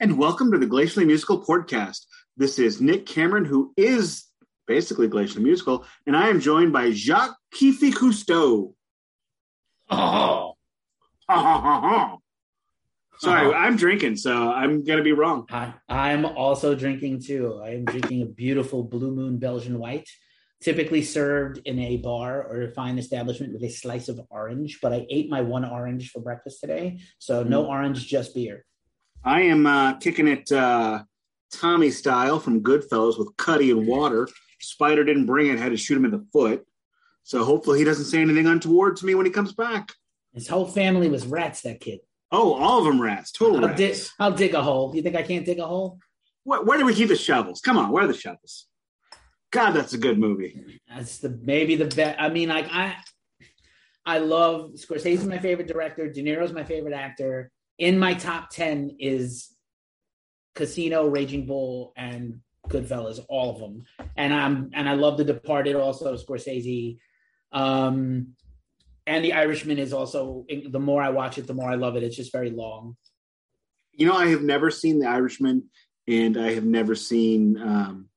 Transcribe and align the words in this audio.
and 0.00 0.18
welcome 0.18 0.52
to 0.52 0.58
the 0.58 0.66
Glacially 0.66 1.06
Musical 1.06 1.44
Podcast. 1.44 2.06
This 2.36 2.58
is 2.58 2.80
Nick 2.80 3.06
Cameron, 3.06 3.44
who 3.44 3.72
is 3.76 4.24
basically 4.66 5.08
Glacially 5.08 5.42
Musical, 5.42 5.84
and 6.06 6.16
I 6.16 6.28
am 6.28 6.40
joined 6.40 6.72
by 6.72 6.90
Jacques 6.90 7.36
Keefy 7.54 7.92
Cousteau. 7.92 8.74
Oh, 9.90 10.52
Sorry, 13.18 13.54
I'm 13.54 13.76
drinking, 13.76 14.16
so 14.16 14.50
I'm 14.52 14.84
going 14.84 14.98
to 14.98 15.02
be 15.04 15.12
wrong. 15.12 15.46
I, 15.50 15.72
I'm 15.88 16.26
also 16.26 16.74
drinking 16.74 17.22
too. 17.22 17.60
I 17.64 17.70
am 17.70 17.84
drinking 17.86 18.20
a 18.22 18.26
beautiful 18.26 18.82
Blue 18.84 19.10
Moon 19.14 19.38
Belgian 19.38 19.78
White, 19.78 20.06
typically 20.62 21.02
served 21.02 21.58
in 21.64 21.78
a 21.78 21.96
bar 21.96 22.42
or 22.42 22.62
a 22.62 22.72
fine 22.72 22.98
establishment 22.98 23.54
with 23.54 23.62
a 23.64 23.70
slice 23.70 24.08
of 24.08 24.20
orange. 24.28 24.80
But 24.82 24.92
I 24.92 25.06
ate 25.08 25.30
my 25.30 25.40
one 25.40 25.64
orange 25.64 26.10
for 26.10 26.20
breakfast 26.20 26.60
today, 26.60 27.00
so 27.18 27.42
no 27.42 27.64
Mm. 27.64 27.68
orange, 27.68 28.06
just 28.06 28.34
beer. 28.34 28.66
I 29.26 29.40
am 29.40 29.66
uh, 29.66 29.94
kicking 29.94 30.28
it 30.28 30.52
uh, 30.52 31.02
Tommy 31.52 31.90
style 31.90 32.38
from 32.38 32.62
Goodfellas 32.62 33.18
with 33.18 33.36
Cutty 33.36 33.72
and 33.72 33.84
water. 33.84 34.28
Spider 34.60 35.02
didn't 35.02 35.26
bring 35.26 35.48
it, 35.48 35.58
had 35.58 35.70
to 35.72 35.76
shoot 35.76 35.96
him 35.96 36.04
in 36.04 36.12
the 36.12 36.24
foot. 36.32 36.64
So 37.24 37.44
hopefully 37.44 37.80
he 37.80 37.84
doesn't 37.84 38.04
say 38.04 38.20
anything 38.20 38.46
untoward 38.46 38.96
to 38.98 39.04
me 39.04 39.16
when 39.16 39.26
he 39.26 39.32
comes 39.32 39.52
back. 39.52 39.92
His 40.32 40.46
whole 40.46 40.68
family 40.68 41.08
was 41.10 41.26
rats. 41.26 41.62
That 41.62 41.80
kid. 41.80 42.00
Oh, 42.30 42.54
all 42.54 42.78
of 42.78 42.84
them 42.84 43.02
rats, 43.02 43.32
total 43.32 43.56
I'll 43.56 43.68
rats. 43.68 43.78
dig. 43.78 43.96
I'll 44.20 44.32
dig 44.32 44.54
a 44.54 44.62
hole. 44.62 44.94
You 44.94 45.02
think 45.02 45.16
I 45.16 45.22
can't 45.22 45.44
dig 45.44 45.58
a 45.58 45.66
hole? 45.66 45.98
Where, 46.44 46.62
where 46.62 46.78
do 46.78 46.86
we 46.86 46.94
keep 46.94 47.08
the 47.08 47.16
shovels? 47.16 47.60
Come 47.60 47.78
on, 47.78 47.90
where 47.90 48.04
are 48.04 48.08
the 48.08 48.14
shovels? 48.14 48.68
God, 49.50 49.72
that's 49.72 49.92
a 49.92 49.98
good 49.98 50.18
movie. 50.20 50.78
That's 50.88 51.18
the 51.18 51.30
maybe 51.42 51.74
the 51.74 51.86
best. 51.86 52.20
I 52.20 52.28
mean, 52.28 52.48
like 52.48 52.68
I, 52.70 52.94
I 54.04 54.18
love 54.18 54.74
Scorsese's 54.74 55.26
my 55.26 55.38
favorite 55.38 55.66
director. 55.66 56.08
De 56.08 56.22
Niro's 56.22 56.52
my 56.52 56.62
favorite 56.62 56.94
actor. 56.94 57.50
In 57.78 57.98
my 57.98 58.14
top 58.14 58.50
ten 58.50 58.96
is 58.98 59.54
Casino, 60.54 61.06
Raging 61.06 61.46
Bull, 61.46 61.92
and 61.96 62.40
Goodfellas. 62.68 63.20
All 63.28 63.50
of 63.50 63.58
them, 63.60 63.84
and 64.16 64.32
I'm 64.32 64.70
and 64.72 64.88
I 64.88 64.94
love 64.94 65.18
The 65.18 65.24
Departed. 65.24 65.76
Also, 65.76 66.16
Scorsese. 66.16 66.98
Um, 67.52 68.34
and 69.06 69.24
The 69.24 69.34
Irishman 69.34 69.78
is 69.78 69.92
also. 69.92 70.46
The 70.48 70.80
more 70.80 71.02
I 71.02 71.10
watch 71.10 71.38
it, 71.38 71.46
the 71.46 71.54
more 71.54 71.70
I 71.70 71.74
love 71.74 71.96
it. 71.96 72.02
It's 72.02 72.16
just 72.16 72.32
very 72.32 72.50
long. 72.50 72.96
You 73.92 74.06
know, 74.06 74.14
I 74.16 74.26
have 74.28 74.42
never 74.42 74.70
seen 74.70 74.98
The 74.98 75.06
Irishman, 75.08 75.64
and 76.08 76.36
I 76.38 76.54
have 76.54 76.64
never 76.64 76.94
seen 76.94 77.60
um, 77.60 78.08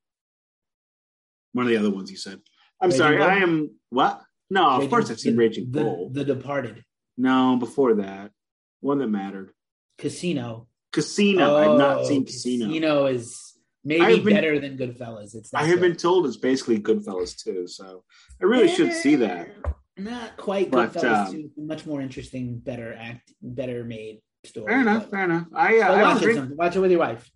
one 1.53 1.65
of 1.65 1.69
the 1.69 1.77
other 1.77 1.89
ones 1.91 2.09
you 2.11 2.17
said. 2.17 2.39
I'm 2.81 2.89
Raging 2.89 2.97
sorry, 2.97 3.17
Bull? 3.17 3.27
I 3.27 3.35
am 3.35 3.71
what? 3.89 4.21
No, 4.49 4.69
of 4.81 4.89
course 4.89 5.11
I've 5.11 5.19
seen 5.19 5.33
the- 5.35 5.39
Raging 5.39 5.69
the, 5.69 5.81
Bull. 5.81 6.09
The 6.11 6.23
Departed, 6.25 6.83
no, 7.17 7.57
before 7.57 7.95
that, 7.95 8.31
one 8.79 8.99
that 8.99 9.07
mattered. 9.07 9.51
Casino. 9.99 10.67
Casino. 10.91 11.55
I've 11.57 11.77
not 11.77 11.97
Oh, 11.99 12.07
seen 12.07 12.25
Casino. 12.25 12.65
Casino 12.65 13.05
is 13.05 13.53
maybe 13.83 14.19
been- 14.21 14.33
better 14.33 14.59
than 14.59 14.77
Goodfellas. 14.77 15.35
It's 15.35 15.53
I 15.53 15.63
have 15.65 15.79
good. 15.79 15.89
been 15.89 15.95
told 15.95 16.25
it's 16.25 16.37
basically 16.37 16.79
Goodfellas 16.79 17.35
too, 17.37 17.67
so 17.67 18.03
I 18.41 18.45
really 18.45 18.67
should 18.67 18.93
see 18.93 19.15
that. 19.17 19.49
Not 19.97 20.37
quite 20.37 20.71
But, 20.71 20.93
Goodfellas. 20.93 21.27
um, 21.27 21.33
too. 21.33 21.51
Much 21.57 21.85
more 21.85 22.01
interesting, 22.01 22.57
better 22.57 22.93
act, 22.97 23.33
better 23.41 23.83
made 23.83 24.21
story. 24.45 24.67
Fair 24.71 24.81
enough. 24.81 25.09
Fair 25.09 25.25
enough. 25.25 25.47
I, 25.53 25.79
uh, 25.79 25.91
I 25.93 26.01
watch 26.01 26.17
it. 26.21 26.23
drink. 26.23 26.37
Some, 26.39 26.55
watch 26.55 26.75
it 26.75 26.79
with 26.79 26.91
your 26.91 27.01
wife. 27.01 27.29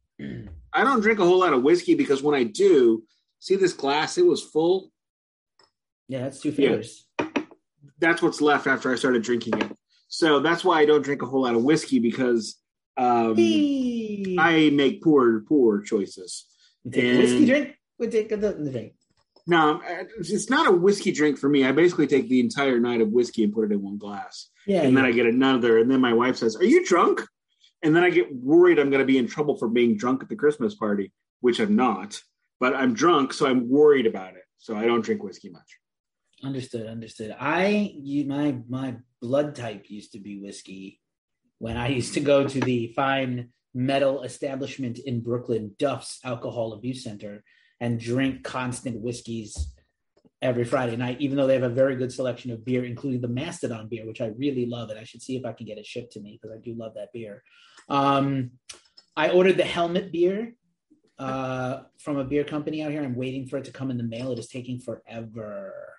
I 0.75 0.84
don't 0.84 1.02
drink 1.02 1.19
a 1.19 1.25
whole 1.25 1.39
lot 1.39 1.53
of 1.53 1.61
whiskey 1.61 1.95
because 1.95 2.23
when 2.23 2.34
I 2.36 2.44
do, 2.45 3.03
see 3.39 3.56
this 3.58 3.73
glass, 3.73 4.17
it 4.17 4.25
was 4.25 4.41
full. 4.41 4.91
Yeah, 6.08 6.22
that's 6.22 6.39
two 6.39 6.50
Yeah. 6.50 6.56
fingers. 6.56 7.06
That's 8.00 8.22
what's 8.22 8.41
left 8.41 8.67
after 8.67 8.91
I 8.91 8.95
started 8.95 9.22
drinking 9.23 9.58
it. 9.59 9.72
So 10.14 10.39
that's 10.39 10.64
why 10.64 10.80
I 10.80 10.86
don't 10.86 11.02
drink 11.02 11.23
a 11.23 11.25
whole 11.25 11.42
lot 11.42 11.56
of 11.56 11.64
whiskey 11.64 11.97
because 11.97 12.56
um, 12.97 13.36
Hey. 13.36 14.36
I 14.38 14.69
make 14.69 15.02
poor, 15.02 15.39
poor 15.39 15.81
choices. 15.81 16.45
We 16.83 16.92
take 16.92 17.16
a 17.16 17.17
whiskey 17.17 17.45
drink. 17.47 17.75
We 17.97 18.08
take 18.09 18.31
a 18.31 18.38
the 18.38 18.69
drink. 18.72 18.94
No, 19.47 19.81
it's 20.19 20.51
not 20.51 20.68
a 20.68 20.72
whiskey 20.72 21.12
drink 21.12 21.40
for 21.40 21.50
me. 21.50 21.66
I 21.66 21.72
basically 21.72 22.06
take 22.06 22.29
the 22.29 22.40
entire 22.40 22.79
night 22.79 23.01
of 23.01 23.09
whiskey 23.09 23.44
and 23.44 23.51
put 23.51 23.63
it 23.63 23.72
in 23.72 23.81
one 23.81 23.97
glass. 23.97 24.50
Yeah, 24.68 24.84
and 24.84 24.96
then. 24.96 25.03
I 25.03 25.12
get 25.12 25.25
another, 25.25 25.79
and 25.79 25.90
then 25.90 26.00
my 26.00 26.13
wife 26.13 26.38
says, 26.38 26.56
"Are 26.57 26.63
you 26.63 26.85
drunk?" 26.85 27.25
And 27.81 27.95
then 27.95 28.03
I 28.03 28.12
get 28.12 28.34
worried 28.35 28.78
I'm 28.78 28.91
going 28.91 29.01
to 29.01 29.13
be 29.13 29.18
in 29.18 29.28
trouble 29.28 29.57
for 29.57 29.68
being 29.68 29.97
drunk 29.97 30.22
at 30.22 30.30
the 30.30 30.35
Christmas 30.35 30.75
party, 30.75 31.12
which 31.41 31.59
I'm 31.59 31.75
not. 31.75 32.22
But 32.59 32.75
I'm 32.75 32.94
drunk, 32.94 33.34
so 33.34 33.47
I'm 33.47 33.68
worried 33.68 34.06
about 34.06 34.35
it. 34.35 34.44
So 34.59 34.78
I 34.78 34.85
don't 34.85 35.03
drink 35.03 35.24
whiskey 35.24 35.50
much. 35.50 35.80
Understood, 36.44 36.88
understood. 36.88 37.36
I 37.40 37.94
you, 37.96 38.26
my 38.26 38.58
my 38.68 38.98
blood 39.22 39.56
type 39.56 39.86
used 39.90 40.12
to 40.12 40.20
be 40.20 40.42
whiskey 40.42 41.00
when 41.59 41.78
I 41.78 41.88
used 41.88 42.14
to 42.16 42.20
go 42.20 42.46
to 42.46 42.59
the 42.59 42.88
fine 42.96 43.50
metal 43.74 44.24
establishment 44.24 45.00
in 45.00 45.22
Brooklyn, 45.22 45.76
Duff's 45.80 46.20
Alcohol 46.24 46.74
Abuse 46.74 47.04
Center, 47.04 47.44
and 47.80 48.00
drink 48.00 48.44
constant 48.44 49.00
whiskeys 49.00 49.74
every 50.42 50.66
Friday 50.66 50.98
night, 50.98 51.22
even 51.22 51.38
though 51.38 51.48
they 51.48 51.54
have 51.54 51.64
a 51.64 51.70
very 51.70 51.96
good 51.96 52.12
selection 52.12 52.52
of 52.52 52.66
beer, 52.66 52.84
including 52.84 53.22
the 53.22 53.30
Mastodon 53.30 53.88
beer, 53.88 54.06
which 54.06 54.20
I 54.20 54.28
really 54.38 54.66
love. 54.66 54.90
And 54.90 55.00
I 55.00 55.06
should 55.06 55.22
see 55.22 55.38
if 55.38 55.46
I 55.46 55.54
can 55.54 55.66
get 55.66 55.78
it 55.78 55.86
shipped 55.86 56.12
to 56.14 56.20
me 56.20 56.38
because 56.40 56.54
I 56.54 56.60
do 56.60 56.74
love 56.74 56.96
that 56.96 57.14
beer. 57.14 57.44
Um, 57.88 58.52
I 59.16 59.30
ordered 59.30 59.58
the 59.58 59.64
Helmet 59.64 60.12
beer 60.12 60.56
uh, 61.18 61.84
from 61.98 62.18
a 62.18 62.25
beer 62.25 62.44
company 62.44 62.84
out 62.84 62.92
here. 62.92 63.04
I'm 63.04 63.16
waiting 63.16 63.48
for 63.48 63.58
it 63.58 63.64
to 63.66 63.72
come 63.72 63.90
in 63.90 63.98
the 63.98 64.04
mail. 64.04 64.34
It 64.34 64.40
is 64.40 64.50
taking 64.50 64.80
forever. 64.81 65.93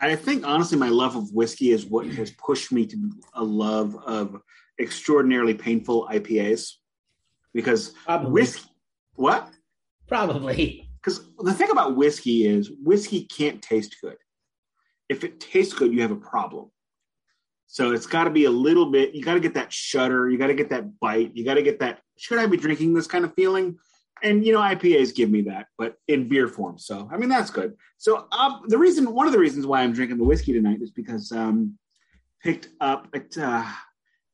I 0.00 0.16
think 0.16 0.46
honestly, 0.46 0.78
my 0.78 0.88
love 0.88 1.16
of 1.16 1.32
whiskey 1.32 1.70
is 1.70 1.86
what 1.86 2.06
has 2.06 2.30
pushed 2.30 2.72
me 2.72 2.86
to 2.86 3.10
a 3.34 3.42
love 3.44 3.96
of 4.04 4.40
extraordinarily 4.80 5.54
painful 5.54 6.08
IPAs. 6.10 6.72
Because 7.52 7.90
Probably. 8.04 8.30
whiskey, 8.30 8.70
what? 9.14 9.50
Probably. 10.08 10.80
Because 11.04 11.28
the 11.38 11.52
thing 11.52 11.68
about 11.70 11.96
whiskey 11.96 12.46
is 12.46 12.70
whiskey 12.82 13.24
can't 13.26 13.60
taste 13.60 13.94
good. 14.00 14.16
If 15.10 15.22
it 15.22 15.38
tastes 15.38 15.74
good, 15.74 15.92
you 15.92 16.00
have 16.00 16.12
a 16.12 16.16
problem. 16.16 16.70
So 17.66 17.92
it's 17.92 18.06
got 18.06 18.24
to 18.24 18.30
be 18.30 18.46
a 18.46 18.50
little 18.50 18.90
bit. 18.90 19.14
You 19.14 19.22
got 19.22 19.34
to 19.34 19.40
get 19.40 19.52
that 19.52 19.70
shudder. 19.70 20.30
You 20.30 20.38
got 20.38 20.46
to 20.46 20.54
get 20.54 20.70
that 20.70 20.98
bite. 21.00 21.32
You 21.34 21.44
got 21.44 21.54
to 21.54 21.62
get 21.62 21.80
that. 21.80 22.00
Should 22.16 22.38
I 22.38 22.46
be 22.46 22.56
drinking 22.56 22.94
this 22.94 23.06
kind 23.06 23.26
of 23.26 23.34
feeling? 23.34 23.76
And 24.22 24.44
you 24.44 24.52
know, 24.52 24.60
IPAs 24.60 25.14
give 25.14 25.30
me 25.30 25.42
that, 25.42 25.66
but 25.76 25.96
in 26.08 26.28
beer 26.28 26.48
form. 26.48 26.78
So 26.78 27.08
I 27.12 27.16
mean, 27.16 27.28
that's 27.28 27.50
good. 27.50 27.74
So 27.98 28.26
um, 28.32 28.62
the 28.66 28.78
reason, 28.78 29.12
one 29.12 29.26
of 29.26 29.32
the 29.32 29.38
reasons 29.38 29.66
why 29.66 29.82
I'm 29.82 29.92
drinking 29.92 30.18
the 30.18 30.24
whiskey 30.24 30.52
tonight 30.52 30.80
is 30.80 30.90
because 30.90 31.30
um, 31.32 31.78
picked 32.42 32.68
up 32.80 33.08
at, 33.14 33.36
uh, 33.36 33.64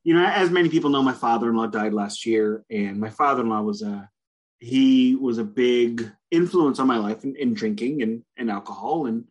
you 0.05 0.15
know, 0.15 0.25
as 0.25 0.51
many 0.51 0.69
people 0.69 0.91
know, 0.91 1.03
my 1.03 1.13
father-in-law 1.13 1.69
died 1.69 1.95
last 1.95 2.27
year, 2.27 2.65
and 2.71 2.99
my 2.99 3.11
father-in-law 3.11 3.63
was 3.63 3.83
a 3.83 4.09
he 4.61 5.15
was 5.17 5.39
a 5.39 5.45
big 5.45 6.11
influence 6.31 6.79
on 6.79 6.87
my 6.87 6.99
life 6.99 7.25
in, 7.25 7.35
in 7.37 7.55
drinking 7.55 8.03
and, 8.03 8.23
and 8.37 8.51
alcohol 8.51 9.07
and 9.07 9.25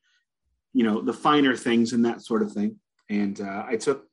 you 0.73 0.83
know 0.83 1.01
the 1.01 1.13
finer 1.13 1.55
things 1.55 1.93
and 1.93 2.03
that 2.03 2.21
sort 2.21 2.41
of 2.41 2.51
thing 2.51 2.75
and 3.09 3.39
uh, 3.41 3.63
i 3.67 3.75
took 3.75 4.05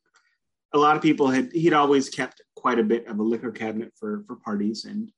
a 0.74 0.78
lot 0.78 0.94
of 0.96 1.02
people 1.02 1.28
had 1.28 1.50
he'd 1.52 1.72
always 1.72 2.08
kept 2.08 2.42
quite 2.54 2.78
a 2.78 2.84
bit 2.84 3.06
of 3.06 3.18
a 3.18 3.22
liquor 3.22 3.50
cabinet 3.50 3.92
for 3.98 4.24
for 4.26 4.36
parties 4.36 4.84
and 4.84 5.10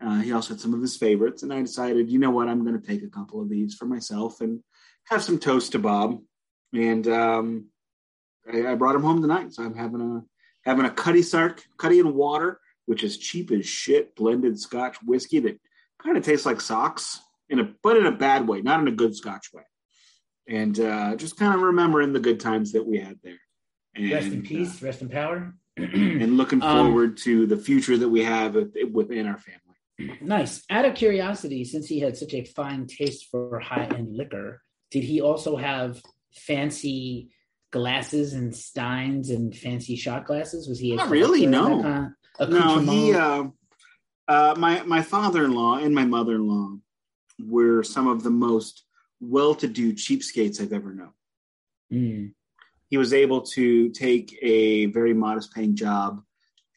uh, 0.00 0.20
he 0.20 0.32
also 0.32 0.54
had 0.54 0.60
some 0.60 0.74
of 0.74 0.80
his 0.80 0.96
favorites 0.96 1.42
and 1.42 1.52
i 1.52 1.60
decided 1.60 2.10
you 2.10 2.18
know 2.18 2.30
what 2.30 2.48
i'm 2.48 2.64
going 2.64 2.78
to 2.80 2.86
take 2.86 3.02
a 3.02 3.08
couple 3.08 3.40
of 3.40 3.48
these 3.48 3.74
for 3.74 3.86
myself 3.86 4.40
and 4.40 4.60
have 5.04 5.22
some 5.22 5.38
toast 5.38 5.72
to 5.72 5.78
bob 5.78 6.20
and 6.74 7.08
um, 7.08 7.66
I, 8.52 8.68
I 8.68 8.74
brought 8.74 8.94
him 8.94 9.02
home 9.02 9.20
tonight 9.22 9.52
so 9.52 9.62
i'm 9.64 9.74
having 9.74 10.00
a 10.00 10.22
having 10.68 10.84
a 10.84 10.90
Cutty 10.90 11.22
Sark 11.22 11.62
Cutty 11.78 12.00
and 12.00 12.14
water 12.14 12.60
which 12.86 13.02
is 13.04 13.18
cheap 13.18 13.50
as 13.50 13.66
shit 13.66 14.14
blended 14.16 14.58
Scotch 14.58 14.96
whiskey 15.04 15.40
that 15.40 15.58
kind 16.02 16.16
of 16.16 16.24
tastes 16.24 16.46
like 16.46 16.60
socks 16.60 17.20
in 17.50 17.60
a 17.60 17.70
but 17.82 17.96
in 17.96 18.06
a 18.06 18.12
bad 18.12 18.46
way, 18.46 18.60
not 18.62 18.80
in 18.80 18.88
a 18.88 18.92
good 18.92 19.14
Scotch 19.16 19.52
way. 19.52 19.62
And 20.46 20.78
uh, 20.80 21.16
just 21.16 21.36
kind 21.36 21.54
of 21.54 21.60
remembering 21.60 22.12
the 22.12 22.20
good 22.20 22.40
times 22.40 22.72
that 22.72 22.86
we 22.86 22.98
had 22.98 23.18
there. 23.22 23.38
And, 23.94 24.10
Rest 24.12 24.26
in 24.28 24.42
peace. 24.42 24.80
Rest 24.82 25.02
in 25.02 25.08
power. 25.08 25.54
uh, 25.78 25.82
and 25.82 26.36
looking 26.36 26.62
Um, 26.62 26.86
forward 26.86 27.16
to 27.18 27.46
the 27.46 27.56
future 27.56 27.96
that 27.98 28.08
we 28.08 28.22
have 28.24 28.54
within 28.92 29.26
our 29.26 29.38
family. 29.38 29.67
Nice. 30.20 30.62
Out 30.70 30.84
of 30.84 30.94
curiosity, 30.94 31.64
since 31.64 31.86
he 31.86 32.00
had 32.00 32.16
such 32.16 32.34
a 32.34 32.44
fine 32.44 32.86
taste 32.86 33.28
for 33.30 33.58
high 33.60 33.84
end 33.84 34.16
liquor, 34.16 34.62
did 34.90 35.04
he 35.04 35.20
also 35.20 35.56
have 35.56 36.02
fancy 36.32 37.30
glasses 37.70 38.32
and 38.32 38.54
steins 38.54 39.30
and 39.30 39.54
fancy 39.54 39.96
shot 39.96 40.26
glasses? 40.26 40.68
Was 40.68 40.78
he 40.78 40.92
a 40.92 40.96
Not 40.96 41.10
really, 41.10 41.46
no. 41.46 41.82
kind 41.82 42.12
of 42.38 42.50
No, 42.50 42.78
he, 42.78 43.12
uh, 43.14 43.44
uh, 44.28 44.54
my 44.56 44.82
my 44.82 45.02
father 45.02 45.44
in 45.44 45.52
law 45.52 45.76
and 45.76 45.94
my 45.94 46.04
mother 46.04 46.36
in 46.36 46.46
law 46.46 46.76
were 47.40 47.82
some 47.82 48.06
of 48.06 48.22
the 48.22 48.30
most 48.30 48.84
well 49.20 49.54
to 49.56 49.68
do 49.68 49.92
cheapskates 49.92 50.60
I've 50.60 50.72
ever 50.72 50.94
known. 50.94 51.12
Mm. 51.90 52.34
he 52.90 52.98
was 52.98 53.14
able 53.14 53.40
to 53.40 53.88
take 53.90 54.36
a 54.42 54.86
very 54.86 55.14
modest 55.14 55.54
paying 55.54 55.74
job 55.74 56.22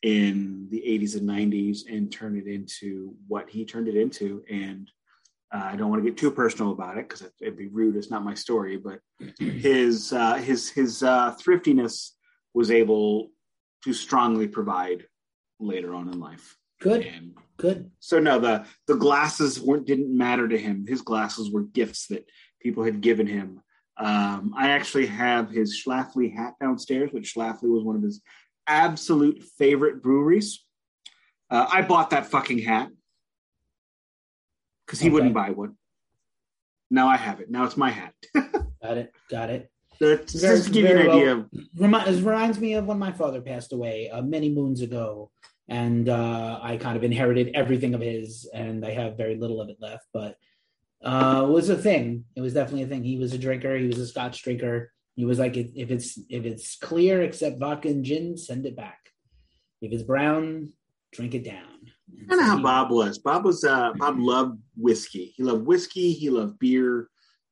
in 0.04 0.68
the 0.72 0.80
80s 0.80 1.16
and 1.16 1.30
90s 1.30 1.82
and 1.90 2.12
turn 2.12 2.36
it 2.36 2.48
into 2.48 3.14
what 3.28 3.50
he 3.50 3.66
turned 3.66 3.88
it 3.88 3.96
into 3.96 4.44
and 4.50 4.90
uh, 5.54 5.64
i 5.66 5.76
don't 5.76 5.90
want 5.90 6.04
to 6.04 6.10
get 6.10 6.18
too 6.18 6.32
personal 6.32 6.72
about 6.72 6.98
it 6.98 7.08
because 7.08 7.28
it'd 7.40 7.58
be 7.58 7.68
rude 7.68 7.96
it's 7.96 8.10
not 8.10 8.24
my 8.24 8.34
story 8.34 8.78
but 8.78 9.00
his 9.40 10.12
uh, 10.12 10.36
his 10.36 10.70
his 10.70 11.04
uh, 11.04 11.36
thriftiness 11.40 12.16
was 12.54 12.72
able 12.72 13.30
to 13.84 13.94
strongly 13.94 14.48
provide 14.48 15.06
later 15.60 15.94
on 15.94 16.10
in 16.10 16.20
life 16.20 16.58
Good. 16.82 17.06
And 17.06 17.38
Good. 17.58 17.92
so 18.00 18.20
no, 18.20 18.40
the 18.40 18.66
the 18.88 18.96
glasses 18.96 19.62
weren't 19.62 19.86
didn't 19.86 20.16
matter 20.16 20.48
to 20.48 20.58
him. 20.58 20.86
His 20.88 21.02
glasses 21.02 21.52
were 21.52 21.64
gifts 21.64 22.08
that 22.08 22.28
people 22.60 22.84
had 22.84 23.02
given 23.02 23.28
him. 23.28 23.62
Um, 23.98 24.54
I 24.58 24.70
actually 24.70 25.06
have 25.06 25.52
his 25.52 25.80
Schlafly 25.80 26.36
hat 26.36 26.56
downstairs, 26.60 27.12
which 27.12 27.36
Schlafly 27.36 27.70
was 27.70 27.84
one 27.84 27.96
of 27.96 28.02
his 28.02 28.22
absolute 28.72 29.44
favorite 29.58 30.02
breweries. 30.02 30.64
Uh, 31.50 31.68
I 31.72 31.82
bought 31.82 32.12
that 32.12 32.26
fucking 32.28 32.60
hat 32.60 32.90
because 34.86 35.00
he 35.00 35.08
Okay. 35.08 35.14
wouldn't 35.14 35.34
buy 35.34 35.50
one. 35.52 35.76
Now 36.90 37.08
I 37.08 37.18
have 37.18 37.40
it. 37.42 37.50
Now 37.50 37.66
it's 37.66 37.78
my 37.78 37.90
hat. 37.90 38.14
Got 38.82 38.98
it. 38.98 39.14
Got 39.30 39.50
it. 39.50 39.72
That's 40.00 40.34
Very- 40.34 40.56
just 40.58 40.68
to 40.68 40.74
give 40.74 40.90
you 40.90 40.98
an 40.98 41.08
well- 41.08 41.18
idea 41.18 41.46
Remi- 41.78 41.98
it 42.10 42.24
reminds 42.24 42.60
me 42.60 42.74
of 42.74 42.86
when 42.88 42.98
my 43.00 43.12
father 43.12 43.42
passed 43.42 43.72
away 43.74 44.10
uh, 44.10 44.22
many 44.22 44.50
moons 44.50 44.82
ago, 44.82 45.30
and 45.68 46.10
uh, 46.10 46.60
I 46.62 46.78
kind 46.78 46.98
of 46.98 47.04
inherited 47.04 47.52
everything 47.54 47.94
of 47.94 48.02
his, 48.02 48.50
and 48.54 48.84
I 48.86 48.92
have 48.92 49.16
very 49.18 49.36
little 49.36 49.62
of 49.62 49.70
it 49.70 49.78
left. 49.80 50.08
But 50.12 50.38
uh, 51.04 51.46
it 51.48 51.52
was 51.52 51.70
a 51.70 51.78
thing. 51.78 52.26
It 52.36 52.42
was 52.42 52.54
definitely 52.54 52.84
a 52.84 52.88
thing. 52.88 53.04
He 53.04 53.18
was 53.18 53.34
a 53.34 53.38
drinker. 53.38 53.78
He 53.78 53.88
was 53.88 54.00
a 54.00 54.08
Scotch 54.08 54.42
drinker. 54.44 54.92
He 55.22 55.26
was 55.26 55.38
like, 55.38 55.56
if 55.56 55.92
it's 55.92 56.18
if 56.30 56.46
it's 56.46 56.78
clear 56.78 57.22
except 57.22 57.60
vodka 57.60 57.90
and 57.90 58.04
gin, 58.04 58.36
send 58.38 58.66
it 58.66 58.76
back. 58.76 58.98
If 59.80 59.92
it's 59.92 60.02
brown, 60.02 60.70
drink 61.14 61.36
it 61.36 61.44
down. 61.44 61.92
And 62.18 62.28
kind 62.28 62.42
of 62.42 62.48
how 62.48 62.60
Bob 62.60 62.90
was. 62.90 63.20
Bob 63.20 63.46
was 63.46 63.64
uh, 63.64 63.92
Bob 63.98 64.18
loved 64.18 64.60
whiskey. 64.76 65.32
He 65.38 65.44
loved 65.44 65.68
whiskey. 65.68 66.12
He 66.14 66.32
loved 66.32 66.58
beer, 66.58 67.08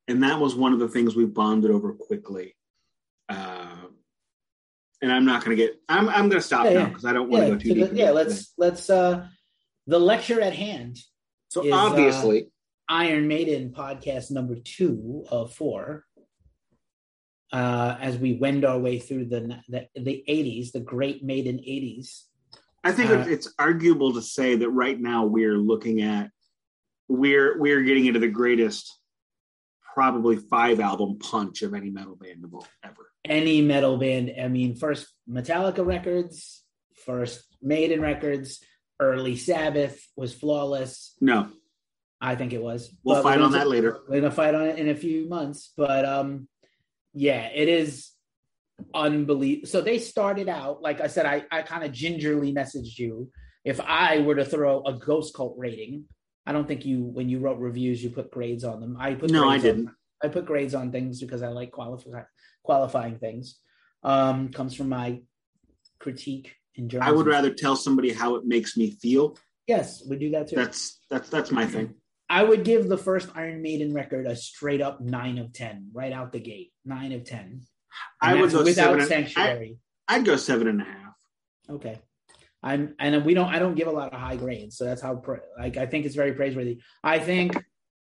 and 0.08 0.24
that 0.24 0.40
was 0.40 0.56
one 0.56 0.74
of 0.74 0.80
the 0.80 0.88
things 0.88 1.16
we 1.16 1.26
bonded 1.26 1.70
over 1.70 1.94
quickly. 1.94 2.56
Uh, 3.30 3.68
and 5.04 5.12
I'm 5.12 5.26
not 5.26 5.46
going 5.46 5.56
to 5.56 5.64
get. 5.64 5.80
I'm 5.88 6.10
I'm 6.10 6.28
going 6.28 6.42
to 6.42 6.48
stop 6.52 6.66
Yeah, 6.66 6.74
now 6.74 6.88
because 6.88 7.06
I 7.06 7.14
don't 7.14 7.30
want 7.30 7.44
Yeah, 7.44 7.50
to 7.50 7.56
go 7.56 7.60
too 7.60 7.70
to 7.70 7.76
deep. 7.82 7.90
the- 7.92 7.96
yeah. 7.98 8.10
Let's 8.10 8.52
let's. 8.58 8.90
uh 8.90 9.28
The 9.86 10.00
lecture 10.00 10.42
at 10.42 10.54
hand 10.56 10.98
So 11.50 11.64
is, 11.64 11.72
uh, 11.72 11.76
obviously, 11.76 12.48
Iron 12.90 13.28
Maiden 13.28 13.70
podcast 13.78 14.32
number 14.32 14.56
two 14.56 15.24
of 15.30 15.54
four. 15.54 16.06
Uh, 17.52 17.98
as 18.00 18.16
we 18.18 18.34
wend 18.34 18.64
our 18.64 18.78
way 18.78 19.00
through 19.00 19.26
the 19.26 19.60
the, 19.70 19.88
the 19.96 20.24
80s, 20.28 20.72
the 20.72 20.80
great 20.80 21.24
Maiden 21.24 21.58
80s. 21.58 22.24
I 22.84 22.92
think 22.92 23.10
uh, 23.10 23.16
it's, 23.16 23.28
it's 23.28 23.54
arguable 23.58 24.14
to 24.14 24.22
say 24.22 24.56
that 24.56 24.70
right 24.70 25.00
now 25.00 25.26
we're 25.26 25.58
looking 25.58 26.02
at 26.02 26.30
we're 27.10 27.60
we're 27.60 27.82
getting 27.82 28.06
into 28.06 28.20
the 28.20 28.28
greatest, 28.28 28.96
probably 29.94 30.38
five 30.38 30.80
album 30.80 31.18
punch 31.20 31.64
of 31.64 31.74
any 31.74 31.90
metal 31.90 32.16
band 32.16 32.46
of 32.46 32.54
all 32.54 32.68
ever. 32.84 33.12
Any 33.26 33.62
metal 33.62 33.98
band, 33.98 34.34
I 34.42 34.48
mean, 34.48 34.76
first 34.76 35.08
Metallica 35.30 35.86
records, 35.86 36.64
first 37.06 37.44
Maiden 37.62 38.00
records, 38.00 38.64
early 39.00 39.36
Sabbath 39.36 40.08
was 40.16 40.34
flawless. 40.34 41.16
No, 41.20 41.50
I 42.22 42.36
think 42.36 42.54
it 42.54 42.62
was. 42.62 42.96
we'll 43.04 43.18
But 43.18 43.24
fight 43.24 43.42
on 43.42 43.52
that 43.54 43.68
later. 43.68 44.00
We're 44.08 44.22
gonna 44.22 44.32
fight 44.32 44.56
on 44.56 44.68
it 44.68 44.78
in 44.78 44.90
a 44.90 44.96
few 44.96 45.28
months, 45.28 45.74
but 45.76 46.06
um, 46.06 46.48
yeah, 47.14 47.50
it 47.54 47.68
is 47.68 48.12
unbelievable. 48.94 49.68
So 49.68 49.82
they 49.82 50.00
started 50.00 50.50
out, 50.50 50.82
like 50.82 51.02
I 51.02 51.08
said, 51.08 51.26
I 51.26 51.44
I 51.52 51.62
kind 51.64 51.84
of 51.84 51.92
gingerly 51.92 52.54
messaged 52.54 52.98
you 52.98 53.32
if 53.66 53.80
I 53.82 54.20
were 54.20 54.36
to 54.36 54.46
throw 54.46 54.84
a 54.86 54.94
ghost 54.94 55.34
cult 55.34 55.56
rating. 55.58 56.06
I 56.46 56.52
don't 56.52 56.68
think 56.68 56.84
you, 56.86 57.04
when 57.04 57.30
you 57.30 57.40
wrote 57.40 57.60
reviews, 57.60 58.04
you 58.04 58.10
put 58.10 58.32
grades 58.32 58.64
on 58.64 58.80
them. 58.82 58.98
I 59.00 59.14
put 59.14 59.30
No, 59.30 59.48
I 59.48 59.60
grades 59.60 59.66
on- 59.66 59.76
didn't. 59.76 59.96
I 60.24 60.28
put 60.30 60.46
grades 60.46 60.74
on 60.74 60.92
things 60.92 61.22
because 61.22 61.44
I 61.44 61.50
like 61.50 61.72
qualify, 61.72 62.24
qualifying 62.64 63.20
things. 63.20 63.60
Um, 64.04 64.50
comes 64.50 64.74
from 64.76 64.90
my 64.90 65.22
critique 66.00 66.56
in 66.76 66.90
journalism. 66.90 67.14
I 67.14 67.16
would 67.18 67.28
rather 67.28 67.54
tell 67.54 67.76
somebody 67.76 68.12
how 68.12 68.36
it 68.36 68.46
makes 68.46 68.76
me 68.78 68.92
feel. 68.92 69.38
Yes, 69.68 70.04
we 70.10 70.18
do 70.18 70.32
that 70.32 70.48
too. 70.48 70.56
That's 70.56 71.00
that's 71.10 71.30
that's 71.30 71.52
my 71.52 71.66
thing. 71.68 71.94
I 72.30 72.44
would 72.44 72.64
give 72.64 72.88
the 72.88 72.98
first 72.98 73.30
Iron 73.36 73.62
Maiden 73.62 73.94
record 73.94 74.28
a 74.28 74.36
straight 74.36 74.82
up 74.82 75.02
nine 75.02 75.38
of 75.40 75.52
ten, 75.52 75.90
right 75.94 76.14
out 76.14 76.32
the 76.32 76.40
gate. 76.40 76.72
Nine 76.86 77.12
of 77.14 77.24
ten. 77.24 77.62
I 78.22 78.34
And 78.34 78.42
would 78.42 78.52
go 78.52 78.64
without 78.64 79.02
sanctuary. 79.08 79.78
I'd 80.08 80.26
go 80.26 80.36
seven 80.36 80.68
and 80.68 80.82
a 80.82 80.86
half. 80.86 81.16
okay. 81.70 82.00
I'm 82.62 82.94
and 83.00 83.24
we 83.24 83.34
don't 83.34 83.48
I 83.48 83.58
don't 83.60 83.76
give 83.76 83.88
a 83.88 83.92
lot 83.92 84.14
of 84.14 84.20
high 84.20 84.36
grades, 84.36 84.76
so 84.78 84.84
that's 84.84 85.02
how 85.02 85.24
like 85.58 85.78
I 85.78 85.86
think 85.86 86.06
it's 86.06 86.16
very 86.16 86.34
praiseworthy. 86.34 86.82
I 87.04 87.20
think 87.20 87.56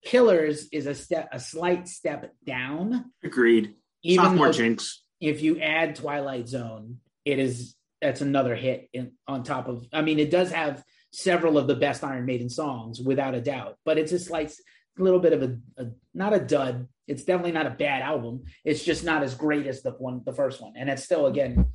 Killers 0.05 0.69
is 0.73 0.87
a 0.87 0.95
step 0.95 1.29
a 1.33 1.41
slight 1.41 1.89
step 1.89 2.33
down, 2.45 3.07
Agreed. 3.25 3.75
even 4.05 4.25
Sophomore 4.25 4.53
jinx. 4.53 5.03
if 5.21 5.43
you 5.43 5.59
add 5.61 5.97
Twilight 5.97 6.47
Zone, 6.49 6.99
it 7.25 7.41
is 7.41 7.75
that's 8.01 8.21
another 8.21 8.55
hit 8.55 8.89
in, 8.93 9.13
on 9.27 9.43
top 9.43 9.67
of. 9.67 9.85
I 9.93 10.03
mean, 10.03 10.21
it 10.21 10.31
does 10.31 10.53
have 10.53 10.85
several 11.17 11.57
of 11.57 11.67
the 11.67 11.75
best 11.75 12.05
Iron 12.05 12.27
Maiden 12.27 12.51
songs 12.51 13.01
without 13.01 13.35
a 13.35 13.41
doubt, 13.41 13.79
but 13.87 13.97
it's 13.97 14.13
a 14.13 14.19
slight 14.19 14.53
little 14.99 15.19
bit 15.19 15.33
of 15.33 15.43
a, 15.43 15.59
a 15.79 15.87
not 16.13 16.35
a 16.35 16.39
dud. 16.39 16.89
It's 17.09 17.25
definitely 17.25 17.53
not 17.53 17.67
a 17.67 17.71
bad 17.71 18.03
album. 18.03 18.45
It's 18.65 18.85
just 18.85 19.03
not 19.03 19.23
as 19.23 19.35
great 19.35 19.67
as 19.67 19.81
the 19.81 19.93
one, 19.93 20.21
the 20.27 20.35
first 20.35 20.61
one, 20.61 20.75
and 20.77 20.91
it's 20.91 21.05
still 21.05 21.27
again 21.27 21.73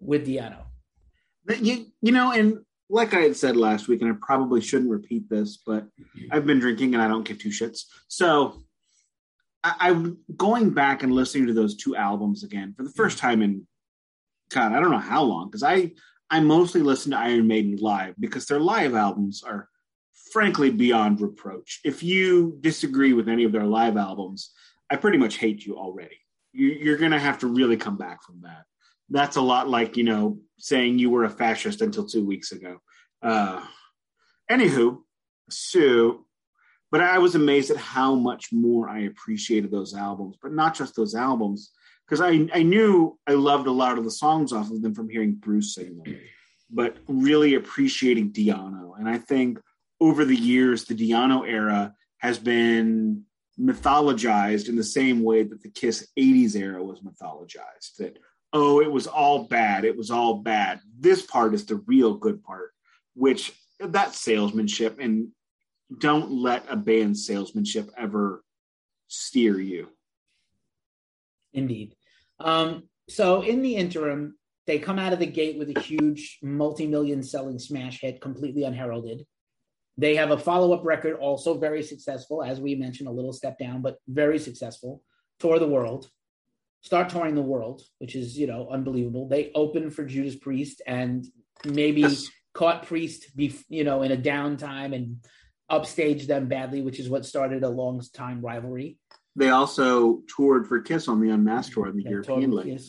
with 0.00 0.28
Di'Anno. 0.28 0.62
You 1.60 1.86
you 2.00 2.12
know, 2.12 2.30
and 2.30 2.58
like 2.88 3.14
I 3.14 3.20
had 3.22 3.36
said 3.36 3.56
last 3.56 3.88
week, 3.88 4.00
and 4.00 4.12
I 4.12 4.16
probably 4.20 4.60
shouldn't 4.60 4.90
repeat 4.90 5.28
this, 5.28 5.58
but 5.66 5.88
I've 6.30 6.46
been 6.46 6.60
drinking 6.60 6.94
and 6.94 7.02
I 7.02 7.08
don't 7.08 7.26
give 7.26 7.40
two 7.40 7.48
shits. 7.48 7.80
So 8.06 8.62
I, 9.64 9.74
I'm 9.80 10.18
going 10.36 10.70
back 10.70 11.02
and 11.02 11.12
listening 11.12 11.48
to 11.48 11.52
those 11.52 11.76
two 11.76 11.96
albums 11.96 12.44
again 12.44 12.74
for 12.76 12.84
the 12.84 12.92
first 12.92 13.18
time 13.18 13.42
in 13.42 13.66
God, 14.50 14.72
I 14.72 14.80
don't 14.80 14.92
know 14.92 14.98
how 14.98 15.22
long, 15.24 15.48
because 15.48 15.64
I 15.64 15.92
I 16.30 16.40
mostly 16.40 16.82
listen 16.82 17.12
to 17.12 17.18
Iron 17.18 17.46
Maiden 17.46 17.76
live 17.76 18.14
because 18.18 18.46
their 18.46 18.60
live 18.60 18.94
albums 18.94 19.42
are 19.42 19.68
frankly 20.32 20.70
beyond 20.70 21.20
reproach. 21.20 21.80
If 21.84 22.02
you 22.02 22.58
disagree 22.60 23.14
with 23.14 23.28
any 23.28 23.44
of 23.44 23.52
their 23.52 23.64
live 23.64 23.96
albums, 23.96 24.50
I 24.90 24.96
pretty 24.96 25.18
much 25.18 25.38
hate 25.38 25.64
you 25.64 25.76
already. 25.76 26.18
You, 26.52 26.68
you're 26.68 26.98
going 26.98 27.12
to 27.12 27.18
have 27.18 27.38
to 27.38 27.46
really 27.46 27.76
come 27.76 27.96
back 27.96 28.22
from 28.22 28.42
that. 28.42 28.64
That's 29.08 29.36
a 29.36 29.40
lot 29.40 29.68
like, 29.68 29.96
you 29.96 30.04
know, 30.04 30.38
saying 30.58 30.98
you 30.98 31.08
were 31.10 31.24
a 31.24 31.30
fascist 31.30 31.80
until 31.80 32.06
two 32.06 32.26
weeks 32.26 32.52
ago. 32.52 32.78
Uh, 33.22 33.64
anywho, 34.50 34.98
so, 35.48 36.26
but 36.90 37.00
I 37.00 37.18
was 37.18 37.34
amazed 37.34 37.70
at 37.70 37.78
how 37.78 38.14
much 38.14 38.48
more 38.52 38.88
I 38.88 39.00
appreciated 39.00 39.70
those 39.70 39.94
albums, 39.94 40.36
but 40.42 40.52
not 40.52 40.74
just 40.74 40.94
those 40.94 41.14
albums, 41.14 41.70
because 42.08 42.20
I, 42.20 42.48
I 42.54 42.62
knew 42.62 43.18
I 43.26 43.32
loved 43.32 43.66
a 43.66 43.72
lot 43.72 43.98
of 43.98 44.04
the 44.04 44.10
songs 44.10 44.52
off 44.52 44.70
of 44.70 44.80
them 44.80 44.94
from 44.94 45.10
hearing 45.10 45.34
Bruce 45.34 45.74
sing 45.74 45.98
them, 45.98 46.16
but 46.70 46.96
really 47.06 47.54
appreciating 47.54 48.32
Di'Anno. 48.32 48.98
And 48.98 49.08
I 49.08 49.18
think 49.18 49.60
over 50.00 50.24
the 50.24 50.36
years, 50.36 50.84
the 50.84 50.94
Di'Anno 50.94 51.46
era 51.46 51.94
has 52.18 52.38
been 52.38 53.24
mythologized 53.60 54.68
in 54.68 54.76
the 54.76 54.84
same 54.84 55.22
way 55.22 55.42
that 55.42 55.62
the 55.62 55.70
Kiss 55.70 56.08
80s 56.18 56.56
era 56.56 56.82
was 56.82 57.00
mythologized. 57.00 57.96
That, 57.98 58.18
oh, 58.52 58.80
it 58.80 58.90
was 58.90 59.06
all 59.06 59.44
bad. 59.44 59.84
It 59.84 59.96
was 59.96 60.10
all 60.10 60.38
bad. 60.38 60.80
This 60.98 61.22
part 61.22 61.52
is 61.52 61.66
the 61.66 61.82
real 61.86 62.14
good 62.14 62.42
part, 62.42 62.72
which 63.14 63.52
that 63.80 64.14
salesmanship 64.14 64.98
and 64.98 65.28
don't 65.98 66.30
let 66.30 66.64
a 66.68 66.76
band's 66.76 67.26
salesmanship 67.26 67.90
ever 67.96 68.42
steer 69.08 69.60
you. 69.60 69.88
Indeed. 71.52 71.94
Um, 72.40 72.84
so 73.08 73.42
in 73.42 73.62
the 73.62 73.76
interim, 73.76 74.36
they 74.66 74.78
come 74.78 74.98
out 74.98 75.12
of 75.12 75.18
the 75.18 75.26
gate 75.26 75.58
with 75.58 75.74
a 75.74 75.80
huge 75.80 76.38
multi-million 76.42 77.22
selling 77.22 77.58
smash 77.58 78.00
hit, 78.00 78.20
completely 78.20 78.64
unheralded. 78.64 79.26
They 79.96 80.14
have 80.16 80.30
a 80.30 80.38
follow-up 80.38 80.84
record, 80.84 81.16
also 81.16 81.58
very 81.58 81.82
successful, 81.82 82.42
as 82.42 82.60
we 82.60 82.74
mentioned, 82.74 83.08
a 83.08 83.12
little 83.12 83.32
step 83.32 83.58
down, 83.58 83.82
but 83.82 83.96
very 84.06 84.38
successful. 84.38 85.02
Tour 85.40 85.58
the 85.58 85.66
world, 85.66 86.08
start 86.82 87.08
touring 87.08 87.34
the 87.34 87.42
world, 87.42 87.82
which 87.98 88.14
is 88.14 88.38
you 88.38 88.46
know 88.46 88.68
unbelievable. 88.70 89.28
They 89.28 89.50
open 89.54 89.90
for 89.90 90.04
Judas 90.04 90.36
Priest 90.36 90.82
and 90.86 91.26
maybe 91.64 92.02
Yes. 92.02 92.28
caught 92.54 92.86
Priest, 92.86 93.34
be 93.36 93.54
you 93.68 93.84
know, 93.84 94.02
in 94.02 94.12
a 94.12 94.16
downtime 94.16 94.94
and 94.94 95.24
upstaged 95.70 96.26
them 96.26 96.48
badly, 96.48 96.82
which 96.82 97.00
is 97.00 97.08
what 97.08 97.26
started 97.26 97.62
a 97.62 97.68
long 97.68 98.02
time 98.12 98.40
rivalry. 98.40 98.98
They 99.38 99.50
also 99.50 100.22
toured 100.34 100.66
for 100.66 100.80
Kiss 100.80 101.06
on 101.06 101.20
the 101.20 101.30
Unmasked 101.30 101.72
tour 101.72 101.86
in 101.86 101.96
the 101.96 102.02
European 102.02 102.50
League. 102.50 102.80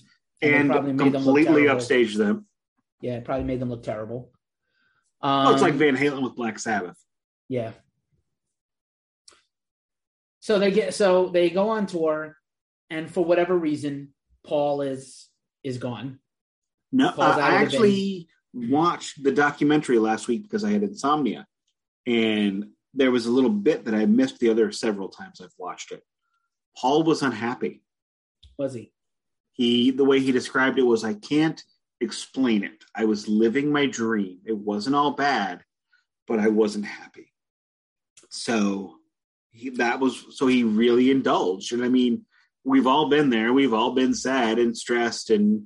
And 0.41 0.71
they 0.71 0.77
and 0.77 0.97
made 0.97 1.13
them 1.13 1.23
completely 1.23 1.63
upstaged 1.63 2.17
them. 2.17 2.47
Yeah, 3.01 3.17
it 3.17 3.25
probably 3.25 3.43
made 3.45 3.59
them 3.59 3.69
look 3.69 3.83
terrible. 3.83 4.31
Um, 5.21 5.47
Oh, 5.47 5.53
it's 5.53 5.61
like 5.61 5.75
Van 5.75 5.95
Halen 5.95 6.23
with 6.23 6.35
Black 6.35 6.57
Sabbath. 6.57 6.97
yeah. 7.47 7.71
So 10.39 10.57
they 10.57 10.71
get 10.71 10.95
so 10.95 11.29
they 11.29 11.51
go 11.51 11.69
on 11.69 11.85
tour, 11.85 12.35
and 12.89 13.11
for 13.11 13.23
whatever 13.23 13.55
reason, 13.55 14.15
Paul 14.43 14.81
is 14.81 15.27
is 15.63 15.77
gone. 15.77 16.19
No, 16.91 17.09
uh, 17.09 17.37
I 17.39 17.61
actually 17.61 18.29
watched 18.53 19.21
the 19.21 19.31
documentary 19.31 19.99
last 19.99 20.27
week 20.27 20.41
because 20.43 20.63
I 20.63 20.71
had 20.71 20.81
insomnia, 20.81 21.45
and 22.07 22.69
there 22.95 23.11
was 23.11 23.27
a 23.27 23.31
little 23.31 23.51
bit 23.51 23.85
that 23.85 23.93
I 23.93 24.07
missed 24.07 24.39
the 24.39 24.49
other 24.49 24.71
several 24.71 25.09
times 25.09 25.39
I've 25.41 25.53
watched 25.59 25.91
it. 25.91 26.01
Paul 26.79 27.03
was 27.03 27.21
unhappy. 27.21 27.81
Was 28.57 28.73
he? 28.73 28.91
He 29.51 29.91
the 29.91 30.05
way 30.05 30.19
he 30.21 30.31
described 30.31 30.79
it 30.79 30.83
was 30.83 31.03
I 31.03 31.13
can't 31.13 31.61
explain 31.99 32.63
it. 32.63 32.85
I 32.95 33.05
was 33.05 33.27
living 33.27 33.71
my 33.71 33.85
dream. 33.85 34.39
It 34.45 34.57
wasn't 34.57 34.95
all 34.95 35.11
bad. 35.11 35.63
but 36.29 36.39
I 36.39 36.47
wasn't 36.47 36.85
happy. 36.85 37.33
So 38.29 38.95
he, 39.49 39.71
that 39.71 39.99
was 39.99 40.37
so 40.37 40.47
he 40.47 40.63
really 40.63 41.09
indulged. 41.11 41.73
And 41.73 41.83
I 41.83 41.89
mean, 41.89 42.25
we've 42.63 42.87
all 42.87 43.09
been 43.09 43.31
there. 43.31 43.51
We've 43.51 43.73
all 43.73 43.91
been 43.91 44.13
sad 44.13 44.59
and 44.59 44.77
stressed, 44.77 45.31
and 45.31 45.63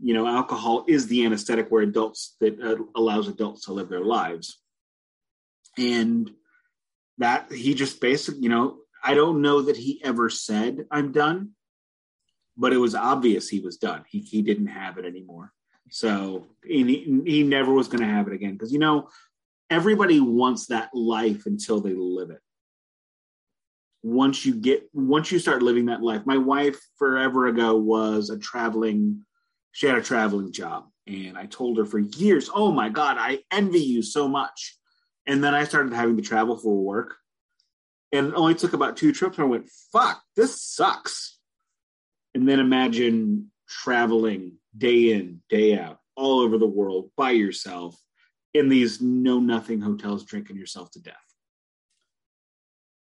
you 0.00 0.14
know, 0.14 0.26
alcohol 0.26 0.84
is 0.86 1.08
the 1.08 1.26
anesthetic 1.26 1.68
where 1.68 1.82
adults 1.82 2.36
that 2.40 2.60
uh, 2.62 2.76
allows 2.94 3.26
adults 3.26 3.64
to 3.64 3.72
live 3.72 3.88
their 3.88 4.04
lives. 4.04 4.60
And 5.76 6.30
that 7.18 7.52
he 7.52 7.74
just 7.74 8.00
basically, 8.00 8.42
you 8.42 8.48
know, 8.48 8.78
I 9.02 9.14
don't 9.14 9.42
know 9.42 9.62
that 9.62 9.76
he 9.76 10.00
ever 10.04 10.28
said 10.28 10.86
I'm 10.90 11.12
done, 11.12 11.50
but 12.56 12.72
it 12.72 12.78
was 12.78 12.94
obvious 12.94 13.48
he 13.48 13.60
was 13.60 13.76
done. 13.76 14.04
He 14.08 14.20
he 14.20 14.42
didn't 14.42 14.66
have 14.66 14.98
it 14.98 15.04
anymore. 15.04 15.52
So 15.90 16.46
he, 16.64 17.22
he 17.24 17.42
never 17.42 17.72
was 17.72 17.88
going 17.88 18.02
to 18.02 18.14
have 18.14 18.26
it 18.26 18.34
again 18.34 18.52
because 18.52 18.72
you 18.72 18.78
know 18.78 19.08
everybody 19.70 20.20
wants 20.20 20.66
that 20.66 20.90
life 20.94 21.46
until 21.46 21.80
they 21.80 21.94
live 21.94 22.30
it. 22.30 22.40
Once 24.02 24.46
you 24.46 24.54
get 24.54 24.88
once 24.92 25.32
you 25.32 25.38
start 25.38 25.62
living 25.62 25.86
that 25.86 26.02
life, 26.02 26.24
my 26.24 26.38
wife 26.38 26.78
forever 26.98 27.46
ago 27.46 27.76
was 27.76 28.30
a 28.30 28.38
traveling. 28.38 29.24
She 29.72 29.86
had 29.86 29.98
a 29.98 30.02
traveling 30.02 30.52
job, 30.52 30.86
and 31.06 31.36
I 31.36 31.46
told 31.46 31.78
her 31.78 31.84
for 31.84 31.98
years, 31.98 32.48
"Oh 32.52 32.70
my 32.70 32.88
God, 32.88 33.16
I 33.18 33.40
envy 33.50 33.80
you 33.80 34.02
so 34.02 34.28
much." 34.28 34.76
And 35.26 35.42
then 35.42 35.54
I 35.54 35.64
started 35.64 35.92
having 35.92 36.16
to 36.16 36.22
travel 36.22 36.56
for 36.56 36.74
work, 36.74 37.16
and 38.12 38.28
it 38.28 38.34
only 38.34 38.54
took 38.54 38.72
about 38.72 38.96
two 38.96 39.12
trips. 39.12 39.38
I 39.38 39.44
went, 39.44 39.68
"Fuck, 39.92 40.22
this 40.36 40.62
sucks." 40.62 41.38
And 42.34 42.48
then 42.48 42.60
imagine 42.60 43.50
traveling 43.68 44.58
day 44.76 45.12
in, 45.12 45.42
day 45.48 45.78
out, 45.78 46.00
all 46.14 46.40
over 46.40 46.58
the 46.58 46.66
world 46.66 47.10
by 47.16 47.30
yourself 47.32 48.00
in 48.54 48.68
these 48.68 49.00
know 49.00 49.40
nothing 49.40 49.80
hotels, 49.80 50.24
drinking 50.24 50.56
yourself 50.56 50.90
to 50.92 51.00
death. 51.00 51.16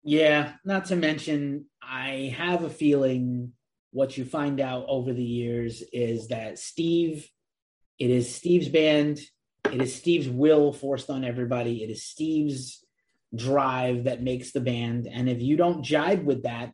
Yeah, 0.03 0.55
not 0.65 0.87
to 0.87 0.97
mention, 0.97 1.67
I 1.83 2.35
have 2.37 2.65
a 2.65 2.71
feeling 2.71 3.53
what 3.93 4.17
you 4.17 4.25
find 4.25 4.61
out 4.61 4.85
over 4.89 5.13
the 5.13 5.23
years 5.23 5.83
is 5.93 6.29
that 6.29 6.59
Steve, 6.59 7.29
it 7.99 8.11
is 8.11 8.35
Steve's 8.35 8.69
band, 8.69 9.21
it 9.71 9.83
is 9.83 9.95
Steve's 9.95 10.29
will 10.29 10.73
forced 10.73 11.11
on 11.11 11.25
everybody, 11.25 11.83
it 11.83 11.91
is 11.91 12.05
Steve's 12.05 12.85
drive 13.35 14.05
that 14.05 14.23
makes 14.23 14.53
the 14.53 14.61
band. 14.61 15.07
And 15.07 15.29
if 15.29 15.41
you 15.41 15.57
don't 15.57 15.85
jive 15.85 16.25
with 16.25 16.45
that, 16.45 16.73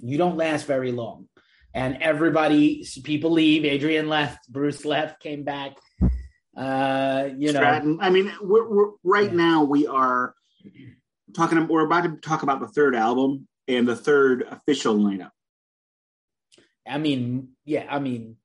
you 0.00 0.18
don't 0.18 0.36
last 0.36 0.66
very 0.66 0.92
long 0.92 1.28
and 1.76 1.98
everybody 2.00 2.86
people 3.04 3.30
leave 3.30 3.64
adrian 3.64 4.08
left 4.08 4.50
bruce 4.50 4.84
left 4.84 5.20
came 5.20 5.44
back 5.44 5.76
uh 6.56 7.28
you 7.36 7.52
know 7.52 7.60
Stratton. 7.60 7.98
i 8.00 8.10
mean 8.10 8.32
we're, 8.40 8.68
we're 8.68 8.90
right 9.04 9.30
yeah. 9.30 9.36
now 9.36 9.64
we 9.64 9.86
are 9.86 10.34
talking 11.34 11.66
we're 11.68 11.84
about 11.84 12.04
to 12.04 12.16
talk 12.16 12.42
about 12.42 12.60
the 12.60 12.68
third 12.68 12.96
album 12.96 13.46
and 13.68 13.86
the 13.86 13.94
third 13.94 14.42
official 14.50 14.96
lineup 14.96 15.30
i 16.88 16.98
mean 16.98 17.50
yeah 17.64 17.86
i 17.88 17.98
mean 17.98 18.36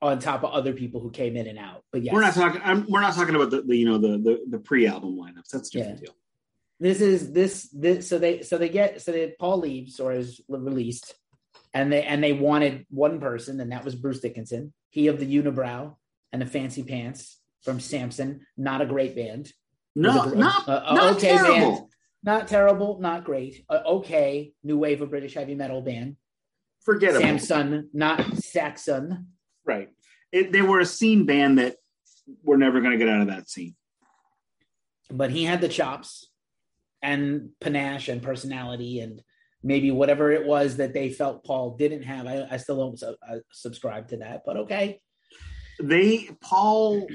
on 0.00 0.18
top 0.18 0.42
of 0.42 0.52
other 0.52 0.72
people 0.72 1.00
who 1.00 1.10
came 1.10 1.36
in 1.36 1.46
and 1.46 1.58
out 1.58 1.82
but 1.92 2.02
yeah 2.02 2.12
we're 2.12 2.20
not 2.20 2.34
talking 2.34 2.60
I'm, 2.64 2.86
we're 2.88 3.00
not 3.00 3.14
talking 3.14 3.34
about 3.34 3.50
the, 3.50 3.62
the 3.62 3.76
you 3.76 3.86
know 3.86 3.98
the 3.98 4.18
the, 4.18 4.40
the 4.48 4.58
pre-album 4.58 5.16
lineups 5.16 5.48
that's 5.52 5.68
a 5.68 5.72
different 5.78 6.00
yeah. 6.00 6.06
deal 6.06 6.14
this 6.80 7.00
is 7.00 7.32
this 7.32 7.68
this 7.72 8.08
so 8.08 8.18
they 8.18 8.42
so 8.42 8.58
they 8.58 8.68
get 8.68 9.00
so 9.00 9.12
that 9.12 9.38
paul 9.38 9.58
leaves 9.58 10.00
or 10.00 10.12
is 10.12 10.40
released 10.48 11.14
and 11.74 11.92
they 11.92 12.04
and 12.04 12.22
they 12.22 12.32
wanted 12.32 12.86
one 12.88 13.20
person, 13.20 13.60
and 13.60 13.72
that 13.72 13.84
was 13.84 13.96
Bruce 13.96 14.20
Dickinson. 14.20 14.72
He 14.90 15.08
of 15.08 15.18
the 15.18 15.26
unibrow 15.26 15.96
and 16.32 16.40
the 16.40 16.46
fancy 16.46 16.84
pants 16.84 17.38
from 17.62 17.80
Samson. 17.80 18.46
Not 18.56 18.80
a 18.80 18.86
great 18.86 19.16
band. 19.16 19.52
No, 19.96 20.24
not, 20.24 20.66
not 20.66 21.16
okay 21.16 21.36
terrible. 21.36 21.72
Band. 21.72 21.88
Not 22.22 22.48
terrible, 22.48 23.00
not 23.00 23.24
great. 23.24 23.64
okay, 23.70 24.52
new 24.62 24.78
wave 24.78 25.02
of 25.02 25.10
British 25.10 25.34
heavy 25.34 25.54
metal 25.54 25.82
band. 25.82 26.16
Forget 26.84 27.16
Samson, 27.16 27.90
not 27.92 28.36
Saxon. 28.36 29.28
Right. 29.64 29.90
It, 30.32 30.52
they 30.52 30.62
were 30.62 30.80
a 30.80 30.86
scene 30.86 31.26
band 31.26 31.58
that 31.58 31.76
we're 32.42 32.56
never 32.56 32.80
going 32.80 32.92
to 32.92 32.98
get 32.98 33.08
out 33.08 33.20
of 33.20 33.28
that 33.28 33.48
scene. 33.50 33.74
But 35.10 35.30
he 35.30 35.44
had 35.44 35.60
the 35.60 35.68
chops 35.68 36.26
and 37.04 37.50
panache 37.60 38.08
and 38.08 38.22
personality 38.22 39.00
and 39.00 39.20
maybe 39.62 39.90
whatever 39.90 40.32
it 40.32 40.44
was 40.44 40.78
that 40.78 40.94
they 40.94 41.10
felt 41.10 41.44
Paul 41.44 41.76
didn't 41.76 42.02
have. 42.02 42.26
I, 42.26 42.46
I 42.50 42.56
still 42.56 42.76
don't 42.76 42.98
su- 42.98 43.16
I 43.28 43.34
uh, 43.34 43.38
subscribe 43.52 44.08
to 44.08 44.16
that, 44.18 44.42
but 44.44 44.56
okay. 44.56 45.00
They 45.80 46.30
Paul 46.40 47.06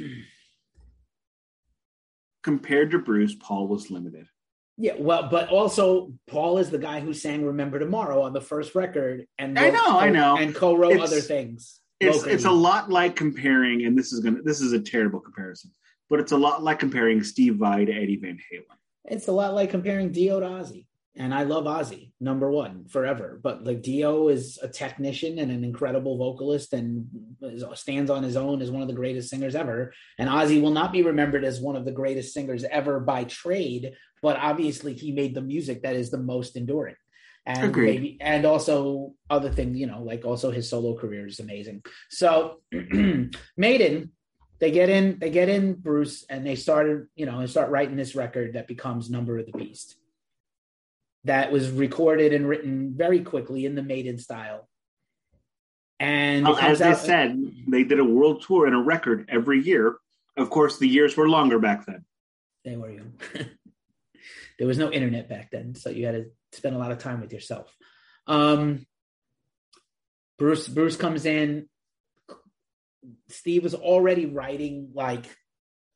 compared 2.43 2.91
to 2.91 2.99
Bruce, 2.99 3.35
Paul 3.35 3.67
was 3.67 3.89
limited. 3.89 4.27
Yeah, 4.77 4.93
well, 4.97 5.27
but 5.29 5.49
also 5.49 6.13
Paul 6.27 6.57
is 6.59 6.69
the 6.69 6.77
guy 6.77 6.99
who 6.99 7.13
sang 7.13 7.43
"Remember 7.43 7.79
Tomorrow" 7.79 8.21
on 8.21 8.33
the 8.33 8.41
first 8.41 8.75
record, 8.75 9.25
and 9.37 9.57
wrote, 9.57 9.65
I 9.65 9.69
know, 9.71 9.99
I 9.99 10.09
know, 10.09 10.37
and 10.37 10.55
co-wrote 10.55 10.93
it's, 10.93 11.03
other 11.03 11.21
things. 11.21 11.81
It's 11.99 12.17
locally. 12.17 12.33
it's 12.35 12.45
a 12.45 12.51
lot 12.51 12.89
like 12.89 13.15
comparing, 13.15 13.85
and 13.85 13.97
this 13.97 14.13
is 14.13 14.21
gonna 14.21 14.41
this 14.43 14.61
is 14.61 14.71
a 14.71 14.79
terrible 14.79 15.19
comparison, 15.19 15.71
but 16.09 16.19
it's 16.19 16.31
a 16.31 16.37
lot 16.37 16.63
like 16.63 16.79
comparing 16.79 17.23
Steve 17.23 17.55
Vai 17.55 17.85
to 17.85 17.91
Eddie 17.91 18.19
Van 18.21 18.37
Halen. 18.53 18.78
It's 19.09 19.27
a 19.27 19.31
lot 19.31 19.53
like 19.53 19.71
comparing 19.71 20.11
Dio 20.11 20.39
to 20.39 20.45
Ozzy 20.45 20.85
and 21.19 21.33
I 21.33 21.43
love 21.43 21.65
Ozzy, 21.65 22.13
number 22.21 22.49
one, 22.49 22.85
forever. 22.87 23.39
But 23.43 23.65
like 23.65 23.81
Dio 23.81 24.29
is 24.29 24.57
a 24.61 24.69
technician 24.69 25.39
and 25.39 25.51
an 25.51 25.65
incredible 25.65 26.17
vocalist 26.17 26.71
and 26.71 27.07
stands 27.73 28.09
on 28.09 28.23
his 28.23 28.37
own 28.37 28.61
as 28.61 28.71
one 28.71 28.81
of 28.81 28.87
the 28.87 28.93
greatest 28.93 29.29
singers 29.29 29.53
ever. 29.53 29.91
And 30.17 30.29
Ozzy 30.29 30.61
will 30.61 30.71
not 30.71 30.93
be 30.93 31.03
remembered 31.03 31.43
as 31.43 31.59
one 31.59 31.75
of 31.75 31.83
the 31.83 31.91
greatest 31.91 32.33
singers 32.33 32.63
ever 32.63 33.01
by 33.01 33.25
trade, 33.25 33.93
but 34.21 34.37
obviously 34.37 34.93
he 34.93 35.11
made 35.11 35.35
the 35.35 35.41
music 35.41 35.83
that 35.83 35.97
is 35.97 36.09
the 36.09 36.17
most 36.17 36.55
enduring. 36.55 36.95
And 37.45 37.65
Agreed. 37.65 37.95
maybe 37.95 38.17
and 38.21 38.45
also 38.45 39.13
other 39.29 39.51
things, 39.51 39.77
you 39.77 39.87
know, 39.87 40.03
like 40.03 40.23
also 40.23 40.51
his 40.51 40.69
solo 40.69 40.95
career 40.95 41.27
is 41.27 41.39
amazing. 41.41 41.83
So 42.09 42.61
Maiden, 43.57 44.11
they 44.59 44.71
get 44.71 44.89
in, 44.89 45.19
they 45.19 45.29
get 45.29 45.49
in 45.49 45.73
Bruce 45.73 46.25
and 46.29 46.45
they 46.45 46.55
started, 46.55 47.07
you 47.15 47.25
know, 47.25 47.39
and 47.39 47.49
start 47.49 47.69
writing 47.69 47.95
this 47.95 48.15
record 48.15 48.53
that 48.53 48.67
becomes 48.67 49.09
Number 49.09 49.37
of 49.37 49.45
the 49.45 49.57
Beast 49.57 49.95
that 51.25 51.51
was 51.51 51.69
recorded 51.69 52.33
and 52.33 52.47
written 52.47 52.93
very 52.95 53.21
quickly 53.21 53.65
in 53.65 53.75
the 53.75 53.83
Maiden 53.83 54.17
style. 54.17 54.67
And 55.99 56.45
well, 56.45 56.57
as 56.57 56.79
they 56.79 56.93
said, 56.93 57.37
they 57.67 57.83
did 57.83 57.99
a 57.99 58.05
world 58.05 58.43
tour 58.43 58.65
and 58.65 58.75
a 58.75 58.79
record 58.79 59.29
every 59.29 59.61
year. 59.61 59.97
Of 60.37 60.49
course, 60.49 60.79
the 60.79 60.87
years 60.87 61.17
were 61.17 61.27
longer 61.27 61.59
back 61.59 61.85
then. 61.85 62.05
They 62.63 62.77
were 62.77 62.89
young. 62.89 63.13
there 64.57 64.67
was 64.67 64.77
no 64.77 64.91
internet 64.91 65.27
back 65.27 65.51
then, 65.51 65.75
so 65.75 65.89
you 65.89 66.05
had 66.05 66.15
to 66.15 66.25
spend 66.53 66.75
a 66.75 66.79
lot 66.79 66.91
of 66.91 66.99
time 66.99 67.19
with 67.19 67.33
yourself. 67.33 67.75
Um, 68.27 68.85
Bruce 70.37 70.69
Bruce 70.69 70.95
comes 70.95 71.25
in. 71.25 71.67
Steve 73.29 73.63
was 73.63 73.75
already 73.75 74.25
writing 74.25 74.91
like 74.93 75.25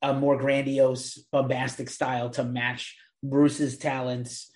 a 0.02 0.12
more 0.12 0.36
grandiose, 0.36 1.18
bombastic 1.32 1.88
style 1.88 2.30
to 2.30 2.44
match 2.44 2.96
Bruce's 3.22 3.78
talents 3.78 4.50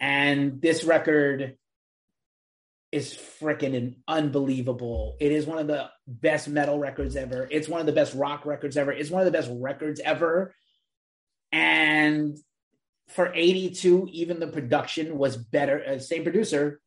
and 0.00 0.60
this 0.60 0.84
record 0.84 1.56
is 2.90 3.14
freaking 3.14 3.96
unbelievable. 4.06 5.16
It 5.20 5.32
is 5.32 5.46
one 5.46 5.58
of 5.58 5.66
the 5.66 5.90
best 6.06 6.48
metal 6.48 6.78
records 6.78 7.16
ever. 7.16 7.46
It's 7.50 7.68
one 7.68 7.80
of 7.80 7.86
the 7.86 7.92
best 7.92 8.14
rock 8.14 8.46
records 8.46 8.76
ever. 8.76 8.92
It's 8.92 9.10
one 9.10 9.20
of 9.20 9.26
the 9.26 9.36
best 9.36 9.50
records 9.52 10.00
ever. 10.02 10.54
And 11.52 12.38
for 13.08 13.32
82, 13.34 14.08
even 14.12 14.40
the 14.40 14.46
production 14.46 15.18
was 15.18 15.36
better. 15.36 15.82
Uh, 15.86 15.98
same 15.98 16.22
producer 16.22 16.80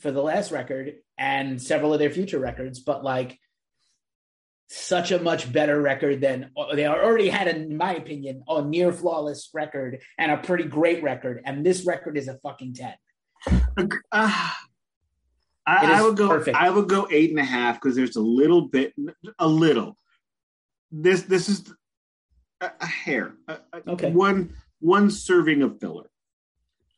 for 0.00 0.10
the 0.10 0.22
last 0.22 0.50
record 0.50 0.94
and 1.16 1.60
several 1.60 1.92
of 1.94 2.00
their 2.00 2.10
future 2.10 2.38
records, 2.38 2.80
but 2.80 3.02
like 3.02 3.38
such 4.68 5.12
a 5.12 5.20
much 5.20 5.52
better 5.52 5.80
record 5.80 6.20
than 6.20 6.50
they 6.74 6.86
already 6.86 7.28
had, 7.28 7.48
in 7.48 7.76
my 7.76 7.94
opinion, 7.94 8.42
a 8.48 8.62
near 8.62 8.92
flawless 8.92 9.50
record 9.54 10.00
and 10.18 10.32
a 10.32 10.38
pretty 10.38 10.64
great 10.64 11.02
record. 11.02 11.40
And 11.44 11.64
this 11.64 11.86
record 11.86 12.16
is 12.16 12.28
a 12.28 12.38
fucking 12.38 12.74
10. 12.74 12.94
Uh, 14.12 14.50
I, 15.66 15.98
I, 15.98 16.02
would 16.02 16.16
go. 16.16 16.28
Perfect. 16.28 16.56
I 16.56 16.70
would 16.70 16.88
go 16.88 17.08
eight 17.10 17.30
and 17.30 17.38
a 17.38 17.44
half 17.44 17.80
because 17.80 17.96
there's 17.96 18.16
a 18.16 18.20
little 18.20 18.62
bit, 18.62 18.94
a 19.38 19.46
little. 19.46 19.98
This 20.92 21.22
this 21.22 21.48
is 21.48 21.72
a, 22.60 22.70
a 22.80 22.86
hair. 22.86 23.34
A, 23.48 23.58
okay. 23.88 24.12
One 24.12 24.54
one 24.78 25.10
serving 25.10 25.62
of 25.62 25.80
filler, 25.80 26.08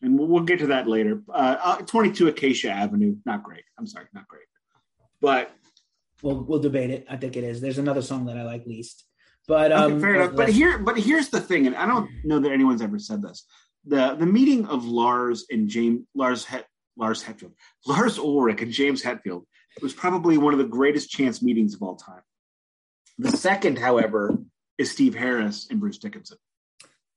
and 0.02 0.18
we'll, 0.18 0.28
we'll 0.28 0.44
get 0.44 0.58
to 0.60 0.66
that 0.68 0.86
later. 0.86 1.22
Uh, 1.28 1.56
uh, 1.62 1.76
22 1.78 2.28
Acacia 2.28 2.70
Avenue, 2.70 3.16
not 3.24 3.42
great. 3.42 3.64
I'm 3.78 3.86
sorry, 3.86 4.06
not 4.12 4.28
great. 4.28 4.44
But 5.20 5.50
we'll 6.22 6.42
we'll 6.42 6.60
debate 6.60 6.90
it. 6.90 7.06
I 7.08 7.16
think 7.16 7.36
it 7.36 7.44
is. 7.44 7.60
There's 7.60 7.78
another 7.78 8.02
song 8.02 8.26
that 8.26 8.36
I 8.36 8.42
like 8.42 8.66
least. 8.66 9.04
But 9.46 9.72
um, 9.72 9.92
okay, 9.92 10.00
fair 10.00 10.14
enough. 10.16 10.36
But 10.36 10.48
here, 10.50 10.78
but 10.78 10.98
here's 10.98 11.30
the 11.30 11.40
thing, 11.40 11.66
and 11.66 11.74
I 11.76 11.86
don't 11.86 12.10
know 12.24 12.38
that 12.40 12.52
anyone's 12.52 12.82
ever 12.82 12.98
said 12.98 13.22
this. 13.22 13.44
the 13.84 14.14
The 14.14 14.26
meeting 14.26 14.66
of 14.66 14.84
Lars 14.84 15.46
and 15.50 15.68
James 15.68 16.02
Lars 16.14 16.44
Het, 16.44 16.66
Lars 16.96 17.24
Hetfield, 17.24 17.52
Lars 17.86 18.18
Ulrich 18.18 18.60
and 18.60 18.72
James 18.72 19.02
Hetfield 19.02 19.44
was 19.80 19.94
probably 19.94 20.36
one 20.38 20.52
of 20.52 20.58
the 20.58 20.66
greatest 20.66 21.08
chance 21.10 21.40
meetings 21.40 21.74
of 21.74 21.82
all 21.82 21.96
time. 21.96 22.22
The 23.18 23.30
second, 23.30 23.78
however, 23.78 24.38
is 24.76 24.90
Steve 24.90 25.14
Harris 25.14 25.66
and 25.70 25.80
Bruce 25.80 25.98
Dickinson. 25.98 26.38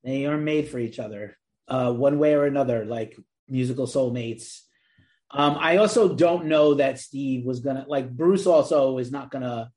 They 0.03 0.25
are 0.25 0.38
made 0.38 0.70
for 0.70 0.79
each 0.79 1.00
other, 1.00 1.38
uh, 1.67 1.91
one 1.91 2.17
way 2.17 2.34
or 2.34 2.46
another, 2.46 2.86
like 2.86 3.17
musical 3.48 3.88
soulmates. 3.88 4.62
Um, 5.34 5.58
I 5.60 5.78
also 5.78 6.14
don't 6.14 6.46
know 6.46 6.76
that 6.76 7.00
Steve 7.00 7.46
was 7.46 7.62
gonna 7.62 7.86
like 7.88 8.10
Bruce. 8.10 8.46
Also, 8.46 8.98
is 8.98 9.12
not 9.12 9.32
gonna, 9.32 9.72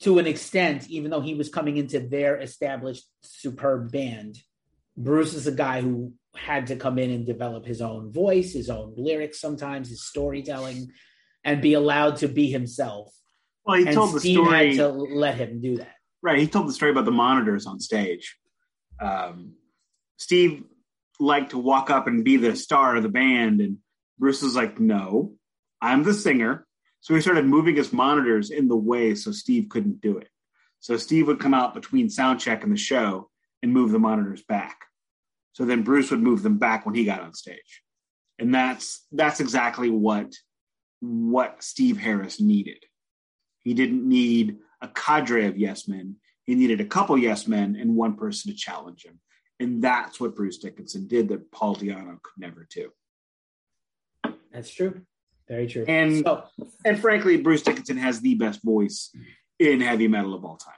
to 0.00 0.18
an 0.18 0.26
extent, 0.26 0.88
even 0.88 1.10
though 1.10 1.20
he 1.20 1.34
was 1.34 1.48
coming 1.48 1.76
into 1.76 2.00
their 2.00 2.36
established 2.36 3.04
superb 3.22 3.92
band. 3.92 4.38
Bruce 4.96 5.34
is 5.34 5.46
a 5.46 5.52
guy 5.52 5.80
who 5.80 6.12
had 6.34 6.66
to 6.68 6.76
come 6.76 6.98
in 6.98 7.10
and 7.10 7.26
develop 7.26 7.64
his 7.64 7.80
own 7.80 8.12
voice, 8.12 8.52
his 8.52 8.70
own 8.70 8.94
lyrics, 8.96 9.40
sometimes 9.40 9.88
his 9.88 10.04
storytelling, 10.04 10.88
and 11.44 11.62
be 11.62 11.74
allowed 11.74 12.16
to 12.16 12.28
be 12.28 12.50
himself. 12.50 13.12
Well, 13.64 13.78
he 13.78 13.86
and 13.86 13.94
told 13.94 14.14
the 14.14 14.20
story. 14.20 14.76
had 14.76 14.76
to 14.76 14.88
let 14.88 15.36
him 15.36 15.60
do 15.60 15.76
that. 15.76 15.94
Right. 16.22 16.38
He 16.38 16.46
told 16.46 16.68
the 16.68 16.72
story 16.72 16.90
about 16.90 17.04
the 17.04 17.12
monitors 17.12 17.66
on 17.66 17.80
stage. 17.80 18.36
Um, 19.00 19.54
Steve 20.18 20.64
liked 21.18 21.50
to 21.50 21.58
walk 21.58 21.88
up 21.88 22.06
and 22.06 22.24
be 22.24 22.36
the 22.36 22.56
star 22.56 22.96
of 22.96 23.02
the 23.02 23.08
band, 23.08 23.60
and 23.60 23.78
Bruce 24.20 24.42
was 24.42 24.54
like, 24.54 24.78
"No, 24.78 25.34
I'm 25.80 26.04
the 26.04 26.14
singer." 26.14 26.66
So 27.00 27.14
he 27.14 27.22
started 27.22 27.46
moving 27.46 27.76
his 27.76 27.92
monitors 27.92 28.50
in 28.50 28.68
the 28.68 28.76
way 28.76 29.14
so 29.14 29.32
Steve 29.32 29.70
couldn't 29.70 30.02
do 30.02 30.18
it. 30.18 30.28
So 30.80 30.98
Steve 30.98 31.26
would 31.26 31.40
come 31.40 31.54
out 31.54 31.74
between 31.74 32.10
sound 32.10 32.38
check 32.38 32.62
and 32.62 32.70
the 32.70 32.76
show 32.76 33.30
and 33.62 33.72
move 33.72 33.90
the 33.90 33.98
monitors 33.98 34.42
back. 34.42 34.84
So 35.52 35.64
then 35.64 35.82
Bruce 35.82 36.10
would 36.10 36.22
move 36.22 36.42
them 36.42 36.58
back 36.58 36.84
when 36.84 36.94
he 36.94 37.04
got 37.04 37.22
on 37.22 37.34
stage, 37.34 37.82
and 38.38 38.54
that's 38.54 39.06
that's 39.10 39.40
exactly 39.40 39.90
what 39.90 40.32
what 41.00 41.62
Steve 41.62 41.96
Harris 41.96 42.40
needed. 42.40 42.84
He 43.60 43.74
didn't 43.74 44.06
need 44.06 44.58
a 44.82 44.88
cadre 44.88 45.46
of 45.46 45.58
yes 45.58 45.88
men. 45.88 46.16
He 46.44 46.54
needed 46.54 46.80
a 46.80 46.86
couple 46.86 47.16
yes 47.16 47.48
men 47.48 47.74
and 47.74 47.96
one 47.96 48.16
person 48.16 48.50
to 48.50 48.56
challenge 48.56 49.04
him. 49.04 49.18
And 49.58 49.82
that's 49.82 50.18
what 50.18 50.36
Bruce 50.36 50.58
Dickinson 50.58 51.06
did 51.06 51.28
that 51.28 51.50
Paul 51.50 51.76
Di'Anno 51.76 52.22
could 52.22 52.38
never 52.38 52.66
do. 52.70 52.90
That's 54.52 54.70
true. 54.70 55.02
Very 55.48 55.66
true. 55.66 55.84
And 55.88 56.24
so, 56.24 56.44
and 56.84 57.00
frankly, 57.00 57.36
Bruce 57.38 57.62
Dickinson 57.62 57.96
has 57.96 58.20
the 58.20 58.34
best 58.36 58.62
voice 58.62 59.14
in 59.58 59.80
heavy 59.80 60.08
metal 60.08 60.34
of 60.34 60.44
all 60.44 60.56
time. 60.56 60.74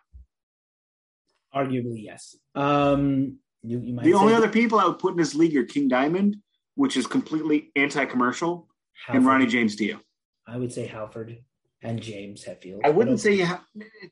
arguably, 1.54 2.02
yes. 2.02 2.36
Um, 2.54 3.38
you, 3.62 3.78
you 3.80 3.94
might 3.94 4.04
The 4.04 4.14
only 4.14 4.32
say 4.32 4.36
other 4.38 4.48
people 4.48 4.78
I 4.78 4.86
would 4.86 4.98
put 4.98 5.12
in 5.12 5.18
this 5.18 5.34
league 5.34 5.56
are 5.56 5.64
King 5.64 5.88
Diamond, 5.88 6.36
which 6.74 6.96
is 6.96 7.06
completely 7.06 7.70
anti-commercial, 7.76 8.66
and 9.08 9.26
Ronnie 9.26 9.46
James 9.46 9.76
Dio. 9.76 10.00
I 10.46 10.56
would 10.56 10.72
say 10.72 10.86
Halford 10.86 11.38
and 11.82 12.00
James 12.00 12.44
Hetfield. 12.44 12.80
I 12.84 12.90
wouldn't 12.90 13.20
say 13.20 13.36
have, 13.38 13.62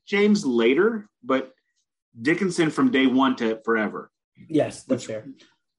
James 0.05 0.45
later, 0.45 1.09
but 1.23 1.51
Dickinson 2.21 2.69
from 2.69 2.91
day 2.91 3.07
one 3.07 3.35
to 3.37 3.59
forever. 3.65 4.11
yes, 4.49 4.83
that's 4.83 5.05
fair. 5.05 5.25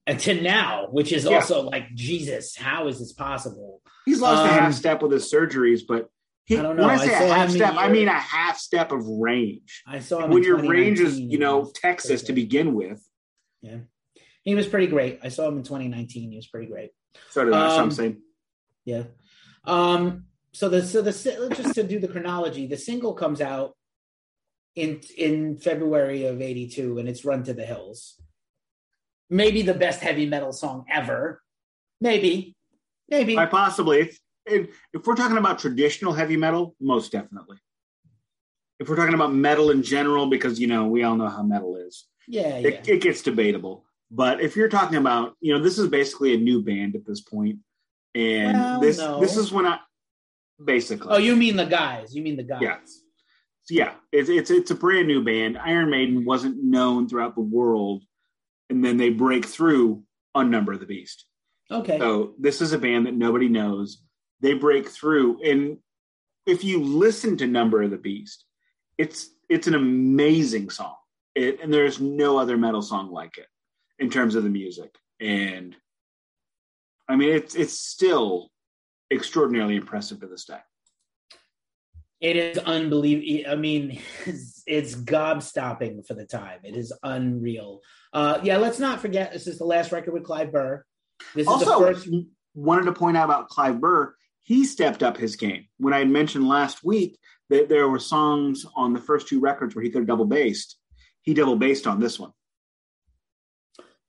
And 0.06 0.18
to 0.20 0.40
now, 0.40 0.88
which 0.90 1.12
is 1.12 1.24
Yeah. 1.24 1.36
also 1.36 1.62
like 1.62 1.94
Jesus, 1.94 2.56
how 2.56 2.88
is 2.88 2.98
this 2.98 3.12
possible? 3.12 3.80
He's 4.04 4.20
lost 4.20 4.44
a 4.44 4.48
Um, 4.48 4.58
half 4.58 4.74
step 4.74 5.00
with 5.02 5.12
his 5.12 5.32
surgeries, 5.32 5.82
but 5.86 6.08
he, 6.44 6.58
I 6.58 6.62
don't 6.62 6.76
know. 6.76 6.82
when 6.82 6.90
I 6.98 7.02
I 7.02 7.06
say 7.06 7.18
saw 7.18 7.24
a 7.24 7.34
half 7.34 7.50
step, 7.50 7.74
I 7.76 7.88
mean 7.88 8.08
a 8.08 8.12
half 8.12 8.58
step 8.58 8.90
of 8.90 9.06
range. 9.06 9.82
I 9.86 10.00
saw 10.00 10.24
him 10.24 10.30
when 10.32 10.42
your 10.42 10.56
range 10.58 10.98
is, 10.98 11.20
you 11.20 11.38
know, 11.38 11.70
Texas 11.72 12.22
to 12.22 12.32
begin 12.32 12.74
with. 12.74 13.00
Yeah, 13.60 13.78
he 14.42 14.56
was 14.56 14.66
pretty 14.66 14.88
great. 14.88 15.20
I 15.22 15.28
saw 15.28 15.46
him 15.46 15.56
in 15.58 15.62
2019. 15.62 16.30
He 16.30 16.36
was 16.36 16.48
pretty 16.48 16.66
great. 16.66 16.90
So 17.30 17.44
did 17.44 17.54
I. 17.54 17.76
Um, 17.76 17.82
I'm 17.84 17.90
saying, 17.92 18.20
Yeah. 18.84 19.04
Um. 19.64 20.24
So 20.52 20.68
the 20.68 20.82
so 20.84 21.00
the 21.00 21.12
just 21.54 21.74
to 21.76 21.84
do 21.84 22.00
the 22.00 22.08
chronology, 22.08 22.66
the 22.66 22.76
single 22.76 23.14
comes 23.14 23.40
out 23.40 23.76
in 24.74 25.00
in 25.16 25.58
February 25.58 26.24
of 26.24 26.42
'82, 26.42 26.98
and 26.98 27.08
it's 27.08 27.24
"Run 27.24 27.44
to 27.44 27.54
the 27.54 27.64
Hills." 27.64 28.20
Maybe 29.32 29.62
the 29.62 29.72
best 29.72 30.00
heavy 30.00 30.26
metal 30.26 30.52
song 30.52 30.84
ever. 30.92 31.40
Maybe, 32.02 32.54
maybe. 33.08 33.34
Possibly, 33.34 34.00
if, 34.00 34.18
if, 34.44 34.76
if 34.92 35.06
we're 35.06 35.14
talking 35.14 35.38
about 35.38 35.58
traditional 35.58 36.12
heavy 36.12 36.36
metal, 36.36 36.76
most 36.80 37.12
definitely. 37.12 37.56
If 38.78 38.90
we're 38.90 38.96
talking 38.96 39.14
about 39.14 39.32
metal 39.32 39.70
in 39.70 39.82
general, 39.82 40.26
because 40.26 40.60
you 40.60 40.66
know 40.66 40.86
we 40.86 41.02
all 41.02 41.16
know 41.16 41.28
how 41.28 41.42
metal 41.42 41.76
is, 41.76 42.04
yeah, 42.28 42.58
yeah. 42.58 42.68
it, 42.68 42.88
it 42.88 43.00
gets 43.00 43.22
debatable. 43.22 43.86
But 44.10 44.42
if 44.42 44.54
you're 44.54 44.68
talking 44.68 44.98
about, 44.98 45.34
you 45.40 45.56
know, 45.56 45.62
this 45.62 45.78
is 45.78 45.88
basically 45.88 46.34
a 46.34 46.38
new 46.38 46.62
band 46.62 46.94
at 46.94 47.06
this 47.06 47.22
point, 47.22 47.60
and 48.14 48.58
Well, 48.58 48.80
this 48.80 48.98
no. 48.98 49.18
this 49.18 49.38
is 49.38 49.50
when 49.50 49.64
I 49.64 49.78
basically. 50.62 51.08
oh, 51.10 51.16
you 51.18 51.36
mean 51.36 51.56
the 51.56 51.64
guys? 51.64 52.14
You 52.14 52.22
mean 52.22 52.36
the 52.36 52.42
guys? 52.42 52.60
Yeah. 52.60 52.76
So, 53.64 53.74
yeah, 53.74 53.94
it's 54.12 54.28
it's 54.28 54.50
it's 54.50 54.70
a 54.72 54.74
brand 54.74 55.08
new 55.08 55.24
band. 55.24 55.56
Iron 55.56 55.88
Maiden 55.88 56.26
wasn't 56.26 56.62
known 56.62 57.08
throughout 57.08 57.34
the 57.34 57.40
world, 57.40 58.02
and 58.72 58.84
then 58.84 58.96
they 58.96 59.10
break 59.10 59.44
through 59.44 60.02
on 60.34 60.50
Number 60.50 60.72
of 60.72 60.80
the 60.80 60.86
Beast. 60.86 61.26
Okay. 61.70 61.98
So 61.98 62.34
this 62.38 62.60
is 62.60 62.72
a 62.72 62.78
band 62.78 63.06
that 63.06 63.14
nobody 63.14 63.48
knows. 63.48 64.02
They 64.40 64.54
break 64.54 64.88
through, 64.88 65.42
and 65.42 65.78
if 66.46 66.64
you 66.64 66.82
listen 66.82 67.36
to 67.36 67.46
Number 67.46 67.82
of 67.82 67.90
the 67.90 67.98
Beast, 67.98 68.44
it's 68.98 69.30
it's 69.48 69.66
an 69.66 69.74
amazing 69.74 70.70
song, 70.70 70.96
it, 71.34 71.60
and 71.62 71.72
there's 71.72 72.00
no 72.00 72.38
other 72.38 72.56
metal 72.56 72.82
song 72.82 73.12
like 73.12 73.36
it 73.38 73.46
in 73.98 74.10
terms 74.10 74.34
of 74.34 74.42
the 74.42 74.50
music. 74.50 74.94
And 75.20 75.76
I 77.08 77.16
mean, 77.16 77.28
it's 77.28 77.54
it's 77.54 77.78
still 77.78 78.50
extraordinarily 79.12 79.76
impressive 79.76 80.20
to 80.20 80.26
this 80.26 80.46
day. 80.46 80.60
It 82.22 82.36
is 82.36 82.58
unbelievable. 82.58 83.50
I 83.50 83.56
mean, 83.56 84.00
it's, 84.26 84.62
it's 84.66 84.94
gobstopping 84.94 86.06
for 86.06 86.14
the 86.14 86.24
time. 86.24 86.60
It 86.64 86.76
is 86.76 86.92
unreal. 87.02 87.82
Uh, 88.12 88.40
yeah, 88.42 88.58
let's 88.58 88.78
not 88.78 89.00
forget 89.00 89.32
this 89.32 89.46
is 89.46 89.58
the 89.58 89.64
last 89.64 89.92
record 89.92 90.12
with 90.12 90.24
Clive 90.24 90.52
Burr. 90.52 90.84
This 91.34 91.42
is 91.42 91.48
also, 91.48 91.78
the 91.78 91.94
first. 91.94 92.08
wanted 92.54 92.84
to 92.84 92.92
point 92.92 93.16
out 93.16 93.24
about 93.24 93.48
Clive 93.48 93.80
Burr. 93.80 94.14
He 94.42 94.64
stepped 94.64 95.02
up 95.02 95.16
his 95.16 95.36
game. 95.36 95.66
When 95.78 95.94
I 95.94 96.00
had 96.00 96.10
mentioned 96.10 96.48
last 96.48 96.84
week 96.84 97.18
that 97.48 97.68
there 97.68 97.88
were 97.88 97.98
songs 97.98 98.66
on 98.74 98.92
the 98.92 99.00
first 99.00 99.28
two 99.28 99.40
records 99.40 99.74
where 99.74 99.84
he 99.84 99.90
could 99.90 100.00
have 100.00 100.08
double 100.08 100.24
bassed, 100.24 100.78
he 101.22 101.32
double 101.32 101.56
bassed 101.56 101.86
on 101.86 102.00
this 102.00 102.18
one. 102.18 102.32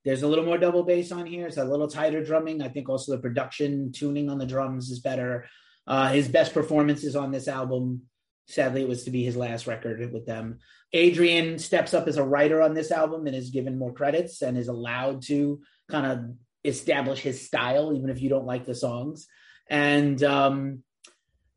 There's 0.04 0.24
a 0.24 0.28
little 0.28 0.44
more 0.44 0.58
double 0.58 0.84
bass 0.84 1.12
on 1.12 1.26
here. 1.26 1.48
It's 1.48 1.58
a 1.58 1.64
little 1.64 1.88
tighter 1.88 2.24
drumming. 2.24 2.62
I 2.62 2.68
think 2.68 2.90
also 2.90 3.14
the 3.14 3.22
production 3.22 3.92
tuning 3.94 4.30
on 4.30 4.38
the 4.38 4.46
drums 4.46 4.90
is 4.90 5.00
better. 5.00 5.46
Uh, 5.88 6.10
his 6.10 6.28
best 6.28 6.54
performances 6.54 7.16
on 7.16 7.32
this 7.32 7.48
album. 7.48 8.02
Sadly, 8.48 8.82
it 8.82 8.88
was 8.88 9.04
to 9.06 9.12
be 9.12 9.24
his 9.24 9.38
last 9.38 9.68
record 9.68 10.12
with 10.12 10.26
them. 10.26 10.60
Adrian 10.92 11.58
steps 11.58 11.94
up 11.94 12.08
as 12.08 12.18
a 12.18 12.24
writer 12.24 12.62
on 12.62 12.74
this 12.74 12.92
album 12.92 13.26
and 13.26 13.36
is 13.36 13.50
given 13.50 13.80
more 13.80 13.94
credits 13.94 14.42
and 14.42 14.58
is 14.58 14.68
allowed 14.68 15.24
to 15.24 15.62
kind 15.90 16.06
of 16.06 16.36
establish 16.64 17.20
his 17.20 17.46
style, 17.46 17.94
even 17.96 18.10
if 18.10 18.22
you 18.22 18.30
don't 18.30 18.46
like 18.46 18.66
the 18.66 18.76
songs. 18.76 19.28
And 19.70 20.22
um, 20.24 20.84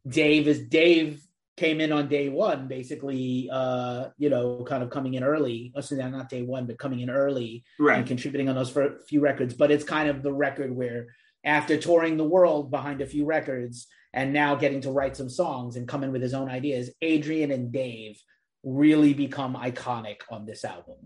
Dave 0.07 0.49
is 0.49 0.61
Dave 0.61 1.22
came 1.57 1.81
in 1.81 1.90
on 1.90 2.09
day 2.09 2.29
one, 2.29 2.68
basically, 2.68 3.49
uh, 3.51 4.09
you 4.18 4.29
know, 4.29 4.64
kind 4.64 4.83
of 4.83 4.90
coming 4.90 5.14
in 5.14 5.25
early. 5.25 5.72
Oh, 5.75 5.81
so 5.81 5.96
not 5.96 6.29
day 6.29 6.42
one, 6.42 6.66
but 6.66 6.79
coming 6.79 7.01
in 7.01 7.11
early 7.11 7.64
and 7.99 8.07
contributing 8.07 8.49
on 8.49 8.55
those 8.55 8.77
few 9.09 9.20
records. 9.20 9.55
But 9.55 9.70
it's 9.70 9.85
kind 9.85 10.09
of 10.09 10.22
the 10.22 10.33
record 10.33 10.75
where, 10.75 11.07
after 11.44 11.77
touring 11.77 12.16
the 12.16 12.25
world 12.25 12.70
behind 12.70 13.01
a 13.01 13.07
few 13.07 13.25
records 13.25 13.87
and 14.16 14.33
now 14.33 14.55
getting 14.55 14.81
to 14.81 14.90
write 14.90 15.14
some 15.14 15.29
songs 15.29 15.76
and 15.76 15.87
come 15.87 16.02
in 16.02 16.11
with 16.11 16.22
his 16.22 16.33
own 16.33 16.48
ideas, 16.48 16.90
Adrian 17.02 17.50
and 17.50 17.70
Dave 17.70 18.18
really 18.64 19.12
become 19.12 19.55
iconic 19.55 20.22
on 20.31 20.46
this 20.46 20.64
album. 20.64 20.96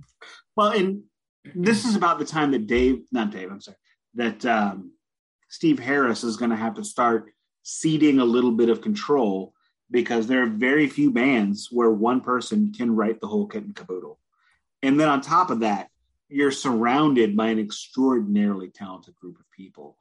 Well, 0.56 0.70
and 0.70 1.02
this 1.54 1.84
is 1.84 1.96
about 1.96 2.20
the 2.20 2.24
time 2.24 2.52
that 2.52 2.68
Dave, 2.68 3.02
not 3.10 3.32
Dave, 3.32 3.50
I'm 3.50 3.60
sorry, 3.60 3.76
that 4.14 4.46
um, 4.46 4.92
Steve 5.48 5.80
Harris 5.80 6.22
is 6.22 6.36
going 6.36 6.52
to 6.52 6.56
have 6.56 6.74
to 6.74 6.84
start 6.84 7.32
ceding 7.64 8.20
a 8.20 8.24
little 8.24 8.52
bit 8.52 8.70
of 8.70 8.80
control 8.80 9.54
because 9.90 10.28
there 10.28 10.44
are 10.44 10.48
very 10.48 10.86
few 10.86 11.10
bands 11.10 11.68
where 11.72 11.90
one 11.90 12.20
person 12.20 12.72
can 12.72 12.94
write 12.94 13.20
the 13.20 13.26
whole 13.26 13.48
kit 13.48 13.64
and 13.64 13.74
caboodle. 13.74 14.20
And 14.84 15.00
then 15.00 15.08
on 15.08 15.20
top 15.20 15.50
of 15.50 15.60
that, 15.60 15.88
you're 16.28 16.52
surrounded 16.52 17.36
by 17.36 17.48
an 17.48 17.58
extraordinarily 17.58 18.70
talented 18.70 19.16
group 19.16 19.40
of 19.40 19.50
people. 19.50 19.98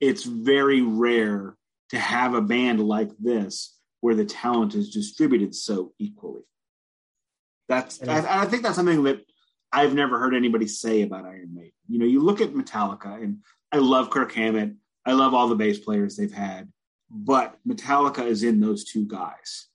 It's 0.00 0.22
very 0.22 0.80
rare 0.80 1.56
to 1.92 1.98
have 1.98 2.34
a 2.34 2.40
band 2.40 2.80
like 2.80 3.10
this 3.18 3.76
where 4.00 4.14
the 4.14 4.24
talent 4.24 4.74
is 4.74 4.90
distributed 4.90 5.54
so 5.54 5.92
equally. 5.98 6.42
That's 7.68 8.00
It 8.00 8.08
I. 8.08 8.42
I 8.42 8.46
think 8.46 8.62
that's 8.62 8.76
something 8.76 9.04
that 9.04 9.20
I've 9.70 9.94
never 9.94 10.18
heard 10.18 10.34
anybody 10.34 10.66
say 10.66 11.02
about 11.02 11.26
Iron 11.26 11.54
Maiden. 11.54 11.72
You 11.88 11.98
know, 11.98 12.06
you 12.06 12.20
look 12.20 12.40
at 12.40 12.54
Metallica, 12.54 13.22
and 13.22 13.38
I 13.70 13.76
love 13.76 14.10
Kirk 14.10 14.32
Hammett. 14.32 14.72
I 15.04 15.12
love 15.12 15.34
all 15.34 15.48
the 15.48 15.54
bass 15.54 15.78
players 15.78 16.16
they've 16.16 16.32
had, 16.32 16.72
but 17.10 17.56
Metallica 17.66 18.26
is 18.26 18.42
in 18.42 18.60
those 18.60 18.84
two 18.84 19.06
guys, 19.06 19.68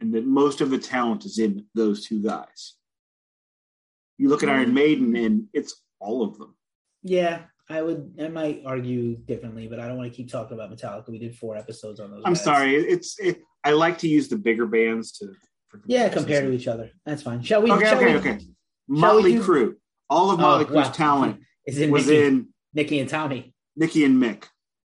and 0.00 0.14
that 0.14 0.26
most 0.26 0.60
of 0.60 0.70
the 0.70 0.78
talent 0.78 1.26
is 1.26 1.38
in 1.38 1.66
those 1.74 2.06
two 2.06 2.22
guys. 2.22 2.74
You 4.16 4.30
look 4.30 4.42
at 4.42 4.48
mm. 4.48 4.52
Iron 4.52 4.74
Maiden, 4.74 5.14
and 5.14 5.46
it's 5.52 5.80
all 6.00 6.22
of 6.22 6.38
them. 6.38 6.56
Yeah, 7.02 7.42
I 7.70 7.82
would. 7.82 8.14
I 8.20 8.28
might 8.28 8.62
argue 8.64 9.16
differently, 9.16 9.66
but 9.68 9.78
I 9.78 9.86
don't 9.88 9.96
want 9.98 10.10
to 10.10 10.16
keep 10.16 10.30
talking 10.30 10.54
about 10.58 10.70
Metallica. 10.74 11.08
We 11.10 11.18
did 11.18 11.36
four 11.36 11.56
episodes 11.56 12.00
on 12.00 12.10
those. 12.10 12.22
I'm 12.24 12.32
guys. 12.32 12.44
sorry. 12.44 12.74
It's 12.76 13.18
it, 13.18 13.40
I 13.62 13.72
like 13.72 13.98
to 13.98 14.08
use 14.08 14.28
the 14.28 14.36
bigger 14.38 14.66
bands 14.66 15.12
to. 15.18 15.32
For 15.68 15.82
Yeah, 15.86 16.08
compare 16.08 16.40
to 16.40 16.50
each 16.50 16.66
other. 16.66 16.90
That's 17.04 17.22
fine. 17.22 17.42
Shall 17.42 17.60
we? 17.60 17.70
Okay, 17.70 17.84
shall 17.84 17.96
okay, 17.98 18.12
we, 18.14 18.18
okay. 18.18 18.38
Motley 18.88 19.32
do- 19.34 19.42
Crue. 19.42 19.74
All 20.08 20.30
of 20.30 20.38
Oh, 20.38 20.42
Motley 20.42 20.64
Crue's 20.64 20.86
wow. 20.86 20.92
talent 20.92 21.40
Is 21.66 21.78
it 21.78 21.90
was 21.90 22.06
Nikki, 22.06 22.24
in 22.24 22.48
Nikki 22.72 22.98
and 23.00 23.08
Tommy? 23.10 23.52
Nikki 23.76 24.02
and 24.04 24.16
Mick. 24.22 24.44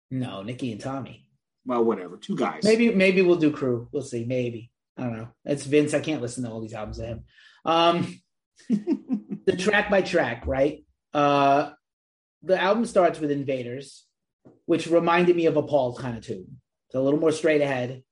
No, 0.09 0.41
Nikki 0.41 0.71
and 0.71 0.81
Tommy. 0.81 1.27
Well, 1.67 1.83
whatever, 1.83 2.17
two 2.17 2.35
guys. 2.35 2.63
Maybe 2.63 2.91
maybe 2.95 3.21
we'll 3.21 3.35
do 3.35 3.51
Crue. 3.51 3.87
We'll 3.91 4.01
see. 4.01 4.25
Maybe. 4.25 4.71
I 4.97 5.03
don't 5.03 5.17
know. 5.17 5.27
It's 5.45 5.63
Vince. 5.65 5.93
I 5.93 5.99
can't 5.99 6.21
listen 6.23 6.43
to 6.45 6.49
all 6.49 6.61
these 6.61 6.73
albums 6.73 6.97
of 6.97 7.05
him. 7.05 7.23
Um 7.63 8.19
the 8.69 9.55
track 9.57 9.91
by 9.91 10.01
track, 10.01 10.43
right? 10.47 10.83
Uh 11.13 11.71
the 12.43 12.59
album 12.59 12.85
starts 12.85 13.19
with 13.19 13.31
Invaders, 13.31 14.05
which 14.65 14.87
reminded 14.87 15.35
me 15.35 15.45
of 15.45 15.57
a 15.57 15.63
Paul's 15.63 15.99
kind 15.99 16.17
of 16.17 16.25
tune. 16.25 16.61
It's 16.87 16.95
a 16.95 16.99
little 16.99 17.19
more 17.19 17.31
straight 17.31 17.61
ahead. 17.61 18.03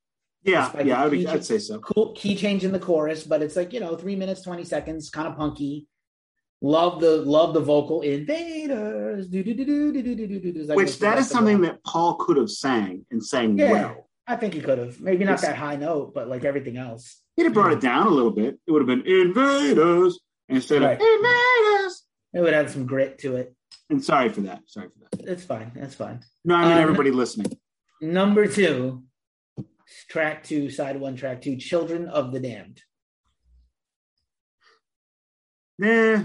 Yeah, 0.43 0.71
yeah, 0.83 1.03
I 1.03 1.07
would, 1.07 1.25
I'd 1.25 1.43
say 1.43 1.57
so. 1.57 1.79
Cool 1.79 2.13
key 2.13 2.35
change 2.35 2.63
in 2.63 2.71
the 2.71 2.79
chorus, 2.79 3.25
but 3.25 3.41
it's 3.41 3.57
like 3.57 3.73
you 3.73 3.81
know, 3.81 3.97
three 3.97 4.15
minutes 4.15 4.41
twenty 4.41 4.63
seconds, 4.63 5.09
kind 5.09 5.27
of 5.27 5.35
punky. 5.35 5.87
Love 6.61 7.01
the 7.01 7.17
love 7.17 7.53
the 7.53 7.59
vocal 7.59 8.01
invaders. 8.01 9.27
Which 9.29 10.99
that 10.99 11.17
is 11.17 11.29
something 11.29 11.61
that 11.61 11.83
Paul 11.83 12.15
could 12.15 12.37
have 12.37 12.49
sang 12.49 13.05
and 13.11 13.23
sang 13.23 13.57
yeah, 13.57 13.71
well. 13.71 14.09
I 14.27 14.37
think 14.37 14.53
he 14.53 14.61
could 14.61 14.77
have. 14.77 15.01
Maybe 15.01 15.25
not 15.25 15.33
it's, 15.33 15.41
that 15.41 15.57
high 15.57 15.75
note, 15.75 16.13
but 16.13 16.29
like 16.29 16.45
everything 16.45 16.77
else. 16.77 17.21
He'd 17.35 17.43
have 17.43 17.53
brought 17.53 17.73
it 17.73 17.81
down 17.81 18.07
a 18.07 18.09
little 18.09 18.31
bit. 18.31 18.59
It 18.65 18.71
would 18.71 18.87
have 18.87 18.87
been 18.87 19.05
invaders 19.05 20.19
instead 20.47 20.81
right. 20.81 20.95
of 20.95 21.01
invaders. 21.01 22.03
It 22.33 22.41
would 22.41 22.53
have 22.53 22.69
some 22.69 22.85
grit 22.85 23.19
to 23.19 23.37
it. 23.37 23.55
And 23.89 24.03
sorry 24.03 24.29
for 24.29 24.41
that. 24.41 24.61
Sorry 24.67 24.87
for 24.89 24.99
that. 25.17 25.29
It's 25.29 25.43
fine. 25.43 25.71
That's 25.75 25.95
fine. 25.95 26.19
No, 26.45 26.55
I 26.55 26.63
mean 26.63 26.73
Um, 26.73 26.79
everybody 26.79 27.11
listening. 27.11 27.51
Number 28.01 28.47
two, 28.47 29.03
track 30.09 30.43
two, 30.43 30.69
side 30.69 30.99
one, 30.99 31.15
track 31.15 31.41
two, 31.41 31.57
Children 31.57 32.07
of 32.07 32.31
the 32.31 32.39
Damned. 32.39 32.81
Nah, 35.77 36.23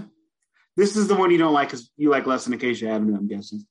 this 0.75 0.95
is 0.95 1.07
the 1.07 1.15
one 1.15 1.31
you 1.31 1.37
don't 1.37 1.53
like 1.53 1.69
because 1.69 1.91
you 1.97 2.09
like 2.09 2.25
less 2.27 2.43
than 2.45 2.53
Acacia 2.53 2.89
Avenue. 2.89 3.15
I'm 3.15 3.27
guessing. 3.27 3.65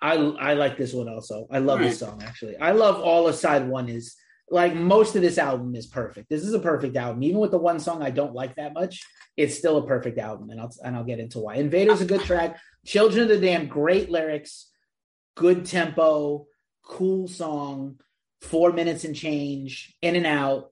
I 0.00 0.14
I 0.14 0.54
like 0.54 0.76
this 0.76 0.92
one 0.92 1.08
also. 1.08 1.46
I 1.50 1.58
love 1.58 1.80
this 1.80 1.98
song 1.98 2.22
actually. 2.22 2.56
I 2.58 2.72
love 2.72 3.00
all 3.00 3.26
of 3.26 3.34
side 3.34 3.66
one 3.68 3.88
is 3.88 4.14
like 4.50 4.74
most 4.74 5.16
of 5.16 5.22
this 5.22 5.38
album 5.38 5.74
is 5.74 5.86
perfect. 5.86 6.28
This 6.28 6.42
is 6.42 6.54
a 6.54 6.60
perfect 6.60 6.96
album. 6.96 7.22
Even 7.22 7.40
with 7.40 7.50
the 7.50 7.58
one 7.58 7.80
song 7.80 8.02
I 8.02 8.10
don't 8.10 8.34
like 8.34 8.54
that 8.56 8.74
much, 8.74 9.04
it's 9.36 9.58
still 9.58 9.78
a 9.78 9.86
perfect 9.86 10.18
album, 10.18 10.50
and 10.50 10.60
I'll 10.60 10.72
and 10.84 10.96
I'll 10.96 11.04
get 11.04 11.18
into 11.18 11.40
why. 11.40 11.56
Invader's 11.56 12.00
a 12.00 12.06
good 12.06 12.22
track. 12.22 12.58
Children 12.86 13.24
of 13.24 13.28
the 13.28 13.46
Damned, 13.46 13.70
great 13.70 14.10
lyrics, 14.10 14.70
good 15.34 15.66
tempo, 15.66 16.46
cool 16.84 17.26
song, 17.26 17.98
four 18.40 18.72
minutes 18.72 19.04
and 19.04 19.16
change, 19.16 19.94
in 20.00 20.14
and 20.14 20.26
out, 20.26 20.70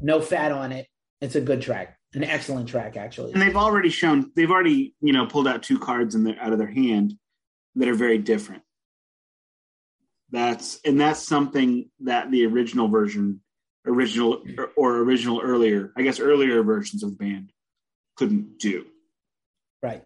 no 0.00 0.20
fat 0.20 0.50
on 0.52 0.72
it. 0.72 0.88
It's 1.20 1.36
a 1.36 1.40
good 1.40 1.62
track, 1.62 1.96
an 2.12 2.24
excellent 2.24 2.68
track 2.68 2.96
actually. 2.96 3.32
And 3.32 3.40
they've 3.40 3.56
already 3.56 3.90
shown. 3.90 4.32
They've 4.34 4.50
already 4.50 4.94
you 5.00 5.12
know 5.12 5.26
pulled 5.26 5.46
out 5.46 5.62
two 5.62 5.78
cards 5.78 6.16
in 6.16 6.24
their 6.24 6.40
out 6.40 6.52
of 6.52 6.58
their 6.58 6.72
hand 6.72 7.14
that 7.76 7.88
are 7.88 7.94
very 7.94 8.18
different. 8.18 8.63
That's 10.34 10.80
and 10.84 11.00
that's 11.00 11.22
something 11.22 11.90
that 12.00 12.28
the 12.32 12.44
original 12.46 12.88
version, 12.88 13.40
original 13.86 14.42
or, 14.58 14.70
or 14.76 14.96
original 14.96 15.40
earlier, 15.40 15.92
I 15.96 16.02
guess 16.02 16.18
earlier 16.18 16.60
versions 16.64 17.04
of 17.04 17.10
the 17.10 17.16
band 17.16 17.52
couldn't 18.16 18.58
do. 18.58 18.84
Right. 19.80 20.02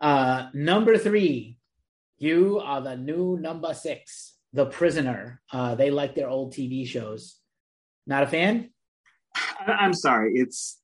Uh, 0.00 0.48
number 0.54 0.96
three, 0.96 1.58
you 2.16 2.60
are 2.64 2.80
the 2.80 2.96
new 2.96 3.36
number 3.36 3.74
six, 3.74 4.38
The 4.54 4.64
Prisoner. 4.64 5.42
Uh, 5.52 5.74
they 5.74 5.90
like 5.90 6.14
their 6.14 6.30
old 6.30 6.54
TV 6.54 6.86
shows. 6.86 7.38
Not 8.06 8.22
a 8.22 8.26
fan? 8.26 8.70
I'm 9.66 9.92
sorry, 9.92 10.32
it's 10.36 10.80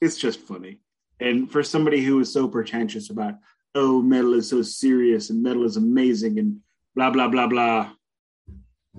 it's 0.00 0.16
just 0.16 0.40
funny. 0.40 0.78
And 1.20 1.52
for 1.52 1.62
somebody 1.62 2.02
who 2.02 2.18
is 2.20 2.32
so 2.32 2.48
pretentious 2.48 3.10
about 3.10 3.34
oh 3.74 4.00
metal 4.00 4.32
is 4.32 4.48
so 4.48 4.62
serious 4.62 5.28
and 5.28 5.42
metal 5.42 5.64
is 5.64 5.76
amazing 5.76 6.38
and 6.38 6.60
blah 6.94 7.10
blah 7.10 7.28
blah 7.28 7.46
blah, 7.46 7.90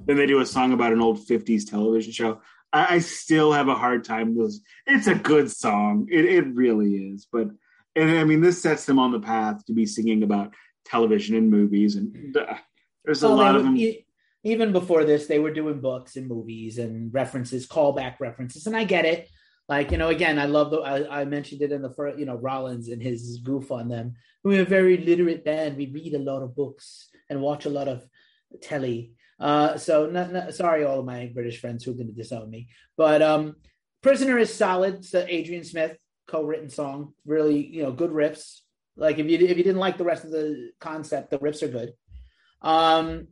then 0.06 0.18
they 0.18 0.26
do 0.26 0.40
a 0.40 0.46
song 0.46 0.74
about 0.74 0.94
an 0.94 1.02
old 1.02 1.20
'50s 1.20 1.70
television 1.70 2.12
show. 2.12 2.42
I, 2.74 2.96
I 2.96 3.00
still 3.00 3.52
have 3.54 3.68
a 3.68 3.76
hard 3.76 4.04
time 4.04 4.36
with. 4.36 4.60
It's 4.86 5.08
a 5.08 5.16
good 5.16 5.52
song, 5.52 6.08
it 6.12 6.26
it 6.26 6.46
really 6.54 6.96
is. 6.96 7.28
But 7.32 7.50
and 7.96 8.10
I 8.12 8.24
mean, 8.24 8.42
this 8.42 8.62
sets 8.62 8.86
them 8.86 9.00
on 9.00 9.12
the 9.12 9.20
path 9.20 9.66
to 9.66 9.74
be 9.74 9.86
singing 9.86 10.24
about 10.24 10.54
television 10.86 11.36
and 11.36 11.50
movies, 11.50 11.96
and 11.96 12.36
uh, 12.36 12.56
there's 13.04 13.24
a 13.24 13.28
Well, 13.28 13.38
lot 13.38 13.56
of 13.56 13.64
them. 13.64 13.78
e- 13.78 14.06
even 14.44 14.72
before 14.74 15.06
this, 15.06 15.26
they 15.26 15.40
were 15.40 15.52
doing 15.54 15.82
books 15.82 16.18
and 16.18 16.28
movies 16.28 16.78
and 16.78 17.12
references, 17.14 17.66
callback 17.66 18.20
references, 18.20 18.68
and 18.68 18.78
I 18.78 18.84
get 18.84 19.06
it. 19.06 19.28
Like 19.68 19.92
you 19.92 19.98
know, 19.98 20.10
again, 20.10 20.38
I 20.38 20.46
love 20.46 20.70
the. 20.70 20.78
I, 20.78 21.22
I 21.22 21.26
mentioned 21.26 21.62
it 21.62 21.72
in 21.72 21.82
the 21.82 21.90
first, 21.90 22.20
you 22.20 22.26
know, 22.26 22.36
Rollins 22.36 22.90
and 22.90 23.02
his 23.02 23.40
goof 23.40 23.72
on 23.72 23.88
them. 23.88 24.14
We're 24.44 24.62
a 24.62 24.66
very 24.66 24.98
literate 24.98 25.44
band. 25.44 25.78
We 25.78 25.88
read 25.88 26.14
a 26.14 26.20
lot 26.20 26.44
of 26.44 26.56
books 26.56 27.10
and 27.30 27.42
watch 27.42 27.66
a 27.66 27.72
lot 27.72 27.88
of 27.88 28.08
telly. 28.62 29.14
Uh, 29.40 29.78
so, 29.78 30.06
not, 30.06 30.32
not, 30.32 30.54
sorry, 30.54 30.84
all 30.84 31.00
of 31.00 31.06
my 31.06 31.32
British 31.34 31.60
friends 31.60 31.84
who 31.84 31.92
are 31.92 31.96
going 31.96 32.08
to 32.08 32.14
disown 32.14 32.50
me. 32.50 32.70
But 32.96 33.24
um, 33.24 33.56
"Prisoner" 34.04 34.38
is 34.38 34.54
solid. 34.54 34.96
It's 34.96 35.12
the 35.12 35.34
Adrian 35.34 35.64
Smith 35.64 35.98
co-written 36.28 36.70
song. 36.70 37.14
Really, 37.26 37.66
you 37.66 37.84
know, 37.84 37.92
good 37.92 38.12
riffs. 38.12 38.60
Like 38.96 39.18
if 39.18 39.28
you 39.28 39.40
if 39.40 39.58
you 39.58 39.64
didn't 39.64 39.78
like 39.78 39.98
the 39.98 40.04
rest 40.04 40.26
of 40.26 40.32
the 40.32 40.72
concept, 40.80 41.32
the 41.32 41.40
riffs 41.40 41.64
are 41.64 41.68
good. 41.68 41.94
Um, 42.62 43.30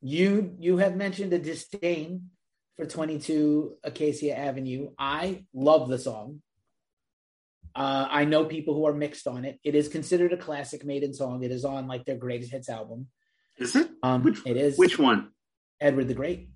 you 0.00 0.54
you 0.58 0.78
have 0.78 0.96
mentioned 0.96 1.32
a 1.32 1.38
disdain 1.38 2.30
for 2.76 2.86
22 2.86 3.76
Acacia 3.84 4.36
Avenue. 4.38 4.90
I 4.98 5.44
love 5.54 5.88
the 5.88 5.98
song. 5.98 6.42
Uh, 7.74 8.06
I 8.10 8.24
know 8.24 8.44
people 8.44 8.74
who 8.74 8.86
are 8.86 8.94
mixed 8.94 9.26
on 9.26 9.44
it. 9.44 9.58
It 9.64 9.74
is 9.74 9.88
considered 9.88 10.32
a 10.32 10.36
classic 10.36 10.84
Maiden 10.84 11.12
song. 11.12 11.42
It 11.42 11.50
is 11.50 11.64
on 11.64 11.86
like 11.86 12.04
their 12.04 12.16
greatest 12.16 12.50
hits 12.52 12.68
album. 12.68 13.08
Is 13.58 13.76
it? 13.76 13.90
Um, 14.02 14.22
Which- 14.22 14.46
it 14.46 14.56
is 14.56 14.78
Which 14.78 14.98
one? 14.98 15.30
Edward 15.80 16.08
the 16.08 16.14
Great, 16.14 16.48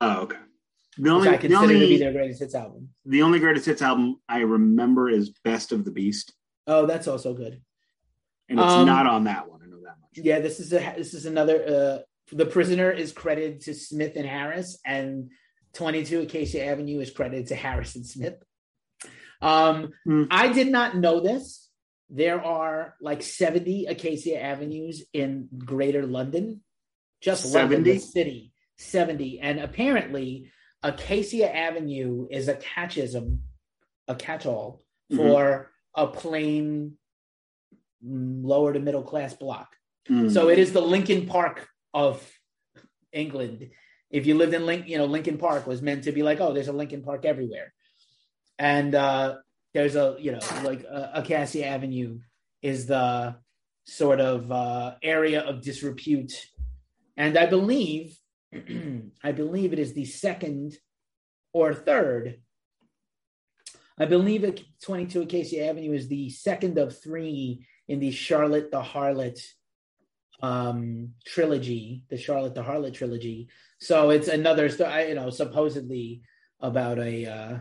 Oh, 0.00 0.20
okay. 0.22 0.36
The 0.98 1.02
which 1.04 1.12
only, 1.12 1.28
I 1.28 1.32
the 1.32 1.38
consider 1.48 1.72
to 1.72 1.78
be 1.78 1.96
their 1.96 2.12
greatest 2.12 2.40
hits 2.40 2.54
album. 2.54 2.90
the 3.06 3.22
only 3.22 3.38
greatest 3.38 3.64
hits 3.66 3.80
album 3.80 4.16
I 4.28 4.40
remember 4.40 5.08
is 5.08 5.30
Best 5.42 5.72
of 5.72 5.84
the 5.86 5.90
Beast, 5.90 6.34
Oh, 6.66 6.84
that's 6.86 7.08
also 7.08 7.32
good. 7.34 7.62
and 8.50 8.58
it's 8.60 8.68
Um, 8.72 8.86
not 8.86 9.06
on 9.06 9.24
that 9.24 9.48
one. 9.50 9.62
I 9.62 9.66
know 9.66 9.80
that 9.80 9.96
much. 10.00 10.10
Yeah, 10.24 10.40
this 10.40 10.60
is 10.60 10.72
a 10.74 10.94
this 10.96 11.14
is 11.14 11.24
another. 11.24 11.64
Uh, 11.66 11.98
the 12.36 12.44
prisoner 12.44 12.90
is 12.90 13.10
credited 13.12 13.60
to 13.62 13.74
Smith 13.74 14.16
and 14.16 14.26
Harris, 14.26 14.78
and 14.84 15.30
22 15.82 16.22
Acacia 16.22 16.64
Avenue 16.64 16.98
is 17.00 17.10
credited 17.12 17.46
to 17.48 17.54
Harrison 17.54 18.02
Smith. 18.04 18.34
Um, 19.40 19.92
Hmm. 20.04 20.24
I 20.30 20.52
did 20.52 20.68
not 20.68 20.96
know 20.96 21.20
this. 21.20 21.70
There 22.10 22.44
are 22.44 22.96
like 23.00 23.22
70 23.22 23.86
Acacia 23.86 24.42
Avenues 24.42 25.04
in 25.12 25.48
Greater 25.56 26.04
London, 26.04 26.62
just 27.20 27.54
London, 27.54 27.84
the 27.84 27.98
70? 27.98 28.12
city. 28.12 28.52
70, 28.78 29.40
and 29.40 29.58
apparently 29.60 30.50
Acacia 30.82 31.54
Avenue 31.54 32.26
is 32.30 32.48
a 32.48 32.54
catchism, 32.54 33.42
a 34.08 34.14
catch-all 34.14 34.82
Mhm. 35.10 35.16
for 35.16 35.72
a 35.94 36.06
plain 36.08 36.96
mm, 38.04 38.44
lower 38.44 38.72
to 38.72 38.78
middle 38.78 39.02
class 39.02 39.34
block. 39.34 39.74
Mm. 40.08 40.30
So 40.32 40.48
it 40.48 40.58
is 40.60 40.72
the 40.72 40.80
Lincoln 40.80 41.26
Park 41.26 41.68
of 41.92 42.16
England. 43.12 43.70
If 44.10 44.26
you 44.26 44.34
lived 44.34 44.54
in 44.54 44.64
Link, 44.64 44.88
you 44.88 44.98
know, 44.98 45.04
Lincoln 45.04 45.38
Park 45.38 45.66
was 45.66 45.82
meant 45.82 46.04
to 46.04 46.12
be 46.12 46.22
like, 46.22 46.40
oh, 46.40 46.52
there's 46.52 46.68
a 46.68 46.72
Lincoln 46.72 47.02
Park 47.02 47.24
everywhere. 47.24 47.72
And 48.58 48.94
uh, 48.94 49.36
there's 49.74 49.96
a, 49.96 50.16
you 50.18 50.32
know, 50.32 50.40
like 50.64 50.84
uh, 50.90 51.08
Acacia 51.14 51.66
Avenue 51.66 52.20
is 52.62 52.86
the 52.86 53.36
sort 53.84 54.20
of 54.20 54.50
uh, 54.50 54.94
area 55.02 55.42
of 55.42 55.62
disrepute. 55.62 56.46
And 57.16 57.36
I 57.36 57.46
believe, 57.46 58.16
I 59.22 59.32
believe 59.32 59.72
it 59.72 59.78
is 59.78 59.92
the 59.92 60.06
second 60.06 60.76
or 61.52 61.74
third. 61.74 62.40
I 63.98 64.06
believe 64.06 64.44
it, 64.44 64.62
22 64.82 65.22
Acacia 65.22 65.66
Avenue 65.66 65.92
is 65.92 66.08
the 66.08 66.30
second 66.30 66.78
of 66.78 66.98
three 66.98 67.66
in 67.88 67.98
the 67.98 68.10
Charlotte 68.10 68.70
the 68.70 68.80
Harlot 68.80 69.40
um 70.40 71.14
trilogy 71.26 72.04
the 72.10 72.16
charlotte 72.16 72.54
the 72.54 72.62
harlot 72.62 72.94
trilogy 72.94 73.48
so 73.80 74.10
it's 74.10 74.28
another 74.28 74.68
sto- 74.68 74.96
you 74.98 75.14
know 75.14 75.30
supposedly 75.30 76.22
about 76.60 76.98
a 76.98 77.26
uh 77.26 77.58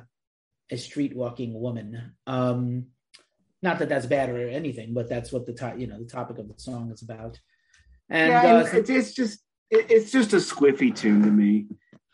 a 0.69 0.77
street 0.77 1.15
walking 1.15 1.59
woman 1.59 2.13
um 2.27 2.85
not 3.63 3.79
that 3.79 3.89
that's 3.89 4.05
bad 4.05 4.29
or 4.29 4.47
anything 4.47 4.93
but 4.93 5.09
that's 5.09 5.31
what 5.31 5.45
the 5.45 5.53
top 5.53 5.79
you 5.79 5.87
know 5.87 5.97
the 5.97 6.09
topic 6.09 6.37
of 6.37 6.47
the 6.47 6.53
song 6.57 6.91
is 6.91 7.01
about 7.01 7.39
and 8.09 8.29
yeah, 8.29 8.55
uh, 8.55 8.65
and 8.65 8.77
it's, 8.77 8.89
it's 8.89 9.13
just 9.13 9.39
it's 9.69 10.11
just 10.11 10.33
a 10.33 10.37
squiffy 10.37 10.95
tune 10.95 11.23
to 11.23 11.31
me, 11.31 11.67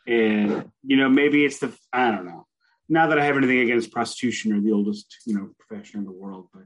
and 0.08 0.72
you 0.84 0.98
know 0.98 1.10
maybe 1.10 1.46
it's 1.46 1.60
the 1.60 1.76
I 1.92 2.12
don't 2.12 2.26
know. 2.26 2.48
Not 2.90 3.10
that 3.10 3.20
I 3.20 3.26
have 3.26 3.38
anything 3.38 3.60
against 3.60 3.92
prostitution 3.92 4.54
or 4.54 4.62
the 4.62 4.72
oldest 4.72 5.18
you 5.26 5.36
know 5.36 5.50
profession 5.60 6.00
in 6.00 6.06
the 6.06 6.12
world, 6.12 6.50
but 6.54 6.64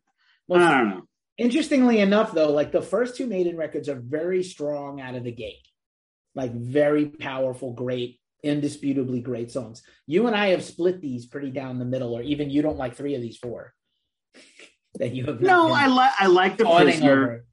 well, 0.47 0.61
I 0.61 0.77
don't 0.77 0.89
know. 0.89 1.06
Interestingly 1.37 1.99
enough, 1.99 2.31
though, 2.31 2.51
like 2.51 2.71
the 2.71 2.81
first 2.81 3.15
two 3.15 3.27
Maiden 3.27 3.57
records 3.57 3.89
are 3.89 3.99
very 3.99 4.43
strong 4.43 4.99
out 5.01 5.15
of 5.15 5.23
the 5.23 5.31
gate, 5.31 5.67
like 6.33 6.53
very 6.53 7.05
powerful, 7.05 7.73
great, 7.73 8.19
indisputably 8.43 9.21
great 9.21 9.51
songs. 9.51 9.83
You 10.07 10.27
and 10.27 10.35
I 10.35 10.47
have 10.47 10.63
split 10.63 10.99
these 10.99 11.27
pretty 11.27 11.51
down 11.51 11.77
the 11.77 11.85
middle, 11.85 12.17
or 12.17 12.23
even 12.23 12.49
you 12.49 12.61
don't 12.61 12.77
like 12.77 12.95
three 12.95 13.13
of 13.13 13.21
these 13.21 13.37
four. 13.37 13.73
that 14.95 15.13
you 15.13 15.25
have. 15.25 15.41
No, 15.41 15.71
I 15.71 15.87
like 15.87 16.13
I 16.19 16.27
like 16.27 16.57
the 16.57 16.65
prisoner. 16.65 17.11
over. 17.11 17.45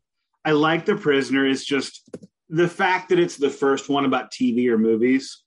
I 0.44 0.52
like 0.52 0.86
the 0.86 0.96
prisoner. 0.96 1.46
It's 1.46 1.64
just 1.64 2.08
the 2.48 2.68
fact 2.68 3.08
that 3.10 3.18
it's 3.18 3.36
the 3.36 3.50
first 3.50 3.88
one 3.88 4.04
about 4.04 4.30
TV 4.30 4.68
or 4.68 4.78
movies. 4.78 5.42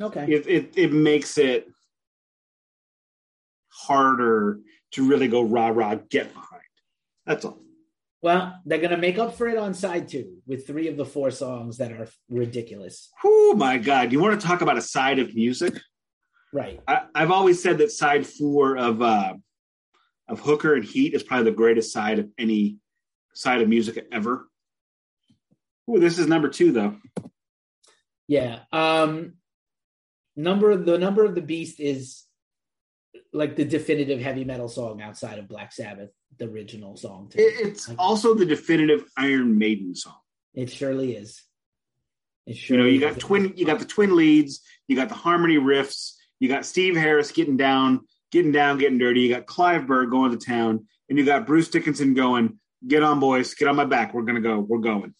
Okay. 0.00 0.26
It 0.28 0.46
it, 0.46 0.72
it 0.76 0.92
makes 0.92 1.38
it 1.38 1.66
harder 3.68 4.60
to 4.92 5.06
really 5.06 5.28
go 5.28 5.42
rah 5.42 5.68
rah 5.68 5.96
get 6.10 6.32
behind. 6.32 6.55
That's 7.26 7.44
all. 7.44 7.58
Well, 8.22 8.60
they're 8.64 8.80
gonna 8.80 8.96
make 8.96 9.18
up 9.18 9.36
for 9.36 9.48
it 9.48 9.58
on 9.58 9.74
side 9.74 10.08
two 10.08 10.38
with 10.46 10.66
three 10.66 10.88
of 10.88 10.96
the 10.96 11.04
four 11.04 11.30
songs 11.30 11.78
that 11.78 11.92
are 11.92 12.08
ridiculous. 12.28 13.10
Oh 13.24 13.54
my 13.56 13.78
god! 13.78 14.12
You 14.12 14.20
want 14.20 14.40
to 14.40 14.46
talk 14.46 14.62
about 14.62 14.78
a 14.78 14.82
side 14.82 15.18
of 15.18 15.34
music? 15.34 15.74
Right. 16.52 16.80
I, 16.88 17.02
I've 17.14 17.30
always 17.30 17.62
said 17.62 17.78
that 17.78 17.90
side 17.90 18.26
four 18.26 18.76
of 18.76 19.02
uh, 19.02 19.34
of 20.28 20.40
Hooker 20.40 20.74
and 20.74 20.84
Heat 20.84 21.14
is 21.14 21.22
probably 21.22 21.50
the 21.50 21.56
greatest 21.56 21.92
side 21.92 22.18
of 22.18 22.28
any 22.38 22.78
side 23.34 23.60
of 23.60 23.68
music 23.68 24.06
ever. 24.10 24.48
Ooh, 25.90 26.00
this 26.00 26.18
is 26.18 26.26
number 26.26 26.48
two 26.48 26.72
though. 26.72 26.96
Yeah. 28.26 28.60
Um 28.72 29.34
number 30.34 30.76
the 30.76 30.98
number 30.98 31.24
of 31.24 31.34
the 31.34 31.42
beast 31.42 31.78
is 31.78 32.25
like 33.32 33.56
the 33.56 33.64
definitive 33.64 34.20
heavy 34.20 34.44
metal 34.44 34.68
song 34.68 35.00
outside 35.02 35.38
of 35.38 35.48
Black 35.48 35.72
Sabbath, 35.72 36.10
the 36.38 36.46
original 36.46 36.96
song. 36.96 37.28
to 37.30 37.38
me. 37.38 37.44
It- 37.44 37.66
It's 37.68 37.90
also 37.98 38.34
the 38.34 38.46
definitive 38.46 39.04
Iron 39.16 39.58
Maiden 39.58 39.94
song. 39.94 40.16
It 40.54 40.70
surely 40.70 41.14
is. 41.16 41.42
It 42.46 42.68
You 42.70 42.76
know, 42.76 42.84
you 42.84 43.00
got 43.00 43.18
twin, 43.18 43.52
you 43.56 43.66
got 43.66 43.78
the 43.80 43.84
twin 43.84 44.14
leads, 44.16 44.62
you 44.88 44.96
got 44.96 45.08
the 45.08 45.14
harmony 45.14 45.56
riffs, 45.56 46.12
you 46.38 46.48
got 46.48 46.64
Steve 46.64 46.96
Harris 46.96 47.32
getting 47.32 47.56
down, 47.56 48.06
getting 48.30 48.52
down, 48.52 48.78
getting 48.78 48.98
dirty. 48.98 49.22
You 49.22 49.28
got 49.34 49.46
Clive 49.46 49.86
Burr 49.86 50.06
going 50.06 50.30
to 50.30 50.44
town, 50.44 50.86
and 51.08 51.18
you 51.18 51.24
got 51.24 51.46
Bruce 51.46 51.68
Dickinson 51.68 52.14
going, 52.14 52.58
"Get 52.86 53.02
on, 53.02 53.20
boys, 53.20 53.54
get 53.54 53.68
on 53.68 53.76
my 53.76 53.84
back. 53.84 54.14
We're 54.14 54.22
gonna 54.22 54.40
go. 54.40 54.60
We're 54.60 54.78
going." 54.78 55.14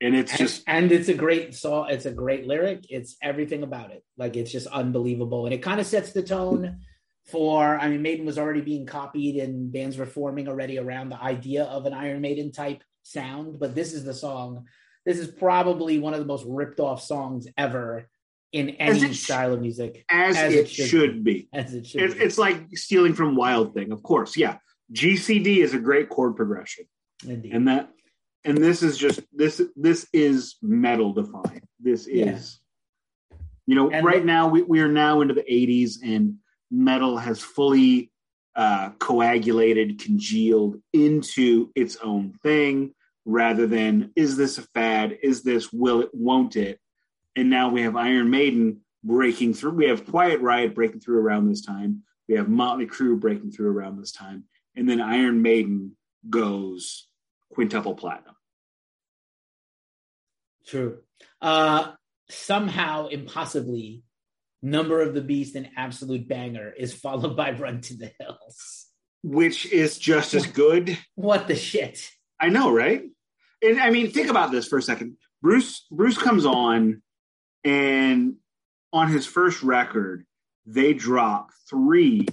And 0.00 0.14
it's 0.14 0.30
and, 0.32 0.38
just 0.38 0.62
and 0.66 0.92
it's 0.92 1.08
a 1.08 1.14
great 1.14 1.54
song. 1.54 1.86
It's 1.88 2.04
a 2.06 2.10
great 2.12 2.46
lyric. 2.46 2.84
It's 2.90 3.16
everything 3.22 3.62
about 3.62 3.90
it. 3.92 4.04
Like 4.16 4.36
it's 4.36 4.52
just 4.52 4.66
unbelievable, 4.68 5.46
and 5.46 5.54
it 5.54 5.62
kind 5.62 5.80
of 5.80 5.86
sets 5.86 6.12
the 6.12 6.22
tone 6.22 6.80
for. 7.26 7.78
I 7.78 7.88
mean, 7.88 8.02
Maiden 8.02 8.26
was 8.26 8.38
already 8.38 8.60
being 8.60 8.86
copied, 8.86 9.36
and 9.36 9.72
bands 9.72 9.96
were 9.96 10.06
forming 10.06 10.48
already 10.48 10.78
around 10.78 11.08
the 11.10 11.20
idea 11.22 11.64
of 11.64 11.86
an 11.86 11.92
Iron 11.94 12.20
Maiden 12.20 12.52
type 12.52 12.82
sound. 13.02 13.58
But 13.58 13.74
this 13.74 13.92
is 13.92 14.04
the 14.04 14.14
song. 14.14 14.66
This 15.04 15.18
is 15.18 15.28
probably 15.28 15.98
one 15.98 16.14
of 16.14 16.20
the 16.20 16.26
most 16.26 16.44
ripped 16.46 16.80
off 16.80 17.02
songs 17.02 17.46
ever 17.56 18.08
in 18.52 18.70
any 18.70 19.12
sh- 19.12 19.22
style 19.24 19.52
of 19.52 19.60
music, 19.60 20.04
as, 20.10 20.36
as 20.36 20.52
it, 20.52 20.58
it 20.60 20.68
should, 20.70 20.88
should 20.88 21.24
be. 21.24 21.48
as 21.52 21.74
it 21.74 21.86
should. 21.86 22.02
It's, 22.02 22.14
be. 22.14 22.20
it's 22.20 22.38
like 22.38 22.76
stealing 22.76 23.14
from 23.14 23.36
Wild 23.36 23.74
Thing, 23.74 23.92
of 23.92 24.02
course. 24.02 24.36
Yeah, 24.36 24.58
GCD 24.92 25.58
is 25.58 25.74
a 25.74 25.78
great 25.78 26.08
chord 26.08 26.36
progression, 26.36 26.86
Indeed. 27.26 27.52
and 27.52 27.68
that, 27.68 27.90
and 28.44 28.56
this 28.58 28.82
is 28.82 28.96
just 28.96 29.20
this. 29.32 29.60
This 29.76 30.06
is 30.12 30.56
metal 30.62 31.12
defined. 31.12 31.64
This 31.80 32.08
Yeah. 32.08 32.32
is, 32.36 32.58
you 33.66 33.74
know, 33.74 33.90
And 33.90 34.06
right 34.06 34.20
the- 34.20 34.26
now 34.26 34.48
we, 34.48 34.62
we 34.62 34.80
are 34.80 34.90
now 34.90 35.20
into 35.20 35.34
the 35.34 35.42
'80s, 35.44 35.98
and 36.02 36.36
metal 36.70 37.18
has 37.18 37.40
fully 37.40 38.10
uh, 38.54 38.90
coagulated, 38.98 40.00
congealed 40.00 40.80
into 40.92 41.70
its 41.74 41.96
own 41.96 42.32
thing, 42.42 42.94
rather 43.24 43.66
than 43.66 44.12
is 44.16 44.36
this 44.36 44.58
a 44.58 44.62
fad? 44.62 45.18
Is 45.22 45.42
this 45.42 45.72
will 45.72 46.02
it? 46.02 46.10
Won't 46.12 46.56
it? 46.56 46.80
And 47.34 47.50
now 47.50 47.68
we 47.68 47.82
have 47.82 47.96
Iron 47.96 48.30
Maiden 48.30 48.80
breaking 49.04 49.54
through. 49.54 49.72
We 49.72 49.88
have 49.88 50.06
Quiet 50.06 50.40
Riot 50.40 50.74
breaking 50.74 51.00
through 51.00 51.20
around 51.20 51.48
this 51.48 51.64
time. 51.64 52.02
We 52.28 52.36
have 52.36 52.48
Motley 52.48 52.86
Crue 52.86 53.20
breaking 53.20 53.52
through 53.52 53.70
around 53.70 53.98
this 53.98 54.12
time, 54.12 54.44
and 54.74 54.88
then 54.88 55.00
Iron 55.00 55.42
Maiden 55.42 55.96
goes 56.28 57.08
quintuple 57.50 57.94
platinum. 57.94 58.34
True. 60.66 60.98
Uh, 61.40 61.92
somehow, 62.28 63.06
impossibly, 63.06 64.02
Number 64.66 65.00
of 65.00 65.14
the 65.14 65.20
Beast, 65.20 65.54
an 65.54 65.68
absolute 65.76 66.26
banger, 66.26 66.72
is 66.76 66.92
followed 66.92 67.36
by 67.36 67.52
Run 67.52 67.82
to 67.82 67.96
the 67.96 68.10
Hills. 68.18 68.86
which 69.22 69.64
is 69.66 69.96
just 69.96 70.34
as 70.34 70.44
good. 70.44 70.98
What 71.14 71.46
the 71.46 71.54
shit? 71.54 72.10
I 72.40 72.48
know, 72.48 72.72
right? 72.72 73.04
And 73.62 73.78
I 73.80 73.90
mean, 73.90 74.10
think 74.10 74.28
about 74.28 74.50
this 74.50 74.66
for 74.66 74.76
a 74.76 74.82
second. 74.82 75.18
Bruce 75.40 75.86
Bruce 75.92 76.18
comes 76.18 76.44
on, 76.44 77.00
and 77.62 78.34
on 78.92 79.08
his 79.08 79.24
first 79.24 79.62
record, 79.62 80.26
they 80.66 80.94
drop 80.94 81.50
three, 81.70 82.26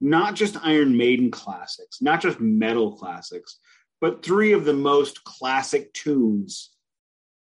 not 0.00 0.36
just 0.36 0.56
Iron 0.64 0.96
Maiden 0.96 1.32
classics, 1.32 2.00
not 2.00 2.22
just 2.22 2.38
metal 2.38 2.96
classics, 2.96 3.58
but 4.00 4.24
three 4.24 4.52
of 4.52 4.64
the 4.64 4.74
most 4.74 5.24
classic 5.24 5.92
tunes 5.92 6.70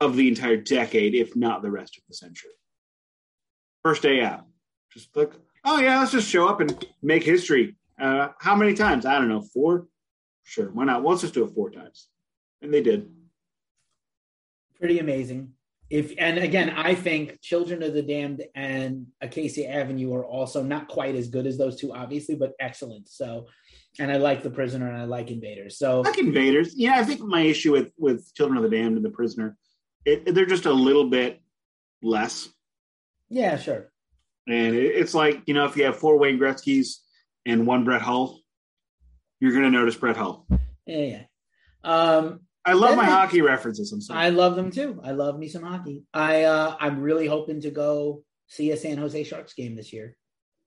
of 0.02 0.16
the 0.16 0.28
entire 0.28 0.58
decade, 0.58 1.14
if 1.14 1.34
not 1.34 1.62
the 1.62 1.70
rest 1.70 1.96
of 1.96 2.02
the 2.08 2.14
century. 2.14 2.50
First 3.88 4.02
day 4.02 4.20
out, 4.20 4.44
just 4.92 5.16
like, 5.16 5.32
oh 5.64 5.80
yeah, 5.80 5.98
let's 5.98 6.12
just 6.12 6.28
show 6.28 6.46
up 6.46 6.60
and 6.60 6.86
make 7.00 7.24
history. 7.24 7.74
Uh, 7.98 8.28
how 8.38 8.54
many 8.54 8.74
times? 8.74 9.06
I 9.06 9.18
don't 9.18 9.30
know, 9.30 9.40
four. 9.40 9.86
Sure, 10.44 10.66
why 10.66 10.84
not? 10.84 11.02
Well, 11.02 11.12
let's 11.12 11.22
just 11.22 11.32
do 11.32 11.42
it 11.42 11.54
four 11.54 11.70
times, 11.70 12.08
and 12.60 12.70
they 12.70 12.82
did. 12.82 13.08
Pretty 14.78 14.98
amazing. 14.98 15.54
If 15.88 16.12
and 16.18 16.36
again, 16.36 16.68
I 16.68 16.94
think 16.94 17.40
Children 17.40 17.82
of 17.82 17.94
the 17.94 18.02
Damned 18.02 18.44
and 18.54 19.06
Acacia 19.22 19.66
Avenue 19.66 20.12
are 20.12 20.26
also 20.26 20.62
not 20.62 20.88
quite 20.88 21.14
as 21.14 21.28
good 21.28 21.46
as 21.46 21.56
those 21.56 21.80
two, 21.80 21.94
obviously, 21.94 22.34
but 22.34 22.52
excellent. 22.60 23.08
So, 23.08 23.46
and 23.98 24.12
I 24.12 24.18
like 24.18 24.42
The 24.42 24.50
Prisoner 24.50 24.90
and 24.90 24.98
I 24.98 25.04
like 25.04 25.30
Invaders. 25.30 25.78
So, 25.78 26.02
Like 26.02 26.18
Invaders, 26.18 26.74
yeah. 26.76 26.96
I 26.96 27.04
think 27.04 27.22
my 27.22 27.40
issue 27.40 27.72
with 27.72 27.94
with 27.96 28.34
Children 28.34 28.62
of 28.62 28.70
the 28.70 28.76
Damned 28.76 28.96
and 28.96 29.04
The 29.04 29.08
Prisoner, 29.08 29.56
it, 30.04 30.34
they're 30.34 30.44
just 30.44 30.66
a 30.66 30.72
little 30.74 31.08
bit 31.08 31.40
less, 32.02 32.50
yeah, 33.28 33.56
sure. 33.56 33.90
and 34.46 34.74
it's 34.74 35.14
like 35.14 35.42
you 35.46 35.54
know, 35.54 35.66
if 35.66 35.76
you 35.76 35.84
have 35.84 35.96
four 35.96 36.18
Wayne 36.18 36.38
Gretzky's 36.38 37.02
and 37.46 37.66
one 37.66 37.84
Brett 37.84 38.02
Hull, 38.02 38.40
you're 39.40 39.52
going 39.52 39.64
to 39.64 39.70
notice 39.70 39.94
Brett 39.94 40.16
Hull. 40.16 40.46
Yeah, 40.86 40.98
yeah. 40.98 41.22
Um, 41.84 42.40
I 42.64 42.72
love 42.72 42.96
my 42.96 43.06
Then- 43.06 43.12
hockey 43.14 43.40
references. 43.40 43.92
I'm 43.92 44.00
sorry. 44.00 44.20
I 44.20 44.28
love 44.30 44.56
them 44.56 44.70
too. 44.70 45.00
I 45.02 45.12
love 45.12 45.38
me 45.38 45.48
some 45.48 45.62
hockey. 45.62 46.04
I 46.12 46.44
uh, 46.44 46.76
I'm 46.78 47.00
really 47.00 47.26
hoping 47.26 47.60
to 47.62 47.70
go 47.70 48.24
see 48.46 48.70
a 48.72 48.76
San 48.76 48.98
Jose 48.98 49.24
Sharks 49.24 49.54
game 49.54 49.76
this 49.76 49.92
year 49.92 50.16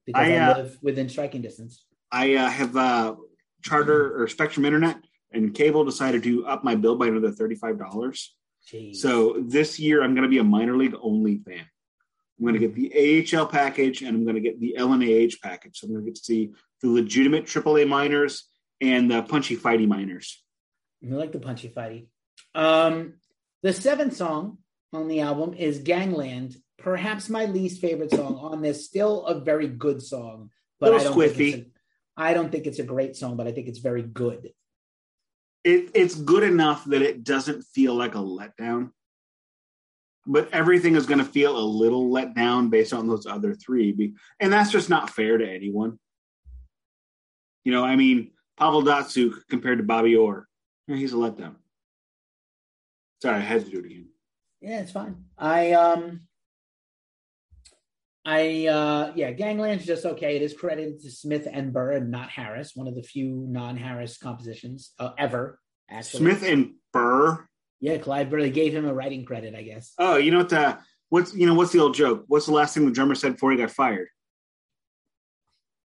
because 0.05 0.27
I, 0.27 0.33
I, 0.33 0.37
uh, 0.37 0.57
live 0.57 0.77
within 0.81 1.09
striking 1.09 1.41
distance. 1.41 1.85
I 2.11 2.35
uh, 2.35 2.49
have 2.49 2.75
uh, 2.75 3.15
Charter 3.63 4.21
or 4.21 4.27
Spectrum 4.27 4.65
Internet 4.65 4.97
and 5.31 5.53
cable 5.53 5.85
decided 5.85 6.23
to 6.23 6.45
up 6.45 6.63
my 6.63 6.75
bill 6.75 6.95
by 6.95 7.07
another 7.07 7.31
thirty 7.31 7.55
five 7.55 7.77
dollars. 7.77 8.35
So 8.93 9.43
this 9.47 9.79
year 9.79 10.03
I'm 10.03 10.13
going 10.13 10.23
to 10.23 10.29
be 10.29 10.37
a 10.37 10.43
minor 10.43 10.77
league 10.77 10.95
only 11.01 11.39
fan. 11.39 11.65
I'm 12.41 12.47
going 12.47 12.59
to 12.59 12.67
get 12.67 12.75
the 12.75 13.37
AHL 13.37 13.45
package 13.45 14.01
and 14.01 14.15
I'm 14.15 14.23
going 14.23 14.35
to 14.35 14.41
get 14.41 14.59
the 14.59 14.75
LNAH 14.79 15.41
package. 15.41 15.77
So 15.77 15.85
I'm 15.85 15.93
going 15.93 16.05
to 16.05 16.09
get 16.09 16.15
to 16.15 16.23
see 16.23 16.51
the 16.81 16.89
legitimate 16.89 17.45
AAA 17.45 17.87
minors 17.87 18.49
and 18.81 19.11
the 19.11 19.21
punchy 19.21 19.55
fighty 19.55 19.87
minors. 19.87 20.43
I 21.03 21.13
like 21.13 21.31
the 21.31 21.39
punchy 21.39 21.69
fighty. 21.69 22.07
Um, 22.55 23.13
the 23.61 23.73
seventh 23.73 24.15
song 24.15 24.57
on 24.91 25.07
the 25.07 25.21
album 25.21 25.53
is 25.53 25.79
Gangland, 25.79 26.55
perhaps 26.79 27.29
my 27.29 27.45
least 27.45 27.79
favorite 27.79 28.09
song 28.09 28.39
on 28.41 28.63
this. 28.63 28.87
Still 28.87 29.23
a 29.27 29.39
very 29.39 29.67
good 29.67 30.01
song, 30.01 30.49
but 30.79 30.95
I 30.95 31.03
don't, 31.03 31.13
think 31.13 31.33
squiffy. 31.33 31.53
it's 31.53 31.57
a, 31.57 31.65
I 32.17 32.33
don't 32.33 32.51
think 32.51 32.65
it's 32.65 32.79
a 32.79 32.83
great 32.83 33.15
song, 33.15 33.37
but 33.37 33.47
I 33.47 33.51
think 33.51 33.67
it's 33.67 33.79
very 33.79 34.01
good. 34.01 34.51
It, 35.63 35.91
it's 35.93 36.15
good 36.15 36.41
enough 36.41 36.85
that 36.85 37.03
it 37.03 37.23
doesn't 37.23 37.61
feel 37.65 37.93
like 37.93 38.15
a 38.15 38.19
letdown, 38.19 38.89
but 40.25 40.49
everything 40.53 40.95
is 40.95 41.05
going 41.05 41.19
to 41.19 41.25
feel 41.25 41.57
a 41.57 41.59
little 41.59 42.11
let 42.11 42.35
down 42.35 42.69
based 42.69 42.93
on 42.93 43.07
those 43.07 43.25
other 43.25 43.53
three. 43.53 44.13
And 44.39 44.53
that's 44.53 44.71
just 44.71 44.89
not 44.89 45.09
fair 45.09 45.37
to 45.37 45.49
anyone. 45.49 45.99
You 47.63 47.71
know, 47.71 47.83
I 47.83 47.95
mean, 47.95 48.31
Pavel 48.57 48.83
Datsyuk 48.83 49.33
compared 49.49 49.79
to 49.79 49.83
Bobby 49.83 50.15
Orr, 50.15 50.47
he's 50.87 51.13
a 51.13 51.17
letdown. 51.17 51.55
Sorry, 53.21 53.37
I 53.37 53.39
had 53.39 53.65
to 53.65 53.71
do 53.71 53.79
it 53.79 53.85
again. 53.85 54.07
Yeah, 54.61 54.81
it's 54.81 54.91
fine. 54.91 55.25
I 55.37 55.73
um 55.73 56.21
I 58.25 58.67
uh 58.67 59.13
yeah, 59.15 59.31
Gangland's 59.31 59.85
just 59.85 60.05
okay. 60.05 60.35
It 60.35 60.41
is 60.43 60.53
credited 60.53 61.01
to 61.01 61.11
Smith 61.11 61.47
and 61.51 61.73
Burr 61.73 61.93
and 61.93 62.11
not 62.11 62.29
Harris, 62.29 62.75
one 62.75 62.87
of 62.87 62.95
the 62.95 63.03
few 63.03 63.45
non-Harris 63.49 64.17
compositions 64.17 64.93
uh, 64.99 65.11
ever. 65.17 65.59
Actually, 65.89 66.19
Smith 66.19 66.43
and 66.43 66.73
Burr. 66.93 67.47
Yeah, 67.81 67.97
Clive 67.97 68.29
Burr. 68.29 68.41
They 68.41 68.51
gave 68.51 68.73
him 68.73 68.85
a 68.85 68.93
writing 68.93 69.25
credit, 69.25 69.55
I 69.55 69.63
guess. 69.63 69.93
Oh, 69.97 70.17
you 70.17 70.31
know 70.31 70.37
what? 70.37 70.49
The, 70.49 70.77
what's 71.09 71.35
you 71.35 71.45
know 71.45 71.53
what's 71.53 71.71
the 71.71 71.79
old 71.79 71.95
joke? 71.95 72.23
What's 72.27 72.45
the 72.45 72.53
last 72.53 72.73
thing 72.73 72.85
the 72.85 72.91
drummer 72.91 73.15
said 73.15 73.33
before 73.33 73.51
he 73.51 73.57
got 73.57 73.71
fired? 73.71 74.07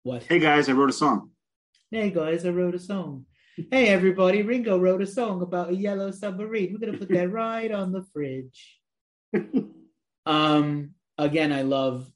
What? 0.04 0.24
Hey 0.24 0.40
guys, 0.40 0.70
I 0.70 0.74
wrote 0.74 0.90
a 0.90 0.94
song. 0.94 1.32
Hey 1.90 2.12
guys, 2.12 2.46
I 2.46 2.50
wrote 2.50 2.76
a 2.76 2.80
song. 2.80 3.26
Hey 3.72 3.88
everybody, 3.88 4.44
Ringo 4.44 4.78
wrote 4.78 5.02
a 5.02 5.08
song 5.08 5.42
about 5.42 5.70
a 5.70 5.76
yellow 5.76 6.12
submarine. 6.12 6.74
We're 6.74 6.86
gonna 6.86 6.98
put 6.98 7.10
that 7.10 7.32
right 7.32 7.72
on 7.72 7.92
the 7.92 8.06
fridge. 8.14 8.80
Um, 10.28 10.92
again, 11.18 11.54
I 11.54 11.62
love 11.62 12.12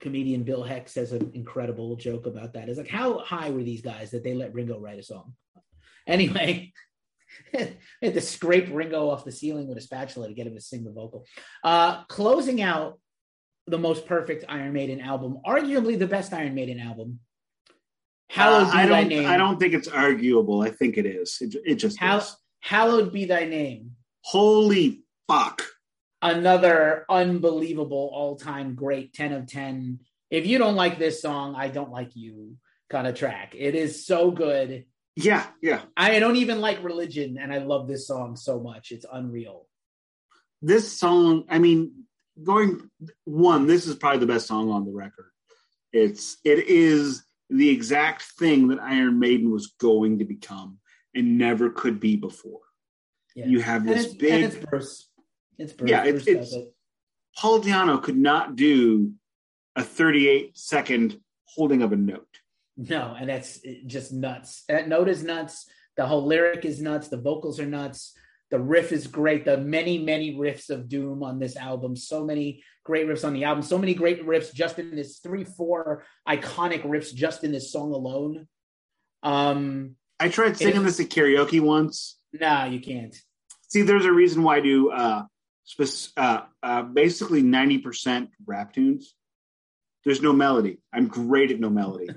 comedian 0.00 0.42
Bill 0.42 0.64
Heck 0.64 0.88
says 0.88 1.12
an 1.12 1.30
incredible 1.34 1.94
joke 1.94 2.26
about 2.26 2.52
that. 2.54 2.68
It's 2.68 2.78
like, 2.78 2.88
how 2.88 3.20
high 3.20 3.50
were 3.50 3.62
these 3.62 3.80
guys 3.80 4.10
that 4.10 4.24
they 4.24 4.34
let 4.34 4.52
Ringo 4.52 4.80
write 4.80 4.98
a 4.98 5.04
song? 5.04 5.34
Anyway, 6.06 6.72
had 7.52 8.14
to 8.14 8.20
scrape 8.20 8.68
Ringo 8.70 9.10
off 9.10 9.24
the 9.24 9.32
ceiling 9.32 9.68
with 9.68 9.78
a 9.78 9.80
spatula 9.80 10.28
to 10.28 10.34
get 10.34 10.46
him 10.46 10.54
to 10.54 10.60
sing 10.60 10.84
the 10.84 10.92
vocal. 10.92 11.26
Uh, 11.62 12.04
closing 12.04 12.60
out 12.60 12.98
the 13.66 13.78
most 13.78 14.06
perfect 14.06 14.44
Iron 14.48 14.72
Maiden 14.72 15.00
album, 15.00 15.38
arguably 15.46 15.98
the 15.98 16.06
best 16.06 16.32
Iron 16.32 16.54
Maiden 16.54 16.80
album. 16.80 17.20
Hallowed 18.30 18.68
uh, 18.68 18.72
I 18.72 18.86
don't. 18.86 19.08
Name. 19.08 19.28
I 19.28 19.36
don't 19.36 19.58
think 19.60 19.74
it's 19.74 19.88
arguable. 19.88 20.62
I 20.62 20.70
think 20.70 20.96
it 20.96 21.06
is. 21.06 21.38
It, 21.40 21.54
it 21.64 21.74
just 21.76 21.98
Hall- 21.98 22.18
is. 22.18 22.36
Hallowed 22.60 23.12
be 23.12 23.26
thy 23.26 23.44
name. 23.44 23.92
Holy 24.22 25.04
fuck! 25.28 25.62
Another 26.22 27.04
unbelievable 27.08 28.10
all-time 28.12 28.74
great 28.74 29.12
ten 29.12 29.32
of 29.32 29.46
ten. 29.46 30.00
If 30.30 30.46
you 30.46 30.58
don't 30.58 30.74
like 30.74 30.98
this 30.98 31.20
song, 31.22 31.54
I 31.54 31.68
don't 31.68 31.92
like 31.92 32.16
you. 32.16 32.56
Kind 32.90 33.06
of 33.06 33.14
track. 33.14 33.54
It 33.56 33.74
is 33.74 34.06
so 34.06 34.30
good. 34.30 34.84
Yeah, 35.16 35.46
yeah. 35.62 35.82
I 35.96 36.18
don't 36.18 36.36
even 36.36 36.60
like 36.60 36.82
religion, 36.82 37.38
and 37.40 37.52
I 37.52 37.58
love 37.58 37.86
this 37.86 38.06
song 38.06 38.36
so 38.36 38.60
much. 38.60 38.90
It's 38.90 39.06
unreal. 39.10 39.68
This 40.60 40.98
song, 40.98 41.44
I 41.48 41.58
mean, 41.58 42.04
going 42.42 42.90
one, 43.24 43.66
this 43.66 43.86
is 43.86 43.94
probably 43.94 44.20
the 44.20 44.26
best 44.26 44.46
song 44.46 44.70
on 44.70 44.84
the 44.84 44.92
record. 44.92 45.30
It's 45.92 46.36
it 46.44 46.66
is 46.66 47.22
the 47.50 47.68
exact 47.68 48.22
thing 48.38 48.68
that 48.68 48.80
Iron 48.80 49.18
Maiden 49.18 49.52
was 49.52 49.74
going 49.78 50.18
to 50.18 50.24
become 50.24 50.78
and 51.14 51.38
never 51.38 51.70
could 51.70 52.00
be 52.00 52.16
before. 52.16 52.60
Yeah. 53.36 53.46
You 53.46 53.60
have 53.60 53.86
this 53.86 54.06
it's, 54.06 54.14
big. 54.14 54.44
it's 54.44 54.56
Bruce. 54.56 55.10
It's 55.58 55.72
Bruce. 55.72 55.90
Yeah, 55.90 56.04
it's, 56.04 56.24
Bruce 56.24 56.36
it's 56.36 56.52
it. 56.54 56.74
Paul 57.36 57.60
Di'Anno 57.60 58.02
could 58.02 58.16
not 58.16 58.56
do 58.56 59.12
a 59.76 59.82
38 59.82 60.56
second 60.56 61.20
holding 61.44 61.82
of 61.82 61.92
a 61.92 61.96
note. 61.96 62.26
No, 62.76 63.14
and 63.18 63.28
that's 63.28 63.60
just 63.86 64.12
nuts. 64.12 64.64
That 64.68 64.88
note 64.88 65.08
is 65.08 65.22
nuts. 65.22 65.66
The 65.96 66.06
whole 66.06 66.26
lyric 66.26 66.64
is 66.64 66.80
nuts. 66.80 67.08
The 67.08 67.16
vocals 67.16 67.60
are 67.60 67.66
nuts. 67.66 68.14
The 68.50 68.58
riff 68.58 68.92
is 68.92 69.06
great. 69.06 69.44
The 69.44 69.58
many, 69.58 69.98
many 69.98 70.34
riffs 70.34 70.70
of 70.70 70.88
Doom 70.88 71.22
on 71.22 71.38
this 71.38 71.56
album. 71.56 71.96
So 71.96 72.24
many 72.24 72.62
great 72.84 73.06
riffs 73.06 73.24
on 73.24 73.32
the 73.32 73.44
album. 73.44 73.62
So 73.62 73.78
many 73.78 73.94
great 73.94 74.24
riffs 74.24 74.52
just 74.52 74.78
in 74.78 74.94
this 74.94 75.18
three, 75.18 75.44
four 75.44 76.04
iconic 76.28 76.84
riffs 76.84 77.14
just 77.14 77.44
in 77.44 77.52
this 77.52 77.72
song 77.72 77.92
alone. 77.92 78.46
Um, 79.22 79.96
I 80.20 80.28
tried 80.28 80.56
singing 80.56 80.82
this 80.84 81.00
at 81.00 81.08
karaoke 81.08 81.60
once. 81.60 82.18
Nah, 82.32 82.64
you 82.66 82.80
can't. 82.80 83.16
See, 83.68 83.82
there's 83.82 84.04
a 84.04 84.12
reason 84.12 84.42
why 84.42 84.58
I 84.58 84.60
do 84.60 84.90
uh, 84.90 85.22
uh, 86.16 86.40
uh, 86.62 86.82
basically 86.82 87.42
90% 87.42 88.28
rap 88.46 88.72
tunes. 88.72 89.14
There's 90.04 90.22
no 90.22 90.32
melody. 90.32 90.78
I'm 90.92 91.08
great 91.08 91.50
at 91.50 91.60
no 91.60 91.70
melody. 91.70 92.08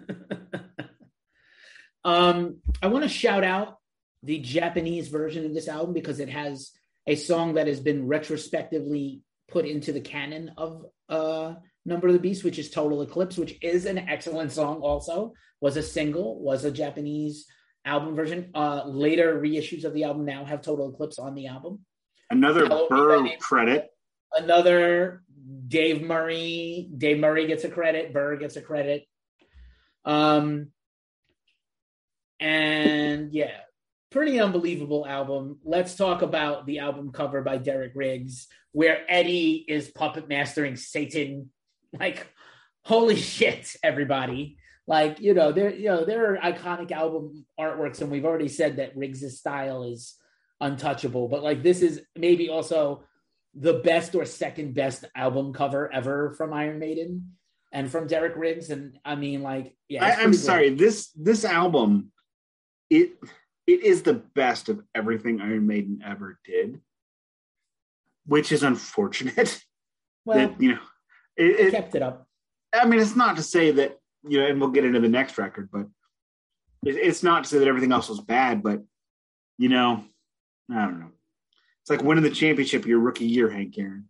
um, 2.03 2.57
I 2.81 2.87
want 2.87 3.03
to 3.03 3.09
shout 3.09 3.43
out 3.43 3.77
the 4.23 4.39
Japanese 4.39 5.07
version 5.07 5.45
of 5.45 5.53
this 5.53 5.67
album 5.67 5.93
because 5.93 6.19
it 6.19 6.29
has 6.29 6.71
a 7.07 7.15
song 7.15 7.53
that 7.53 7.67
has 7.67 7.79
been 7.79 8.07
retrospectively 8.07 9.21
put 9.47 9.65
into 9.65 9.93
the 9.93 10.01
canon 10.01 10.51
of 10.57 10.85
uh, 11.09 11.53
Number 11.85 12.07
of 12.07 12.13
the 12.13 12.19
Beast, 12.19 12.43
which 12.43 12.59
is 12.59 12.69
Total 12.69 13.01
Eclipse, 13.01 13.37
which 13.37 13.57
is 13.61 13.85
an 13.85 13.97
excellent 13.97 14.51
song. 14.51 14.81
Also, 14.81 15.33
was 15.61 15.77
a 15.77 15.81
single, 15.83 16.41
was 16.41 16.65
a 16.65 16.71
Japanese 16.71 17.45
album 17.85 18.13
version. 18.13 18.51
Uh, 18.53 18.83
later 18.85 19.39
reissues 19.41 19.85
of 19.85 19.93
the 19.93 20.03
album 20.03 20.25
now 20.25 20.43
have 20.43 20.61
Total 20.61 20.89
Eclipse 20.89 21.17
on 21.17 21.33
the 21.33 21.47
album. 21.47 21.79
Another 22.29 22.67
Burr 22.67 23.25
credit. 23.39 23.87
Another 24.33 25.23
Dave 25.67 26.01
Murray. 26.01 26.89
Dave 26.95 27.19
Murray 27.19 27.47
gets 27.47 27.63
a 27.63 27.69
credit. 27.69 28.13
Burr 28.13 28.37
gets 28.37 28.55
a 28.55 28.61
credit. 28.61 29.05
Um, 30.05 30.71
and 32.39 33.33
yeah, 33.33 33.51
pretty 34.11 34.39
unbelievable 34.39 35.05
album. 35.05 35.59
Let's 35.63 35.95
talk 35.95 36.21
about 36.21 36.65
the 36.65 36.79
album 36.79 37.11
cover 37.11 37.41
by 37.41 37.57
Derek 37.57 37.93
Riggs, 37.95 38.47
where 38.71 38.99
Eddie 39.09 39.65
is 39.67 39.89
puppet 39.89 40.27
mastering 40.27 40.75
Satan. 40.75 41.51
Like, 41.97 42.27
holy 42.83 43.15
shit, 43.15 43.77
everybody! 43.81 44.57
Like, 44.87 45.21
you 45.21 45.33
know, 45.33 45.53
there, 45.53 45.73
you 45.73 45.87
know, 45.87 46.03
there 46.03 46.33
are 46.33 46.37
iconic 46.37 46.91
album 46.91 47.45
artworks, 47.57 48.01
and 48.01 48.11
we've 48.11 48.25
already 48.25 48.49
said 48.49 48.75
that 48.75 48.95
Riggs' 48.97 49.39
style 49.39 49.83
is 49.83 50.15
untouchable. 50.59 51.29
But 51.29 51.43
like, 51.43 51.63
this 51.63 51.81
is 51.81 52.01
maybe 52.13 52.49
also 52.49 53.05
the 53.59 53.73
best 53.73 54.13
or 54.13 54.25
second 54.25 54.73
best 54.73 55.05
album 55.15 55.53
cover 55.53 55.91
ever 55.91 56.31
from 56.31 56.53
Iron 56.53 56.79
Maiden 56.79 57.33
and 57.71 57.89
from 57.89 58.07
Derek 58.07 58.35
Riggs. 58.35 58.69
And 58.69 58.99
I 59.03 59.15
mean, 59.15 59.41
like, 59.41 59.75
yeah, 59.89 60.05
I, 60.05 60.21
am 60.21 60.33
sorry. 60.33 60.69
This 60.69 61.09
this 61.11 61.43
album, 61.43 62.11
it 62.89 63.13
it 63.65 63.83
is 63.83 64.03
the 64.03 64.13
best 64.13 64.69
of 64.69 64.81
everything 64.93 65.41
Iron 65.41 65.65
Maiden 65.65 66.01
ever 66.05 66.39
did, 66.45 66.79
which 68.25 68.51
is 68.51 68.63
unfortunate. 68.63 69.61
Well, 70.25 70.49
that, 70.49 70.61
you 70.61 70.73
know, 70.73 70.81
it, 71.37 71.67
it 71.67 71.71
kept 71.71 71.95
it 71.95 72.01
up. 72.01 72.27
I 72.73 72.85
mean, 72.85 72.99
it's 72.99 73.15
not 73.15 73.37
to 73.37 73.43
say 73.43 73.71
that 73.71 73.97
you 74.27 74.41
know, 74.41 74.45
and 74.45 74.59
we'll 74.59 74.71
get 74.71 74.83
into 74.83 74.99
the 74.99 75.07
next 75.07 75.37
record, 75.37 75.69
but 75.71 75.87
it, 76.85 76.97
it's 76.97 77.23
not 77.23 77.45
to 77.45 77.49
say 77.49 77.59
that 77.59 77.67
everything 77.69 77.93
else 77.93 78.09
was 78.09 78.19
bad. 78.19 78.61
But 78.61 78.83
you 79.57 79.69
know, 79.69 80.03
I 80.69 80.81
don't 80.81 80.99
know. 80.99 81.11
It's 81.87 81.89
like 81.89 82.03
winning 82.03 82.25
the 82.25 82.31
championship 82.31 82.85
your 82.85 82.99
rookie 82.99 83.23
year, 83.23 83.49
Hank 83.49 83.77
Aaron. 83.77 84.09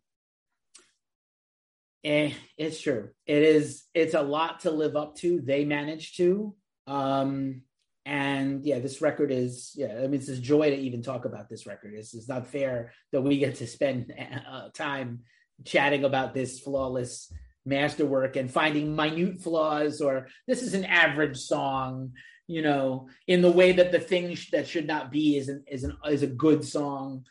Eh, 2.04 2.32
it's 2.58 2.82
true. 2.82 3.10
It 3.28 3.44
is. 3.44 3.84
It's 3.94 4.16
a 4.16 4.22
lot 4.24 4.62
to 4.62 4.72
live 4.72 4.96
up 4.96 5.16
to. 5.18 5.42
They 5.42 5.64
managed 5.64 6.18
to. 6.18 6.56
Um, 6.88 7.62
and 8.04 8.66
yeah, 8.66 8.80
this 8.80 9.00
record 9.00 9.32
is. 9.32 9.74
Yeah, 9.76 9.94
I 9.96 10.08
mean, 10.08 10.16
it's 10.16 10.28
a 10.28 10.38
joy 10.38 10.72
to 10.72 10.76
even 10.76 11.04
talk 11.04 11.26
about 11.26 11.50
this 11.50 11.68
record. 11.68 11.94
It's, 11.94 12.16
it's 12.16 12.28
not 12.28 12.48
fair 12.48 12.94
that 13.12 13.22
we 13.22 13.38
get 13.38 13.58
to 13.58 13.68
spend 13.68 14.12
uh, 14.52 14.70
time 14.74 15.20
chatting 15.64 16.04
about 16.04 16.34
this 16.34 16.60
flawless 16.60 17.32
masterwork 17.64 18.38
and 18.38 18.50
finding 18.50 18.96
minute 18.96 19.40
flaws 19.40 20.02
or 20.02 20.30
this 20.48 20.64
is 20.64 20.74
an 20.74 20.86
average 20.86 21.36
song 21.36 22.14
you 22.48 22.62
know 22.62 23.10
in 23.28 23.42
the 23.42 23.52
way 23.52 23.74
that 23.74 23.92
the 23.92 24.00
thing 24.00 24.38
that 24.54 24.66
should 24.66 24.88
not 24.88 25.12
be 25.12 25.36
is 25.36 25.50
an, 25.50 25.62
is 25.70 25.84
an 25.84 25.98
is 26.10 26.24
a 26.24 26.28
good 26.28 26.64
song 26.64 27.26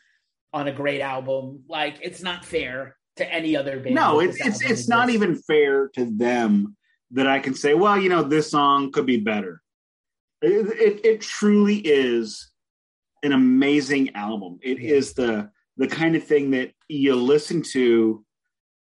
on 0.53 0.67
a 0.67 0.71
great 0.71 1.01
album. 1.01 1.63
Like 1.67 1.99
it's 2.01 2.21
not 2.21 2.45
fair 2.45 2.95
to 3.17 3.33
any 3.33 3.55
other 3.55 3.79
band. 3.79 3.95
No, 3.95 4.19
it's 4.19 4.39
it's 4.45 4.61
it's 4.61 4.87
not 4.87 5.09
even 5.09 5.35
fair 5.35 5.89
to 5.95 6.05
them 6.05 6.75
that 7.11 7.27
I 7.27 7.39
can 7.39 7.53
say, 7.53 7.73
well, 7.73 7.97
you 7.97 8.09
know, 8.09 8.23
this 8.23 8.51
song 8.51 8.91
could 8.91 9.05
be 9.05 9.17
better. 9.17 9.61
It, 10.41 10.67
it, 10.67 11.05
it 11.05 11.21
truly 11.21 11.77
is 11.77 12.51
an 13.23 13.31
amazing 13.31 14.15
album. 14.15 14.59
It 14.61 14.79
yeah. 14.79 14.95
is 14.95 15.13
the 15.13 15.49
the 15.77 15.87
kind 15.87 16.15
of 16.15 16.23
thing 16.23 16.51
that 16.51 16.71
you 16.87 17.15
listen 17.15 17.61
to, 17.73 18.23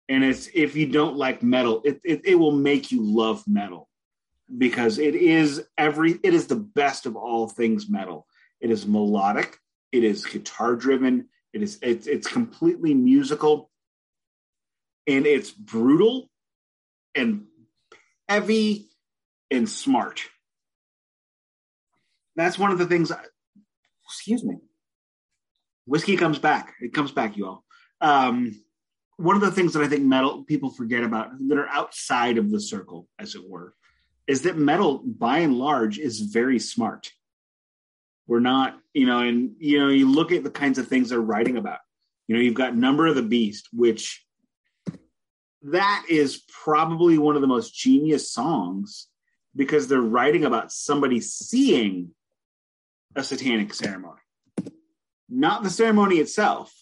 and 0.09 0.25
it's 0.25 0.49
if 0.55 0.77
you 0.77 0.87
don't 0.87 1.16
like 1.16 1.42
metal, 1.42 1.83
it, 1.85 2.01
it, 2.05 2.20
it 2.25 2.35
will 2.35 2.53
make 2.53 2.90
you 2.90 3.03
love 3.03 3.42
metal 3.46 3.88
because 4.59 4.99
it 4.99 5.14
is 5.14 5.62
every 5.79 6.18
it 6.23 6.35
is 6.35 6.46
the 6.46 6.57
best 6.57 7.07
of 7.07 7.16
all 7.16 7.49
things 7.49 7.88
metal. 7.88 8.27
It 8.61 8.70
is 8.70 8.87
melodic, 8.87 9.57
it 9.92 10.05
is 10.05 10.27
guitar 10.27 10.77
driven, 10.77 11.29
it 11.52 11.62
is 11.62 11.78
it's 11.82 12.06
it's 12.06 12.28
completely 12.28 12.94
musical 12.94 13.70
and 15.06 15.26
it's 15.26 15.50
brutal 15.50 16.30
and 17.14 17.46
heavy 18.28 18.88
and 19.50 19.68
smart. 19.68 20.22
That's 22.36 22.58
one 22.58 22.70
of 22.70 22.78
the 22.78 22.86
things. 22.86 23.10
I, 23.10 23.18
excuse 24.06 24.44
me. 24.44 24.56
Whiskey 25.86 26.16
comes 26.16 26.38
back. 26.38 26.74
It 26.80 26.94
comes 26.94 27.10
back, 27.10 27.36
you 27.36 27.46
all. 27.46 27.64
Um, 28.00 28.54
one 29.16 29.34
of 29.34 29.42
the 29.42 29.50
things 29.50 29.72
that 29.74 29.82
I 29.82 29.88
think 29.88 30.05
metal 30.05 30.44
people 30.44 30.70
forget 30.70 31.03
about 31.03 31.30
that 31.48 31.59
are 31.59 31.68
outside 31.68 32.38
of 32.38 32.51
the 32.51 32.61
circle, 32.61 33.09
as 33.18 33.34
it 33.34 33.42
were, 33.46 33.74
is 34.26 34.42
that 34.42 34.57
metal, 34.57 35.03
by 35.05 35.40
and 35.40 35.57
large, 35.57 35.98
is 35.98 36.20
very 36.20 36.59
smart. 36.59 37.11
We're 38.31 38.39
not, 38.39 38.78
you 38.95 39.07
know, 39.07 39.18
and 39.18 39.57
you 39.59 39.81
know, 39.81 39.89
you 39.89 40.09
look 40.09 40.31
at 40.31 40.45
the 40.45 40.53
kinds 40.53 40.78
of 40.78 40.87
things 40.87 41.09
they're 41.09 41.20
writing 41.20 41.57
about. 41.57 41.81
You 42.28 42.37
know, 42.37 42.41
you've 42.41 42.55
got 42.55 42.76
Number 42.76 43.09
of 43.09 43.16
the 43.16 43.24
Beast, 43.24 43.66
which 43.72 44.24
that 45.62 46.05
is 46.09 46.41
probably 46.62 47.18
one 47.18 47.35
of 47.35 47.43
the 47.43 47.49
most 47.49 47.74
genius 47.74 48.31
songs 48.31 49.09
because 49.57 49.89
they're 49.89 50.01
writing 50.01 50.45
about 50.45 50.70
somebody 50.70 51.20
seeing 51.20 52.11
a 53.16 53.24
satanic 53.24 53.74
ceremony, 53.74 54.20
not 55.28 55.64
the 55.64 55.70
ceremony 55.70 56.18
itself. 56.18 56.72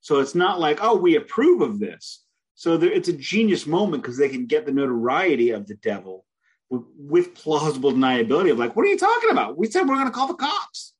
So 0.00 0.20
it's 0.20 0.36
not 0.36 0.60
like, 0.60 0.78
oh, 0.80 0.94
we 0.94 1.16
approve 1.16 1.60
of 1.60 1.80
this. 1.80 2.24
So 2.54 2.76
there, 2.76 2.92
it's 2.92 3.08
a 3.08 3.14
genius 3.14 3.66
moment 3.66 4.04
because 4.04 4.16
they 4.16 4.28
can 4.28 4.46
get 4.46 4.64
the 4.64 4.70
notoriety 4.70 5.50
of 5.50 5.66
the 5.66 5.74
devil 5.74 6.24
with 6.70 7.34
plausible 7.34 7.92
deniability 7.92 8.50
of 8.50 8.58
like, 8.58 8.76
what 8.76 8.84
are 8.84 8.88
you 8.88 8.98
talking 8.98 9.30
about? 9.30 9.56
We 9.56 9.68
said 9.68 9.88
we're 9.88 9.94
going 9.94 10.06
to 10.06 10.12
call 10.12 10.28
the 10.28 10.34
cops. 10.34 10.92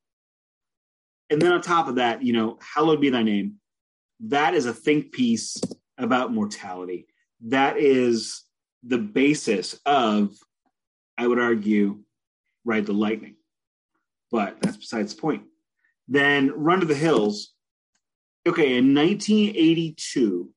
And 1.31 1.43
then 1.43 1.53
on 1.53 1.61
top 1.61 1.89
of 1.89 1.97
that, 1.97 2.23
you 2.23 2.33
know, 2.33 2.59
hallowed 2.61 3.01
be 3.01 3.11
thy 3.11 3.23
name. 3.23 3.57
That 4.21 4.55
is 4.55 4.67
a 4.67 4.73
think 4.73 5.13
piece 5.13 5.61
about 5.99 6.33
mortality. 6.33 7.07
That 7.43 7.77
is 7.77 8.45
the 8.83 8.99
basis 8.99 9.79
of, 9.85 10.35
I 11.19 11.27
would 11.27 11.39
argue, 11.39 12.01
Ride 12.65 12.87
the 12.87 12.93
Lightning. 12.93 13.37
But 14.31 14.61
that's 14.61 14.77
besides 14.77 15.15
the 15.15 15.21
point. 15.21 15.45
Then 16.09 16.53
Run 16.57 16.81
to 16.81 16.87
the 16.87 16.95
Hills. 16.95 17.53
Okay, 18.47 18.77
in 18.77 18.95
1982, 18.95 20.51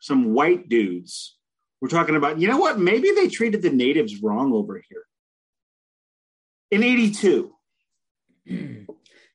some 0.00 0.34
white 0.34 0.68
dudes 0.68 1.36
were 1.84 1.88
talking 1.88 2.16
about, 2.16 2.40
you 2.40 2.48
know 2.48 2.56
what? 2.56 2.78
Maybe 2.78 3.10
they 3.10 3.28
treated 3.28 3.60
the 3.60 3.68
natives 3.68 4.22
wrong 4.22 4.54
over 4.54 4.82
here. 4.88 5.04
In 6.70 6.82
82. 6.82 7.54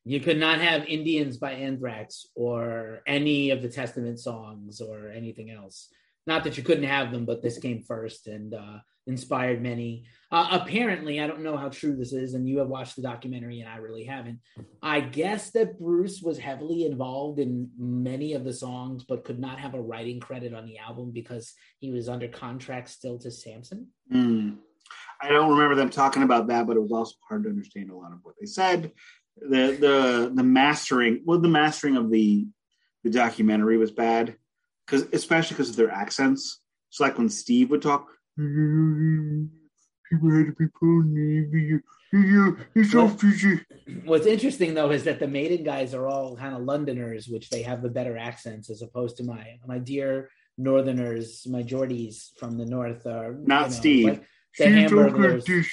You 0.05 0.19
could 0.19 0.39
not 0.39 0.59
have 0.59 0.87
Indians 0.87 1.37
by 1.37 1.51
Anthrax 1.51 2.25
or 2.33 3.01
any 3.05 3.51
of 3.51 3.61
the 3.61 3.69
Testament 3.69 4.19
songs 4.19 4.81
or 4.81 5.09
anything 5.09 5.51
else. 5.51 5.89
Not 6.25 6.43
that 6.45 6.57
you 6.57 6.63
couldn't 6.63 6.85
have 6.85 7.11
them, 7.11 7.25
but 7.25 7.43
this 7.43 7.59
came 7.59 7.83
first 7.83 8.25
and 8.25 8.55
uh, 8.55 8.77
inspired 9.09 9.61
many. 9.61 10.05
Uh, 10.31 10.47
apparently, 10.51 11.19
I 11.19 11.25
don't 11.25 11.41
know 11.41 11.57
how 11.57 11.69
true 11.69 11.95
this 11.95 12.13
is, 12.13 12.35
and 12.35 12.47
you 12.47 12.59
have 12.59 12.67
watched 12.67 12.95
the 12.95 13.01
documentary, 13.01 13.59
and 13.61 13.69
I 13.69 13.77
really 13.77 14.03
haven't. 14.03 14.39
I 14.81 14.99
guess 14.99 15.49
that 15.51 15.79
Bruce 15.79 16.21
was 16.21 16.37
heavily 16.37 16.85
involved 16.85 17.39
in 17.39 17.71
many 17.77 18.33
of 18.33 18.43
the 18.45 18.53
songs, 18.53 19.03
but 19.03 19.25
could 19.25 19.39
not 19.39 19.59
have 19.59 19.73
a 19.73 19.81
writing 19.81 20.19
credit 20.19 20.53
on 20.53 20.65
the 20.65 20.77
album 20.77 21.11
because 21.11 21.53
he 21.79 21.89
was 21.89 22.07
under 22.07 22.27
contract 22.27 22.89
still 22.89 23.17
to 23.19 23.31
Samson. 23.31 23.87
Mm. 24.13 24.57
I 25.19 25.29
don't 25.29 25.51
remember 25.51 25.75
them 25.75 25.89
talking 25.89 26.23
about 26.23 26.47
that, 26.47 26.67
but 26.67 26.77
it 26.77 26.81
was 26.81 26.91
also 26.91 27.15
hard 27.27 27.43
to 27.43 27.49
understand 27.49 27.89
a 27.89 27.95
lot 27.95 28.13
of 28.13 28.19
what 28.21 28.35
they 28.39 28.45
said. 28.45 28.91
The 29.41 29.77
the 29.79 30.31
the 30.33 30.43
mastering, 30.43 31.23
well, 31.25 31.39
the 31.39 31.49
mastering 31.49 31.97
of 31.97 32.11
the 32.11 32.47
the 33.03 33.09
documentary 33.09 33.77
was 33.77 33.91
bad 33.91 34.35
because 34.85 35.07
especially 35.11 35.55
because 35.55 35.69
of 35.71 35.75
their 35.75 35.91
accents. 35.91 36.61
So 36.91 37.03
like 37.03 37.17
when 37.17 37.29
Steve 37.29 37.69
would 37.71 37.81
talk, 37.81 38.07
people 40.09 40.31
had 40.31 40.47
to 40.47 40.55
be 40.57 40.67
pony. 40.79 41.79
He's 42.73 42.91
so 42.91 43.07
fishy. 43.07 43.59
What's 44.05 44.25
interesting 44.25 44.73
though 44.73 44.91
is 44.91 45.03
that 45.03 45.19
the 45.19 45.27
Maiden 45.27 45.63
guys 45.63 45.93
are 45.93 46.07
all 46.07 46.35
kind 46.35 46.55
of 46.55 46.63
Londoners, 46.63 47.27
which 47.27 47.49
they 47.49 47.61
have 47.63 47.81
the 47.81 47.89
better 47.89 48.17
accents 48.17 48.69
as 48.69 48.81
opposed 48.81 49.17
to 49.17 49.23
my 49.23 49.59
my 49.67 49.77
dear 49.77 50.29
Northerners, 50.57 51.45
my 51.47 51.63
Geordies 51.63 52.29
from 52.37 52.57
the 52.57 52.65
north 52.65 53.05
are 53.05 53.33
not 53.33 53.61
you 53.61 53.67
know, 53.67 53.69
Steve. 53.69 54.05
Like 54.05 54.23
the 54.57 54.65
Hamburglers. 54.65 55.67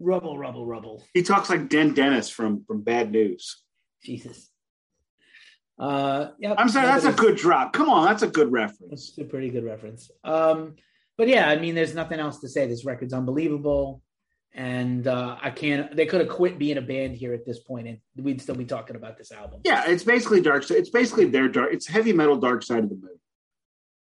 Rubble, 0.00 0.38
rubble, 0.38 0.64
rubble. 0.64 1.04
He 1.12 1.22
talks 1.22 1.50
like 1.50 1.68
Den 1.68 1.92
Dennis 1.92 2.30
from 2.30 2.64
from 2.64 2.82
Bad 2.82 3.10
News. 3.10 3.62
Jesus. 4.04 4.48
Uh, 5.78 6.30
yeah, 6.40 6.54
I'm 6.58 6.68
sorry, 6.68 6.86
that's 6.86 7.04
a 7.04 7.12
good 7.12 7.36
drop. 7.36 7.72
Come 7.72 7.88
on, 7.88 8.06
that's 8.06 8.22
a 8.22 8.28
good 8.28 8.50
reference. 8.50 9.10
It's 9.10 9.18
a 9.18 9.24
pretty 9.24 9.50
good 9.50 9.64
reference. 9.64 10.10
Um, 10.24 10.74
but 11.18 11.28
yeah, 11.28 11.48
I 11.48 11.56
mean, 11.56 11.74
there's 11.74 11.94
nothing 11.94 12.20
else 12.20 12.38
to 12.40 12.48
say. 12.48 12.66
This 12.66 12.84
record's 12.84 13.12
unbelievable, 13.12 14.02
and 14.54 15.06
uh, 15.06 15.36
I 15.42 15.50
can't. 15.50 15.94
They 15.94 16.06
could 16.06 16.20
have 16.20 16.30
quit 16.30 16.58
being 16.58 16.78
a 16.78 16.82
band 16.82 17.16
here 17.16 17.34
at 17.34 17.44
this 17.44 17.58
point, 17.58 17.88
and 17.88 17.98
we'd 18.16 18.40
still 18.40 18.54
be 18.54 18.64
talking 18.64 18.94
about 18.94 19.18
this 19.18 19.32
album. 19.32 19.60
Yeah, 19.64 19.84
it's 19.88 20.04
basically 20.04 20.40
dark. 20.40 20.62
So 20.62 20.74
it's 20.74 20.90
basically 20.90 21.26
their 21.26 21.48
dark. 21.48 21.72
It's 21.72 21.88
heavy 21.88 22.12
metal, 22.12 22.36
dark 22.36 22.62
side 22.62 22.84
of 22.84 22.88
the 22.88 22.94
moon. 22.94 23.18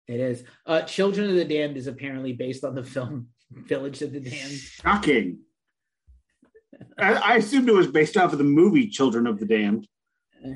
It 0.07 0.19
is. 0.19 0.43
Uh, 0.65 0.81
Children 0.81 1.29
of 1.29 1.35
the 1.35 1.45
Damned 1.45 1.77
is 1.77 1.87
apparently 1.87 2.33
based 2.33 2.63
on 2.63 2.75
the 2.75 2.83
film 2.83 3.29
Village 3.51 4.01
of 4.01 4.11
the 4.11 4.19
Damned. 4.19 4.51
Shocking. 4.51 5.39
I, 6.97 7.13
I 7.13 7.35
assumed 7.35 7.69
it 7.69 7.73
was 7.73 7.87
based 7.87 8.17
off 8.17 8.33
of 8.33 8.37
the 8.37 8.43
movie 8.43 8.89
Children 8.89 9.27
of 9.27 9.39
the 9.39 9.45
Damned. 9.45 9.87
Eh. 10.45 10.55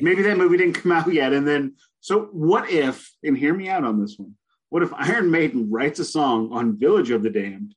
Maybe 0.00 0.22
that 0.22 0.36
movie 0.36 0.58
didn't 0.58 0.74
come 0.74 0.92
out 0.92 1.12
yet. 1.12 1.32
And 1.32 1.48
then, 1.48 1.76
so 2.00 2.28
what 2.32 2.70
if, 2.70 3.10
and 3.22 3.36
hear 3.36 3.54
me 3.54 3.68
out 3.68 3.84
on 3.84 4.00
this 4.00 4.16
one, 4.18 4.34
what 4.70 4.82
if 4.82 4.92
Iron 4.94 5.30
Maiden 5.30 5.70
writes 5.70 5.98
a 5.98 6.04
song 6.04 6.50
on 6.52 6.78
Village 6.78 7.10
of 7.10 7.22
the 7.22 7.30
Damned, 7.30 7.74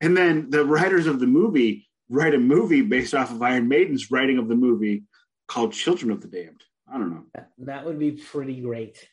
and 0.00 0.16
then 0.16 0.50
the 0.50 0.64
writers 0.64 1.06
of 1.06 1.20
the 1.20 1.26
movie 1.26 1.88
write 2.08 2.34
a 2.34 2.38
movie 2.38 2.82
based 2.82 3.14
off 3.14 3.30
of 3.30 3.42
Iron 3.42 3.68
Maiden's 3.68 4.10
writing 4.10 4.38
of 4.38 4.48
the 4.48 4.54
movie 4.54 5.04
called 5.48 5.72
Children 5.72 6.10
of 6.10 6.20
the 6.20 6.28
Damned? 6.28 6.62
I 6.92 6.98
don't 6.98 7.10
know. 7.10 7.24
That 7.58 7.84
would 7.84 7.98
be 7.98 8.12
pretty 8.12 8.60
great. 8.60 9.08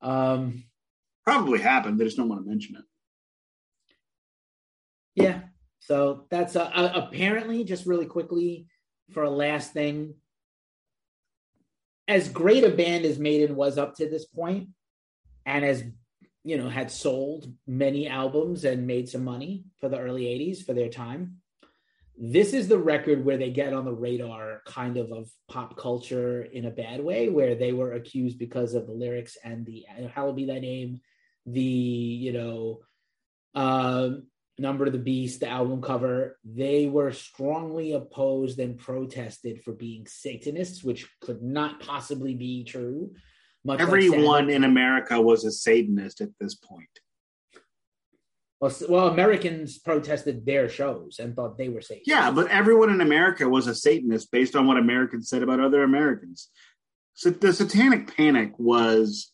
Um, 0.00 0.64
Probably 1.24 1.58
happened. 1.60 1.98
They 1.98 2.04
just 2.04 2.16
don't 2.16 2.28
want 2.28 2.44
to 2.44 2.48
mention 2.48 2.76
it. 2.76 2.84
Yeah. 5.14 5.40
So 5.80 6.26
that's 6.30 6.54
uh, 6.54 6.70
uh, 6.72 6.92
apparently 6.94 7.64
just 7.64 7.86
really 7.86 8.06
quickly 8.06 8.66
for 9.12 9.22
a 9.24 9.30
last 9.30 9.72
thing 9.72 10.14
as 12.06 12.28
great 12.28 12.64
a 12.64 12.70
band 12.70 13.04
as 13.04 13.18
Maiden 13.18 13.56
was 13.56 13.76
up 13.76 13.96
to 13.96 14.08
this 14.08 14.24
point, 14.24 14.68
and 15.48 15.64
as 15.64 15.82
you 16.44 16.56
know, 16.56 16.68
had 16.68 16.90
sold 16.90 17.50
many 17.66 18.06
albums 18.06 18.64
and 18.64 18.86
made 18.86 19.08
some 19.08 19.24
money 19.24 19.64
for 19.80 19.88
the 19.88 19.98
early 19.98 20.24
80s 20.24 20.64
for 20.64 20.72
their 20.72 20.88
time. 20.88 21.38
This 22.16 22.52
is 22.52 22.68
the 22.68 22.78
record 22.78 23.24
where 23.24 23.36
they 23.38 23.50
get 23.50 23.72
on 23.72 23.84
the 23.84 23.92
radar 23.92 24.62
kind 24.66 24.96
of 24.96 25.10
of 25.10 25.30
pop 25.48 25.76
culture 25.76 26.42
in 26.42 26.64
a 26.64 26.70
bad 26.70 27.02
way, 27.02 27.28
where 27.28 27.54
they 27.54 27.72
were 27.72 27.92
accused 27.92 28.38
because 28.38 28.74
of 28.74 28.86
the 28.86 28.92
lyrics 28.92 29.36
and 29.42 29.64
the 29.64 29.86
Hallowed 30.14 30.36
Be 30.36 30.44
Thy 30.44 30.58
Name, 30.58 31.00
the, 31.46 31.60
you 31.60 32.32
know, 32.32 32.80
um, 33.54 34.24
Number 34.60 34.86
of 34.86 34.92
the 34.92 34.98
Beast, 34.98 35.40
the 35.40 35.48
album 35.48 35.80
cover, 35.80 36.38
they 36.44 36.86
were 36.86 37.12
strongly 37.12 37.92
opposed 37.92 38.58
and 38.58 38.76
protested 38.76 39.62
for 39.62 39.72
being 39.72 40.06
Satanists, 40.06 40.82
which 40.82 41.08
could 41.20 41.42
not 41.42 41.78
possibly 41.78 42.34
be 42.34 42.64
true. 42.64 43.12
Everyone 43.68 44.46
like 44.46 44.54
in 44.54 44.64
America 44.64 45.20
was 45.20 45.44
a 45.44 45.50
Satanist 45.50 46.20
at 46.20 46.30
this 46.40 46.54
point. 46.54 46.88
Well, 48.60 48.72
well, 48.88 49.08
Americans 49.08 49.78
protested 49.78 50.44
their 50.44 50.68
shows 50.68 51.18
and 51.20 51.36
thought 51.36 51.58
they 51.58 51.68
were 51.68 51.80
Satanists. 51.80 52.08
Yeah, 52.08 52.30
but 52.30 52.48
everyone 52.48 52.90
in 52.90 53.00
America 53.00 53.48
was 53.48 53.66
a 53.66 53.74
Satanist 53.74 54.32
based 54.32 54.56
on 54.56 54.66
what 54.66 54.78
Americans 54.78 55.28
said 55.28 55.42
about 55.42 55.60
other 55.60 55.82
Americans. 55.82 56.48
So 57.14 57.30
the 57.30 57.52
Satanic 57.52 58.16
Panic 58.16 58.52
was, 58.58 59.32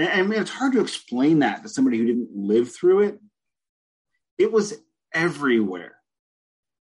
I 0.00 0.22
mean, 0.22 0.40
it's 0.40 0.50
hard 0.50 0.72
to 0.72 0.80
explain 0.80 1.40
that 1.40 1.62
to 1.62 1.68
somebody 1.68 1.98
who 1.98 2.06
didn't 2.06 2.30
live 2.34 2.74
through 2.74 3.00
it 3.00 3.18
it 4.38 4.52
was 4.52 4.74
everywhere. 5.12 5.96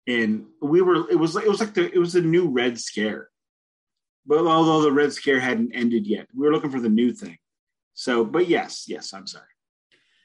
And 0.06 0.46
we 0.62 0.82
were 0.82 1.08
it 1.10 1.18
was 1.18 1.34
like 1.34 1.44
it 1.44 1.50
was 1.50 1.60
like 1.60 1.74
the 1.74 1.92
it 1.92 1.98
was 1.98 2.14
a 2.14 2.20
new 2.20 2.48
red 2.48 2.78
scare. 2.78 3.28
But 4.26 4.46
although 4.46 4.82
the 4.82 4.92
red 4.92 5.12
scare 5.12 5.40
hadn't 5.40 5.72
ended 5.72 6.06
yet, 6.06 6.26
we 6.34 6.46
were 6.46 6.52
looking 6.52 6.70
for 6.70 6.80
the 6.80 6.88
new 6.88 7.12
thing. 7.12 7.38
So, 7.94 8.24
but 8.24 8.48
yes, 8.48 8.84
yes, 8.88 9.12
I'm 9.14 9.26
sorry. 9.26 9.44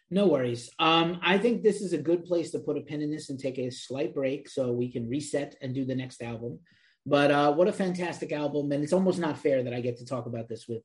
No 0.10 0.28
worries. 0.28 0.70
Um, 0.78 1.20
I 1.24 1.38
think 1.38 1.64
this 1.64 1.82
is 1.82 1.94
a 1.94 1.98
good 1.98 2.26
place 2.26 2.52
to 2.52 2.60
put 2.60 2.78
a 2.78 2.82
pin 2.82 3.02
in 3.02 3.12
this 3.12 3.30
and 3.30 3.40
take 3.40 3.58
a 3.58 3.70
slight 3.70 4.14
break 4.14 4.50
so 4.50 4.72
we 4.72 4.92
can 4.92 5.08
reset 5.08 5.56
and 5.62 5.74
do 5.74 5.86
the 5.86 5.96
next 5.96 6.22
album. 6.22 6.60
But 7.06 7.32
uh, 7.32 7.54
what 7.54 7.70
a 7.70 7.74
fantastic 7.74 8.34
album. 8.34 8.72
And 8.74 8.84
it's 8.84 8.92
almost 8.92 9.20
not 9.20 9.38
fair 9.38 9.64
that 9.64 9.74
I 9.74 9.80
get 9.80 9.98
to 9.98 10.06
talk 10.06 10.26
about 10.26 10.50
this 10.50 10.68
with 10.68 10.82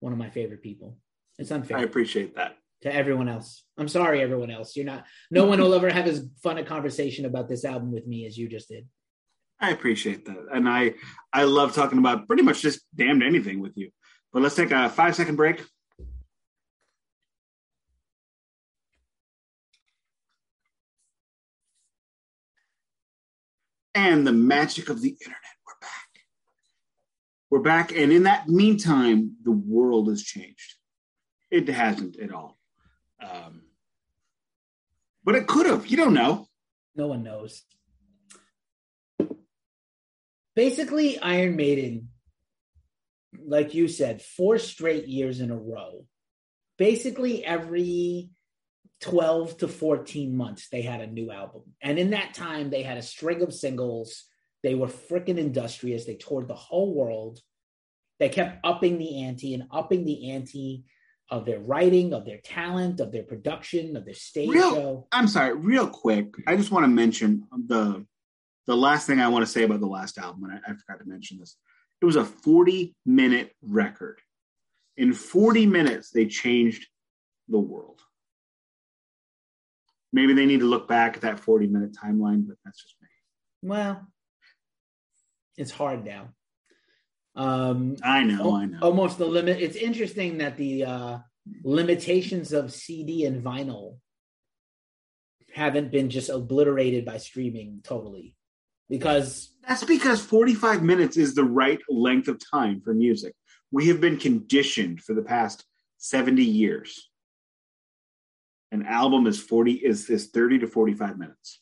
one 0.00 0.12
of 0.12 0.18
my 0.18 0.28
favorite 0.28 0.62
people. 0.62 0.98
It's 1.38 1.52
unfair. 1.52 1.78
I 1.78 1.82
appreciate 1.82 2.34
that 2.34 2.56
to 2.82 2.92
everyone 2.92 3.28
else. 3.28 3.64
I'm 3.78 3.88
sorry, 3.88 4.20
everyone 4.20 4.50
else. 4.50 4.76
You're 4.76 4.86
not. 4.86 5.04
No 5.30 5.46
one 5.46 5.60
will 5.60 5.74
ever 5.74 5.90
have 5.90 6.06
as 6.06 6.28
fun 6.42 6.58
a 6.58 6.64
conversation 6.64 7.26
about 7.26 7.48
this 7.48 7.64
album 7.64 7.92
with 7.92 8.06
me 8.06 8.26
as 8.26 8.36
you 8.36 8.48
just 8.48 8.68
did. 8.68 8.86
I 9.64 9.70
appreciate 9.70 10.26
that, 10.26 10.44
and 10.52 10.68
I 10.68 10.92
I 11.32 11.44
love 11.44 11.74
talking 11.74 11.96
about 11.98 12.26
pretty 12.26 12.42
much 12.42 12.60
just 12.60 12.82
damned 12.94 13.22
anything 13.22 13.60
with 13.60 13.72
you. 13.76 13.90
But 14.30 14.42
let's 14.42 14.54
take 14.54 14.70
a 14.72 14.90
five 14.90 15.16
second 15.16 15.36
break. 15.36 15.64
And 23.94 24.26
the 24.26 24.32
magic 24.32 24.90
of 24.90 25.00
the 25.00 25.08
internet. 25.08 25.38
We're 25.66 25.80
back. 25.80 26.08
We're 27.48 27.60
back, 27.60 27.92
and 27.96 28.12
in 28.12 28.24
that 28.24 28.50
meantime, 28.50 29.36
the 29.44 29.52
world 29.52 30.08
has 30.10 30.22
changed. 30.22 30.74
It 31.50 31.68
hasn't 31.68 32.18
at 32.18 32.34
all. 32.34 32.58
Um, 33.18 33.62
but 35.24 35.36
it 35.36 35.46
could 35.46 35.64
have. 35.64 35.86
You 35.86 35.96
don't 35.96 36.12
know. 36.12 36.48
No 36.94 37.06
one 37.06 37.22
knows. 37.22 37.62
Basically, 40.56 41.18
Iron 41.18 41.56
Maiden, 41.56 42.10
like 43.44 43.74
you 43.74 43.88
said, 43.88 44.22
four 44.22 44.58
straight 44.58 45.06
years 45.08 45.40
in 45.40 45.50
a 45.50 45.56
row. 45.56 46.06
Basically, 46.78 47.44
every 47.44 48.30
12 49.00 49.58
to 49.58 49.68
14 49.68 50.36
months, 50.36 50.68
they 50.70 50.82
had 50.82 51.00
a 51.00 51.06
new 51.06 51.30
album. 51.30 51.62
And 51.82 51.98
in 51.98 52.10
that 52.10 52.34
time, 52.34 52.70
they 52.70 52.82
had 52.82 52.98
a 52.98 53.02
string 53.02 53.42
of 53.42 53.52
singles. 53.52 54.24
They 54.62 54.74
were 54.74 54.86
freaking 54.86 55.38
industrious. 55.38 56.04
They 56.04 56.14
toured 56.14 56.48
the 56.48 56.54
whole 56.54 56.94
world. 56.94 57.40
They 58.18 58.28
kept 58.28 58.64
upping 58.64 58.98
the 58.98 59.24
ante 59.24 59.54
and 59.54 59.64
upping 59.72 60.04
the 60.04 60.30
ante 60.30 60.84
of 61.30 61.44
their 61.44 61.58
writing, 61.58 62.14
of 62.14 62.24
their 62.24 62.38
talent, 62.38 63.00
of 63.00 63.10
their 63.10 63.24
production, 63.24 63.96
of 63.96 64.04
their 64.04 64.14
stage 64.14 64.50
real, 64.50 64.74
show. 64.74 65.08
I'm 65.10 65.26
sorry, 65.26 65.54
real 65.54 65.88
quick. 65.88 66.34
I 66.46 66.56
just 66.56 66.70
want 66.70 66.84
to 66.84 66.88
mention 66.88 67.46
the 67.66 68.06
the 68.66 68.76
last 68.76 69.06
thing 69.06 69.20
I 69.20 69.28
want 69.28 69.44
to 69.44 69.50
say 69.50 69.62
about 69.62 69.80
the 69.80 69.86
last 69.86 70.18
album, 70.18 70.44
and 70.44 70.52
I, 70.54 70.70
I 70.70 70.74
forgot 70.74 71.02
to 71.02 71.08
mention 71.08 71.38
this. 71.38 71.56
It 72.00 72.04
was 72.04 72.16
a 72.16 72.24
40 72.24 72.94
minute 73.06 73.52
record. 73.62 74.20
In 74.96 75.12
40 75.12 75.66
minutes, 75.66 76.10
they 76.10 76.26
changed 76.26 76.86
the 77.48 77.58
world. 77.58 78.00
Maybe 80.12 80.32
they 80.32 80.46
need 80.46 80.60
to 80.60 80.66
look 80.66 80.86
back 80.86 81.16
at 81.16 81.22
that 81.22 81.40
40 81.40 81.66
minute 81.66 81.92
timeline, 81.92 82.46
but 82.46 82.56
that's 82.64 82.80
just 82.80 82.94
me. 83.02 83.08
Well, 83.62 84.06
it's 85.56 85.72
hard 85.72 86.04
now. 86.04 86.28
Um, 87.34 87.96
I 88.02 88.22
know, 88.22 88.54
I 88.54 88.66
know. 88.66 88.78
Almost 88.80 89.18
the 89.18 89.26
limit. 89.26 89.60
It's 89.60 89.76
interesting 89.76 90.38
that 90.38 90.56
the 90.56 90.84
uh, 90.84 91.18
limitations 91.64 92.52
of 92.52 92.72
CD 92.72 93.24
and 93.24 93.42
vinyl 93.42 93.98
haven't 95.52 95.90
been 95.90 96.10
just 96.10 96.28
obliterated 96.30 97.04
by 97.04 97.18
streaming 97.18 97.80
totally 97.82 98.36
because 98.88 99.50
that's 99.66 99.84
because 99.84 100.20
45 100.20 100.82
minutes 100.82 101.16
is 101.16 101.34
the 101.34 101.44
right 101.44 101.80
length 101.88 102.28
of 102.28 102.38
time 102.50 102.80
for 102.80 102.94
music. 102.94 103.34
We 103.70 103.88
have 103.88 104.00
been 104.00 104.18
conditioned 104.18 105.00
for 105.00 105.14
the 105.14 105.22
past 105.22 105.64
70 105.98 106.42
years. 106.44 107.10
An 108.72 108.84
album 108.86 109.26
is 109.26 109.40
40 109.40 109.72
is 109.72 110.10
is 110.10 110.28
30 110.28 110.60
to 110.60 110.66
45 110.66 111.18
minutes. 111.18 111.60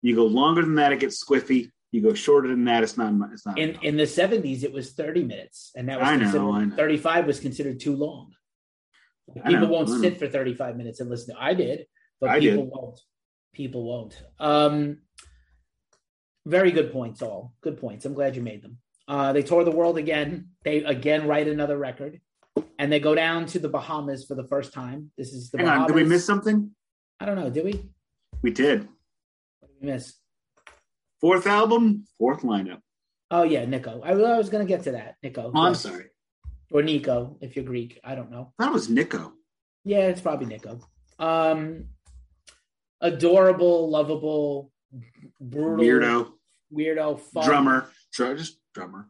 You 0.00 0.14
go 0.14 0.26
longer 0.26 0.62
than 0.62 0.76
that, 0.76 0.92
it 0.92 1.00
gets 1.00 1.22
squiffy. 1.22 1.70
You 1.90 2.00
go 2.00 2.14
shorter 2.14 2.48
than 2.48 2.64
that, 2.64 2.82
it's 2.82 2.96
not. 2.96 3.12
It's 3.32 3.44
not. 3.44 3.58
In 3.58 3.76
in 3.82 3.96
the 3.96 4.04
70s, 4.04 4.64
it 4.64 4.72
was 4.72 4.92
30 4.92 5.24
minutes, 5.24 5.72
and 5.76 5.88
that 5.88 6.00
was 6.00 6.08
I 6.08 6.16
know, 6.16 6.22
considered, 6.22 6.50
I 6.50 6.64
know. 6.64 6.76
35 6.76 7.26
was 7.26 7.40
considered 7.40 7.80
too 7.80 7.96
long. 7.96 8.32
People 9.34 9.52
know, 9.52 9.68
won't 9.68 9.88
sit 9.88 10.18
for 10.18 10.28
35 10.28 10.76
minutes 10.76 11.00
and 11.00 11.08
listen. 11.08 11.34
To, 11.34 11.42
I 11.42 11.54
did, 11.54 11.86
but 12.20 12.30
I 12.30 12.40
people 12.40 12.64
did. 12.64 12.72
won't. 12.72 13.00
People 13.52 13.84
won't. 13.84 14.22
Um, 14.40 14.98
very 16.46 16.70
good 16.70 16.92
points, 16.92 17.22
all 17.22 17.54
good 17.60 17.78
points. 17.80 18.04
I'm 18.04 18.14
glad 18.14 18.36
you 18.36 18.42
made 18.42 18.62
them. 18.62 18.78
Uh, 19.08 19.32
they 19.32 19.42
tour 19.42 19.64
the 19.64 19.70
world 19.70 19.98
again. 19.98 20.48
They 20.64 20.78
again 20.84 21.26
write 21.26 21.48
another 21.48 21.76
record, 21.76 22.20
and 22.78 22.90
they 22.92 23.00
go 23.00 23.14
down 23.14 23.46
to 23.46 23.58
the 23.58 23.68
Bahamas 23.68 24.24
for 24.26 24.34
the 24.34 24.46
first 24.46 24.72
time. 24.72 25.10
This 25.18 25.32
is 25.32 25.50
the 25.50 25.58
Hang 25.58 25.66
Bahamas. 25.66 25.82
on, 25.82 25.86
did 25.88 26.02
we 26.02 26.08
miss 26.08 26.24
something? 26.24 26.70
I 27.20 27.26
don't 27.26 27.36
know. 27.36 27.50
Did 27.50 27.64
we? 27.64 27.88
We 28.42 28.50
did. 28.50 28.88
What 29.60 29.70
did 29.70 29.80
we 29.80 29.92
miss? 29.92 30.14
Fourth 31.20 31.46
album, 31.46 32.04
fourth 32.18 32.42
lineup. 32.42 32.80
Oh 33.30 33.44
yeah, 33.44 33.64
Nicko. 33.64 34.00
I, 34.04 34.10
I 34.10 34.38
was 34.38 34.50
going 34.50 34.66
to 34.66 34.68
get 34.68 34.84
to 34.84 34.92
that. 34.92 35.16
Nico. 35.22 35.50
Oh, 35.54 35.60
I'm 35.62 35.74
sorry. 35.74 36.06
Or 36.70 36.82
Nico, 36.82 37.36
if 37.40 37.54
you're 37.54 37.64
Greek. 37.64 38.00
I 38.02 38.14
don't 38.14 38.30
know. 38.30 38.52
That 38.58 38.72
was 38.72 38.88
Nico. 38.88 39.32
Yeah, 39.84 40.06
it's 40.08 40.20
probably 40.20 40.46
Nico. 40.46 40.80
Um, 41.18 41.86
adorable, 43.00 43.90
lovable, 43.90 44.70
brutal, 45.40 45.84
Weirdo, 45.84 46.32
weirdo, 46.72 47.20
fun, 47.20 47.44
drummer, 47.46 47.88
Dr- 48.14 48.36
just 48.38 48.58
drummer. 48.74 49.08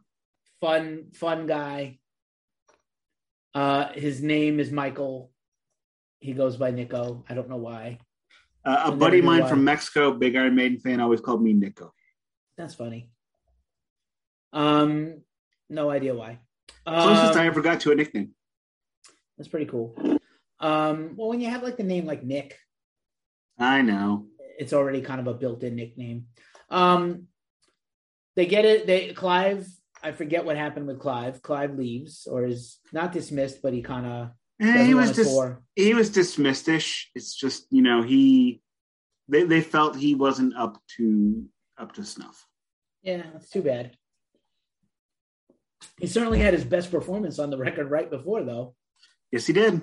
fun, 0.61 1.07
fun 1.13 1.47
guy. 1.47 1.99
Uh, 3.53 3.89
his 3.93 4.21
name 4.21 4.59
is 4.59 4.71
Michael. 4.71 5.31
He 6.19 6.33
goes 6.33 6.57
by 6.57 6.71
Nicko. 6.71 7.23
I 7.29 7.33
don't 7.33 7.49
know 7.49 7.57
why. 7.57 7.99
Uh, 8.65 8.83
a 8.85 8.91
And 8.91 8.99
buddy 8.99 9.19
of 9.19 9.25
mine 9.25 9.41
why? 9.43 9.49
from 9.49 9.63
Mexico, 9.63 10.11
big 10.13 10.35
Iron 10.35 10.55
Maiden 10.55 10.79
fan, 10.79 10.99
always 11.01 11.19
called 11.21 11.43
me 11.43 11.53
Nico. 11.53 11.93
That's 12.57 12.73
funny. 12.75 13.09
Um, 14.53 15.21
no 15.69 15.89
idea 15.89 16.15
why. 16.15 16.39
Closest 16.85 17.33
Um, 17.35 17.37
I 17.41 17.45
ever 17.47 17.61
got 17.61 17.79
to 17.81 17.91
a 17.91 17.95
nickname. 17.95 18.31
that's 19.37 19.47
pretty 19.49 19.65
cool. 19.65 19.95
Um, 20.59 21.15
well, 21.17 21.29
when 21.29 21.41
you 21.41 21.49
have 21.49 21.63
like 21.63 21.77
the 21.77 21.83
name 21.83 22.05
like 22.05 22.23
Nick, 22.23 22.57
I 23.59 23.81
know. 23.81 24.27
It's 24.57 24.73
already 24.73 25.01
kind 25.01 25.19
of 25.19 25.27
a 25.27 25.33
built-in 25.33 25.75
nickname. 25.75 26.27
Um, 26.69 27.27
they 28.35 28.45
get 28.45 28.65
it. 28.65 28.87
They 28.87 29.13
Clive. 29.13 29.67
I 30.01 30.11
forget 30.11 30.45
what 30.45 30.57
happened 30.57 30.87
with 30.87 30.99
Clive. 30.99 31.41
Clive 31.41 31.77
leaves 31.77 32.27
or 32.29 32.45
is 32.45 32.77
not 32.91 33.11
dismissed, 33.13 33.61
but 33.61 33.73
he 33.73 33.81
kind 33.81 34.05
of 34.05 34.31
Eh, 34.59 34.85
he 34.85 34.93
was 34.93 35.11
just 35.15 35.35
he 35.75 35.93
was 35.93 36.09
dismissish. 36.09 37.05
It's 37.15 37.35
just 37.35 37.65
you 37.71 37.81
know 37.81 38.01
he 38.01 38.61
they 39.27 39.43
they 39.43 39.61
felt 39.61 39.95
he 39.95 40.15
wasn't 40.15 40.55
up 40.55 40.81
to 40.97 41.45
up 41.77 41.93
to 41.93 42.05
snuff. 42.05 42.45
Yeah, 43.01 43.23
that's 43.33 43.49
too 43.49 43.61
bad. 43.61 43.97
He 45.99 46.07
certainly 46.07 46.39
had 46.39 46.53
his 46.53 46.63
best 46.63 46.91
performance 46.91 47.39
on 47.39 47.49
the 47.49 47.57
record 47.57 47.91
right 47.91 48.09
before, 48.09 48.43
though. 48.43 48.75
Yes, 49.31 49.45
he 49.45 49.53
did. 49.53 49.81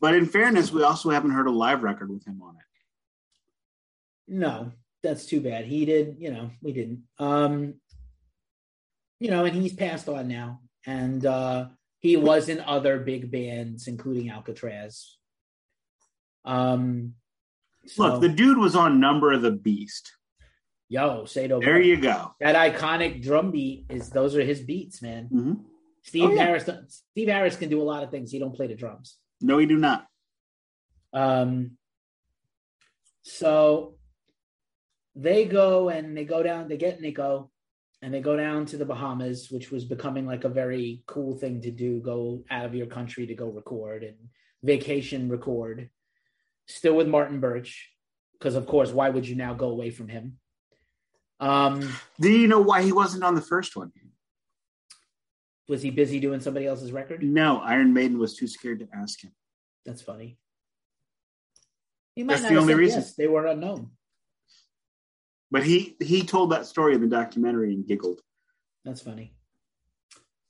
But 0.00 0.14
in 0.14 0.26
fairness, 0.26 0.72
we 0.72 0.82
also 0.82 1.10
haven't 1.10 1.32
heard 1.32 1.46
a 1.46 1.50
live 1.50 1.82
record 1.82 2.10
with 2.10 2.26
him 2.26 2.40
on 2.42 2.56
it. 2.56 2.62
No, 4.28 4.72
that's 5.02 5.26
too 5.26 5.40
bad. 5.40 5.64
He 5.66 5.84
did, 5.84 6.16
you 6.18 6.30
know, 6.32 6.50
we 6.62 6.72
didn't. 6.72 7.02
Um, 7.18 7.74
you 9.20 9.30
know, 9.30 9.44
and 9.44 9.56
he's 9.56 9.72
passed 9.72 10.08
on 10.08 10.28
now, 10.28 10.60
and 10.86 11.24
uh, 11.24 11.68
he 12.00 12.16
was 12.16 12.48
in 12.48 12.60
other 12.60 12.98
big 12.98 13.30
bands, 13.30 13.86
including 13.88 14.28
Alcatrazz. 14.30 15.04
Um, 16.44 17.14
so, 17.86 18.02
Look, 18.02 18.20
the 18.20 18.28
dude 18.28 18.58
was 18.58 18.76
on 18.76 19.00
Number 19.00 19.32
of 19.32 19.42
the 19.42 19.50
Beast. 19.52 20.12
yo, 20.88 21.24
Sado, 21.24 21.60
There 21.60 21.80
you 21.80 21.96
go. 22.00 22.34
that 22.40 22.54
iconic 22.56 23.22
drum 23.22 23.50
beat 23.50 23.86
is 23.88 24.10
those 24.10 24.36
are 24.36 24.42
his 24.42 24.60
beats, 24.60 25.00
man. 25.02 25.26
hmm 25.26 25.52
Steve 26.02 26.24
Oh, 26.24 26.30
yeah. 26.32 26.44
Harris, 26.44 26.68
Steve 27.10 27.28
Harris 27.28 27.56
can 27.56 27.68
do 27.68 27.80
a 27.80 27.84
lot 27.84 28.04
of 28.04 28.12
things. 28.12 28.30
He 28.30 28.38
don't 28.38 28.54
play 28.54 28.68
the 28.68 28.76
drums. 28.76 29.16
No, 29.40 29.58
he 29.58 29.66
do 29.66 29.76
not. 29.76 30.06
Um, 31.12 31.72
so 33.22 33.96
they 35.16 35.46
go 35.46 35.88
and 35.88 36.16
they 36.16 36.24
go 36.24 36.42
down, 36.42 36.68
they 36.68 36.76
get 36.76 37.00
Nicko 37.00 37.50
and 38.02 38.12
they 38.12 38.20
go 38.20 38.36
down 38.36 38.66
to 38.66 38.76
the 38.76 38.84
Bahamas, 38.84 39.50
which 39.50 39.70
was 39.70 39.84
becoming 39.84 40.26
like 40.26 40.44
a 40.44 40.48
very 40.48 41.02
cool 41.06 41.36
thing 41.36 41.62
to 41.62 41.70
do 41.70 42.00
go 42.00 42.44
out 42.50 42.66
of 42.66 42.74
your 42.74 42.86
country 42.86 43.26
to 43.26 43.34
go 43.34 43.48
record 43.48 44.04
and 44.04 44.16
vacation 44.62 45.28
record. 45.28 45.88
Still 46.68 46.94
with 46.94 47.08
Martin 47.08 47.40
Birch, 47.40 47.90
because 48.38 48.54
of 48.54 48.66
course, 48.66 48.90
why 48.90 49.08
would 49.08 49.26
you 49.26 49.36
now 49.36 49.54
go 49.54 49.68
away 49.70 49.90
from 49.90 50.08
him? 50.08 50.38
Um, 51.40 51.88
Do 52.20 52.30
you 52.30 52.48
know 52.48 52.60
why 52.60 52.82
he 52.82 52.92
wasn't 52.92 53.24
on 53.24 53.34
the 53.34 53.40
first 53.42 53.76
one? 53.76 53.92
was 55.68 55.82
he 55.82 55.90
busy 55.90 56.20
doing 56.20 56.40
somebody 56.40 56.66
else's 56.66 56.92
record? 56.92 57.22
No, 57.22 57.58
Iron 57.58 57.92
Maiden 57.92 58.18
was 58.18 58.36
too 58.36 58.46
scared 58.46 58.78
to 58.78 58.88
ask 58.94 59.22
him. 59.22 59.32
That's 59.84 60.00
funny. 60.02 60.38
He 62.14 62.22
might 62.22 62.34
That's 62.34 62.42
not 62.44 62.52
the 62.52 62.60
only 62.60 62.74
reason. 62.74 63.00
yes. 63.00 63.14
They 63.14 63.26
were 63.26 63.46
unknown. 63.46 63.90
But 65.50 65.64
he 65.64 65.96
he 66.00 66.22
told 66.22 66.50
that 66.52 66.66
story 66.66 66.94
in 66.94 67.00
the 67.00 67.06
documentary 67.06 67.72
and 67.72 67.86
giggled. 67.86 68.20
That's 68.84 69.00
funny. 69.00 69.32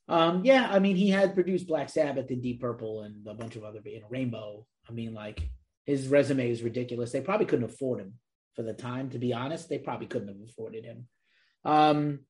Um, 0.09 0.45
yeah, 0.45 0.69
I 0.71 0.79
mean, 0.79 0.97
he 0.97 1.11
had 1.11 1.35
produced 1.35 1.67
Black 1.67 1.89
Sabbath 1.89 2.31
and 2.31 2.43
Deep 2.43 2.61
Purple 2.61 3.03
and 3.03 3.27
a 3.27 3.35
bunch 3.35 3.57
of 3.57 3.65
other, 3.65 3.81
you 3.85 4.01
know, 4.01 4.07
Rainbow. 4.09 4.65
I 4.89 4.93
mean, 4.93 5.15
like 5.15 5.49
his 5.85 6.07
resume 6.09 6.51
is 6.51 6.63
ridiculous. 6.63 7.11
They 7.11 7.21
probably 7.21 7.47
couldn't 7.47 7.65
afford 7.65 8.01
him 8.01 8.15
for 8.55 8.63
the 8.63 8.73
time. 8.73 9.11
To 9.11 9.19
be 9.19 9.35
honest, 9.35 9.69
they 9.69 9.79
probably 9.79 10.07
couldn't 10.07 10.29
have 10.29 10.49
afforded 10.49 10.85
him. 10.85 11.09
Um, 11.65 12.21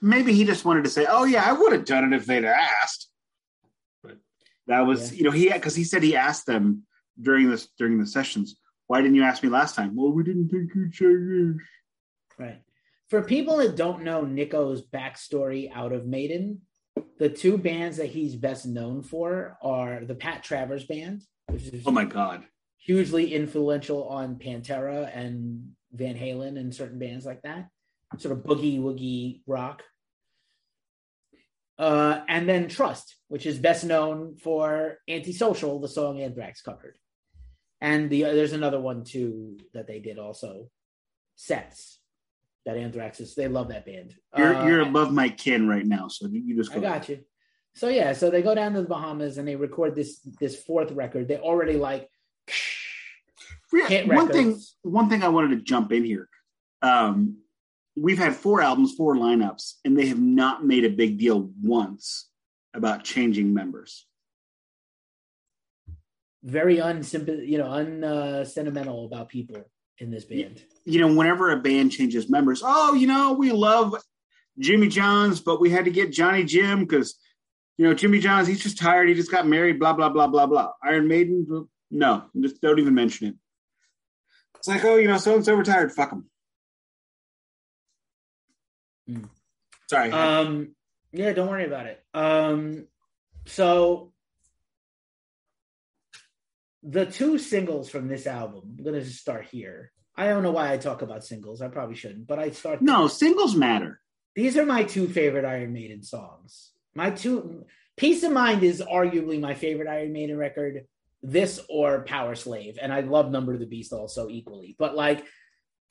Maybe 0.00 0.32
he 0.32 0.44
just 0.44 0.64
wanted 0.64 0.84
to 0.84 0.90
say, 0.90 1.06
"Oh 1.08 1.24
yeah, 1.24 1.44
I 1.44 1.52
would 1.52 1.72
have 1.72 1.84
done 1.84 2.12
it 2.12 2.16
if 2.16 2.26
they'd 2.26 2.44
asked." 2.44 3.08
But 4.02 4.18
that 4.68 4.82
was, 4.82 5.12
Yeah. 5.12 5.18
you 5.18 5.24
know, 5.24 5.30
he 5.32 5.50
because 5.52 5.74
he 5.74 5.82
said 5.84 6.02
he 6.02 6.14
asked 6.14 6.46
them 6.46 6.84
during 7.20 7.50
this 7.50 7.68
during 7.76 7.98
the 7.98 8.06
sessions, 8.06 8.56
"Why 8.86 9.00
didn't 9.00 9.16
you 9.16 9.24
ask 9.24 9.42
me 9.42 9.48
last 9.48 9.74
time?" 9.74 9.96
Well, 9.96 10.12
we 10.12 10.22
didn't 10.22 10.48
think 10.48 10.70
you'd 10.74 10.94
say 10.94 11.06
yes. 11.06 11.66
Right. 12.38 12.60
For 13.08 13.22
people 13.22 13.58
that 13.58 13.76
don't 13.76 14.02
know 14.02 14.24
Nicko's 14.24 14.82
backstory 14.86 15.70
out 15.72 15.92
of 15.92 16.06
Maiden, 16.06 16.62
the 17.18 17.28
two 17.28 17.58
bands 17.58 17.98
that 17.98 18.06
he's 18.10 18.34
best 18.34 18.66
known 18.66 19.02
for 19.02 19.56
are 19.62 20.04
the 20.04 20.14
Pat 20.14 20.42
Travers 20.42 20.84
band, 20.84 21.22
which 21.48 21.62
is 21.64 21.82
Oh 21.86 21.90
my 21.90 22.04
god! 22.04 22.44
hugely 22.78 23.32
influential 23.32 24.08
on 24.08 24.36
Pantera 24.36 25.10
and 25.16 25.72
Van 25.92 26.16
Halen 26.16 26.58
and 26.58 26.74
certain 26.74 26.98
bands 26.98 27.24
like 27.24 27.40
that, 27.42 27.68
sort 28.18 28.36
of 28.36 28.44
boogie 28.44 28.78
woogie 28.80 29.40
rock. 29.46 29.82
Uh, 31.78 32.20
and 32.28 32.48
then 32.48 32.68
Trust, 32.68 33.16
which 33.28 33.46
is 33.46 33.58
best 33.58 33.84
known 33.84 34.36
for 34.36 34.98
Antisocial, 35.08 35.80
the 35.80 35.88
song 35.88 36.20
Anthrax 36.20 36.62
covered. 36.62 36.96
And 37.80 38.10
the 38.10 38.22
there's 38.22 38.52
another 38.52 38.80
one 38.80 39.04
too 39.04 39.58
that 39.72 39.86
they 39.86 39.98
did 40.00 40.18
also, 40.18 40.68
Sets. 41.36 41.98
That 42.66 42.76
Anthrax 42.78 43.20
is 43.20 43.34
they 43.34 43.48
love 43.48 43.68
that 43.68 43.84
band. 43.84 44.14
You're 44.36 44.56
Uh, 44.56 44.66
you're 44.66 44.80
above 44.80 45.12
my 45.12 45.28
kin 45.28 45.68
right 45.68 45.84
now, 45.84 46.08
so 46.08 46.26
you 46.28 46.56
just 46.56 46.72
go. 46.72 46.78
I 46.78 46.82
got 46.82 47.08
you. 47.08 47.20
So 47.74 47.88
yeah, 47.88 48.12
so 48.12 48.30
they 48.30 48.40
go 48.40 48.54
down 48.54 48.72
to 48.74 48.82
the 48.82 48.88
Bahamas 48.88 49.36
and 49.36 49.46
they 49.46 49.56
record 49.56 49.94
this 49.94 50.20
this 50.40 50.62
fourth 50.62 50.92
record. 50.92 51.28
They 51.28 51.36
already 51.36 51.74
like 51.74 52.08
Yeah, 53.72 54.06
one 54.06 54.28
thing 54.28 54.60
one 54.82 55.10
thing 55.10 55.22
I 55.22 55.28
wanted 55.28 55.58
to 55.58 55.62
jump 55.62 55.92
in 55.92 56.04
here. 56.04 56.28
Um, 56.80 57.38
we've 57.96 58.18
had 58.18 58.34
four 58.34 58.60
albums, 58.60 58.94
four 58.94 59.16
lineups, 59.16 59.74
and 59.84 59.98
they 59.98 60.06
have 60.06 60.20
not 60.20 60.64
made 60.64 60.84
a 60.84 60.90
big 60.90 61.18
deal 61.18 61.50
once 61.62 62.30
about 62.72 63.04
changing 63.04 63.52
members. 63.52 64.06
very 66.42 66.76
unsimple, 66.76 67.46
you 67.46 67.58
know, 67.58 67.70
un 67.70 68.04
uh, 68.04 68.44
about 69.06 69.28
people 69.28 69.56
in 69.98 70.10
this 70.10 70.24
band. 70.24 70.62
You 70.84 71.00
know, 71.00 71.14
whenever 71.14 71.50
a 71.50 71.60
band 71.60 71.92
changes 71.92 72.28
members, 72.28 72.62
oh, 72.64 72.94
you 72.94 73.06
know, 73.06 73.32
we 73.32 73.52
love 73.52 73.94
Jimmy 74.58 74.88
Johns, 74.88 75.40
but 75.40 75.60
we 75.60 75.70
had 75.70 75.84
to 75.86 75.90
get 75.90 76.12
Johnny 76.12 76.44
Jim 76.44 76.80
because 76.80 77.18
you 77.76 77.86
know 77.86 77.94
Jimmy 77.94 78.20
Johns, 78.20 78.46
he's 78.46 78.62
just 78.62 78.78
tired. 78.78 79.08
He 79.08 79.14
just 79.14 79.30
got 79.30 79.46
married. 79.46 79.78
Blah 79.78 79.94
blah 79.94 80.08
blah 80.08 80.26
blah 80.26 80.46
blah. 80.46 80.70
Iron 80.82 81.08
Maiden, 81.08 81.68
no, 81.90 82.24
just 82.40 82.60
don't 82.60 82.78
even 82.78 82.94
mention 82.94 83.28
it. 83.28 83.34
It's 84.58 84.68
like, 84.68 84.84
oh, 84.84 84.96
you 84.96 85.08
know, 85.08 85.18
so 85.18 85.34
and 85.34 85.44
so 85.44 85.54
retired. 85.54 85.92
Fuck 85.92 86.10
them. 86.10 86.30
Mm. 89.10 89.28
Sorry. 89.90 90.10
Um, 90.10 90.74
yeah, 91.12 91.32
don't 91.32 91.48
worry 91.48 91.66
about 91.66 91.86
it. 91.86 92.02
Um, 92.14 92.86
so 93.44 94.13
the 96.84 97.06
two 97.06 97.38
singles 97.38 97.88
from 97.88 98.08
this 98.08 98.26
album, 98.26 98.76
I'm 98.78 98.84
gonna 98.84 99.02
just 99.02 99.20
start 99.20 99.46
here. 99.46 99.90
I 100.16 100.28
don't 100.28 100.42
know 100.42 100.52
why 100.52 100.72
I 100.72 100.76
talk 100.76 101.02
about 101.02 101.24
singles. 101.24 101.60
I 101.60 101.68
probably 101.68 101.96
shouldn't, 101.96 102.26
but 102.26 102.38
I 102.38 102.50
start. 102.50 102.82
no, 102.82 103.08
singles 103.08 103.56
matter. 103.56 104.00
These 104.36 104.56
are 104.56 104.66
my 104.66 104.84
two 104.84 105.08
favorite 105.08 105.44
Iron 105.44 105.72
Maiden 105.72 106.02
songs. 106.02 106.70
My 106.94 107.10
two 107.10 107.64
Piece 107.96 108.22
of 108.22 108.32
Mind 108.32 108.62
is 108.62 108.82
arguably 108.82 109.40
my 109.40 109.54
favorite 109.54 109.88
Iron 109.88 110.12
Maiden 110.12 110.36
record. 110.36 110.86
This 111.22 111.58
or 111.70 112.04
Power 112.04 112.34
Slave, 112.34 112.78
and 112.80 112.92
I 112.92 113.00
love 113.00 113.30
Number 113.30 113.54
of 113.54 113.60
the 113.60 113.66
Beast 113.66 113.94
also 113.94 114.28
equally. 114.28 114.76
But 114.78 114.94
like, 114.94 115.24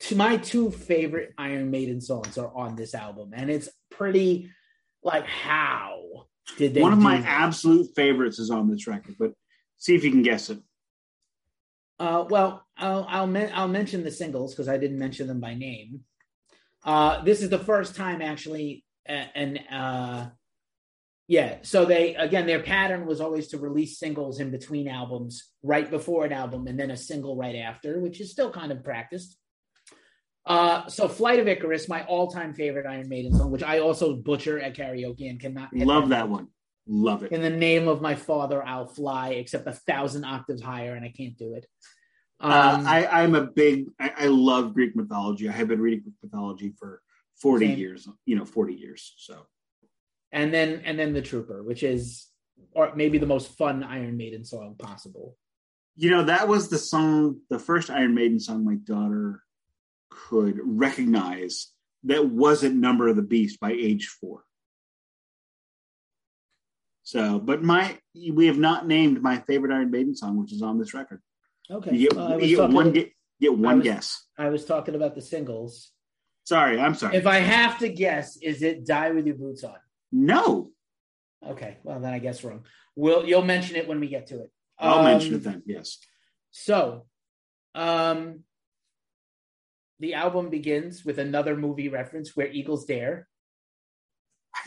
to 0.00 0.14
my 0.16 0.36
two 0.36 0.70
favorite 0.70 1.32
Iron 1.36 1.72
Maiden 1.72 2.00
songs 2.00 2.38
are 2.38 2.54
on 2.54 2.76
this 2.76 2.94
album, 2.94 3.32
and 3.34 3.50
it's 3.50 3.68
pretty 3.90 4.50
like 5.02 5.26
how 5.26 5.98
did 6.56 6.74
they? 6.74 6.82
One 6.82 6.92
of 6.92 7.00
my 7.00 7.18
that? 7.18 7.26
absolute 7.26 7.88
favorites 7.96 8.38
is 8.38 8.50
on 8.50 8.70
this 8.70 8.86
record, 8.86 9.16
but 9.18 9.32
see 9.76 9.96
if 9.96 10.04
you 10.04 10.12
can 10.12 10.22
guess 10.22 10.50
it. 10.50 10.60
Uh, 11.98 12.24
well, 12.28 12.66
I'll 12.76 13.06
I'll, 13.08 13.26
men- 13.26 13.52
I'll 13.54 13.68
mention 13.68 14.02
the 14.04 14.10
singles 14.10 14.52
because 14.52 14.68
I 14.68 14.78
didn't 14.78 14.98
mention 14.98 15.28
them 15.28 15.40
by 15.40 15.54
name. 15.54 16.00
Uh, 16.84 17.22
this 17.22 17.40
is 17.40 17.50
the 17.50 17.58
first 17.58 17.94
time 17.96 18.20
actually, 18.20 18.84
and 19.06 19.60
uh, 19.70 20.26
yeah. 21.28 21.58
So 21.62 21.84
they 21.84 22.14
again, 22.14 22.46
their 22.46 22.62
pattern 22.62 23.06
was 23.06 23.20
always 23.20 23.48
to 23.48 23.58
release 23.58 23.98
singles 23.98 24.40
in 24.40 24.50
between 24.50 24.88
albums, 24.88 25.50
right 25.62 25.88
before 25.88 26.24
an 26.24 26.32
album, 26.32 26.66
and 26.66 26.78
then 26.78 26.90
a 26.90 26.96
single 26.96 27.36
right 27.36 27.56
after, 27.56 28.00
which 28.00 28.20
is 28.20 28.30
still 28.30 28.50
kind 28.50 28.72
of 28.72 28.84
practiced. 28.84 29.38
Uh, 30.46 30.86
so 30.88 31.08
Flight 31.08 31.40
of 31.40 31.48
Icarus, 31.48 31.88
my 31.88 32.04
all-time 32.04 32.52
favorite 32.52 32.86
Iron 32.86 33.08
Maiden 33.08 33.32
song, 33.34 33.50
which 33.50 33.62
I 33.62 33.78
also 33.78 34.14
butcher 34.14 34.60
at 34.60 34.76
karaoke 34.76 35.30
and 35.30 35.40
cannot 35.40 35.74
Love 35.74 36.10
that 36.10 36.28
one. 36.28 36.48
Love 36.86 37.22
it. 37.22 37.32
in 37.32 37.40
the 37.40 37.50
name 37.50 37.88
of 37.88 38.02
my 38.02 38.14
father, 38.14 38.62
I'll 38.62 38.86
fly, 38.86 39.30
except 39.30 39.66
a 39.66 39.72
thousand 39.72 40.24
octaves 40.24 40.60
higher, 40.60 40.94
and 40.94 41.04
I 41.04 41.08
can't 41.08 41.36
do 41.36 41.54
it. 41.54 41.66
Um, 42.40 42.52
uh, 42.52 42.84
I, 42.86 43.22
I'm 43.22 43.34
a 43.34 43.42
big. 43.42 43.86
I, 43.98 44.12
I 44.18 44.26
love 44.26 44.74
Greek 44.74 44.94
mythology. 44.94 45.48
I 45.48 45.52
have 45.52 45.68
been 45.68 45.80
reading 45.80 46.00
Greek 46.00 46.14
mythology 46.22 46.74
for 46.78 47.00
40 47.40 47.66
Same. 47.66 47.78
years. 47.78 48.08
You 48.26 48.36
know, 48.36 48.44
40 48.44 48.74
years. 48.74 49.14
So 49.16 49.46
and 50.34 50.52
then 50.52 50.82
and 50.84 50.98
then 50.98 51.14
the 51.14 51.22
Trooper, 51.22 51.62
which 51.62 51.82
is 51.82 52.26
or 52.72 52.94
maybe 52.94 53.18
the 53.18 53.26
most 53.26 53.56
fun 53.56 53.82
Iron 53.82 54.16
Maiden 54.16 54.44
song 54.44 54.74
possible. 54.76 55.36
you 55.96 56.10
know 56.10 56.24
that 56.24 56.48
was 56.48 56.68
the 56.68 56.78
song, 56.78 57.40
the 57.48 57.58
first 57.58 57.88
Iron 57.88 58.14
Maiden 58.14 58.40
song 58.40 58.64
my 58.64 58.74
daughter 58.74 59.42
could 60.10 60.58
recognize. 60.62 61.70
That 62.02 62.28
wasn't 62.28 62.76
Number 62.76 63.08
of 63.08 63.16
the 63.16 63.22
Beast 63.22 63.60
by 63.60 63.72
age 63.72 64.08
four. 64.08 64.44
So, 67.04 67.38
but 67.38 67.62
my 67.62 67.98
we 68.14 68.46
have 68.46 68.58
not 68.58 68.86
named 68.86 69.20
my 69.22 69.38
favorite 69.40 69.72
Iron 69.74 69.90
Maiden 69.90 70.14
song, 70.16 70.38
which 70.40 70.52
is 70.52 70.62
on 70.62 70.78
this 70.78 70.94
record. 70.94 71.20
Okay, 71.70 71.94
You 71.96 72.08
get, 72.08 72.18
I, 72.18 72.36
you 72.36 72.48
get 72.48 72.56
talking, 72.56 72.74
one 72.74 72.92
get, 72.92 73.10
get 73.40 73.56
one 73.56 73.76
was- 73.78 73.84
guess. 73.84 74.24
I 74.38 74.48
was 74.48 74.64
talking 74.64 74.94
about 74.94 75.14
the 75.14 75.20
singles. 75.20 75.92
Sorry, 76.44 76.78
I'm 76.78 76.94
sorry. 76.94 77.16
If 77.16 77.26
I 77.26 77.38
have 77.38 77.78
to 77.78 77.88
guess, 77.88 78.36
is 78.42 78.62
it 78.62 78.84
"Die 78.86 79.10
with 79.12 79.26
Your 79.26 79.36
Boots 79.36 79.64
On"? 79.64 79.76
no, 80.12 80.70
Okay, 81.46 81.76
well 81.84 82.00
then 82.00 82.12
I 82.14 82.18
guess 82.20 82.42
wrong. 82.42 82.64
We'll 82.96 83.26
you'll 83.26 83.42
mention 83.44 83.76
it 83.76 83.86
when 83.86 84.00
we 84.00 84.08
get 84.08 84.26
to 84.28 84.40
it. 84.42 84.50
I'll 84.78 85.00
Um, 85.00 85.04
mention 85.04 85.34
it 85.34 85.42
then. 85.44 85.62
Yes. 85.66 85.98
So, 86.52 87.06
um, 87.74 88.40
the 90.00 90.14
album 90.14 90.48
begins 90.48 91.04
with 91.04 91.18
another 91.18 91.54
movie 91.56 91.88
reference 91.90 92.34
where 92.34 92.48
Eagles 92.50 92.86
Dare. 92.86 93.28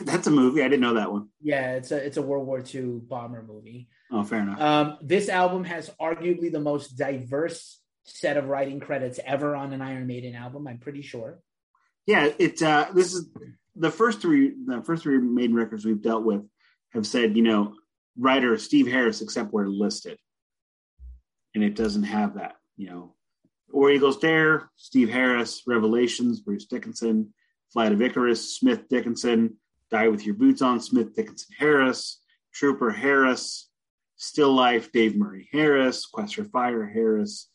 That's 0.04 0.26
a 0.26 0.30
movie. 0.30 0.62
I 0.62 0.68
didn't 0.68 0.80
know 0.82 0.94
that 0.94 1.10
one. 1.12 1.28
Yeah, 1.40 1.72
it's 1.74 1.90
a 1.90 1.96
it's 1.96 2.16
a 2.16 2.22
World 2.22 2.46
War 2.46 2.62
II 2.62 3.00
bomber 3.02 3.42
movie. 3.42 3.88
Oh, 4.10 4.22
fair 4.22 4.40
enough. 4.40 4.60
Um, 4.60 4.98
this 5.02 5.28
album 5.28 5.64
has 5.64 5.90
arguably 6.00 6.50
the 6.50 6.60
most 6.60 6.96
diverse 6.96 7.80
set 8.04 8.36
of 8.36 8.46
writing 8.48 8.80
credits 8.80 9.20
ever 9.24 9.54
on 9.54 9.72
an 9.72 9.82
Iron 9.82 10.06
Maiden 10.06 10.34
album. 10.34 10.66
I'm 10.66 10.78
pretty 10.78 11.02
sure. 11.02 11.40
yeah, 12.06 12.30
it. 12.38 12.62
Uh, 12.62 12.88
this 12.94 13.12
is 13.12 13.28
the 13.76 13.90
first 13.90 14.20
three. 14.20 14.54
The 14.66 14.82
first 14.82 15.02
three 15.02 15.18
main 15.18 15.54
records 15.54 15.84
we've 15.84 16.02
dealt 16.02 16.24
with 16.24 16.42
have 16.92 17.06
said, 17.06 17.36
you 17.36 17.42
know, 17.42 17.74
writer 18.18 18.56
Steve 18.56 18.86
Harris, 18.86 19.20
except 19.20 19.52
where 19.52 19.68
listed, 19.68 20.18
and 21.54 21.62
it 21.64 21.74
doesn't 21.74 22.04
have 22.04 22.34
that. 22.34 22.56
You 22.76 22.88
know, 22.90 23.14
Or 23.72 23.90
Eagles 23.90 24.18
Dare, 24.18 24.70
Steve 24.76 25.10
Harris, 25.10 25.62
Revelations, 25.66 26.40
Bruce 26.40 26.66
Dickinson, 26.66 27.34
Flight 27.72 27.92
of 27.92 28.00
Icarus, 28.00 28.56
Smith 28.56 28.88
Dickinson, 28.88 29.56
Die 29.90 30.08
with 30.08 30.26
Your 30.26 30.34
Boots 30.34 30.62
On, 30.62 30.80
Smith 30.80 31.14
Dickinson 31.14 31.54
Harris, 31.58 32.20
Trooper 32.52 32.90
Harris, 32.90 33.68
Still 34.16 34.52
Life, 34.52 34.90
Dave 34.92 35.16
Murray 35.16 35.48
Harris, 35.52 36.06
Quest 36.06 36.34
for 36.34 36.44
Fire 36.44 36.86
Harris, 36.86 37.50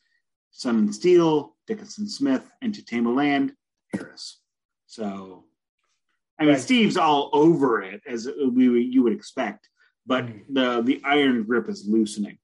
Sun 0.52 0.78
and 0.78 0.96
Steel, 0.96 1.56
Dickinson 1.68 2.08
Smith, 2.08 2.50
and 2.62 2.74
To 2.76 2.84
Tame 2.86 3.06
a 3.06 3.12
Land 3.12 3.54
Harris. 3.92 4.40
So, 4.88 5.46
I 6.40 6.44
mean, 6.44 6.54
Right. 6.54 6.62
Steve's 6.62 6.98
all 6.98 7.30
over 7.34 7.82
it 7.82 8.02
as 8.08 8.28
we 8.52 8.82
you 8.82 9.04
would 9.04 9.14
expect, 9.14 9.70
but 10.06 10.26
Mhm. 10.26 10.46
the 10.50 10.82
the 10.82 11.02
iron 11.04 11.44
grip 11.44 11.70
is 11.70 11.88
loosening. 11.88 12.38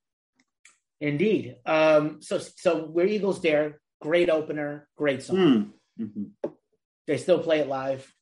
Indeed. 1.01 1.57
Um, 1.65 2.21
so 2.21 2.37
so 2.39 2.85
where 2.85 3.05
Eagles 3.07 3.39
Dare, 3.39 3.79
great 4.01 4.29
opener, 4.29 4.87
great 4.95 5.23
song. 5.23 5.73
Hmm. 5.97 6.03
Mhm. 6.03 6.55
They 7.07 7.17
still 7.17 7.41
play 7.41 7.59
it 7.59 7.67
live. 7.67 8.13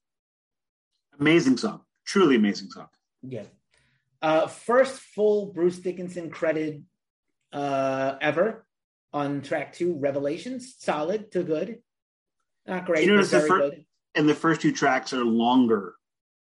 Amazing 1.19 1.57
song, 1.57 1.81
truly 2.05 2.35
amazing 2.35 2.69
song. 2.69 2.87
Yeah. 3.23 3.43
Uh, 4.21 4.47
first 4.47 4.99
full 4.99 5.47
Bruce 5.47 5.77
Dickinson 5.77 6.29
credit 6.29 6.81
uh, 7.53 8.15
ever 8.21 8.65
on 9.13 9.41
track 9.41 9.73
two, 9.73 9.93
Revelations. 9.97 10.75
Solid 10.79 11.31
to 11.31 11.43
good. 11.43 11.79
Not 12.67 12.85
great, 12.85 13.03
You 13.05 13.09
but 13.11 13.15
notice 13.15 13.31
the 13.31 13.37
very 13.39 13.49
fir- 13.49 13.59
good. 13.59 13.85
And 14.15 14.27
the 14.29 14.35
first 14.35 14.61
two 14.61 14.71
tracks 14.71 15.13
are 15.13 15.23
longer 15.23 15.95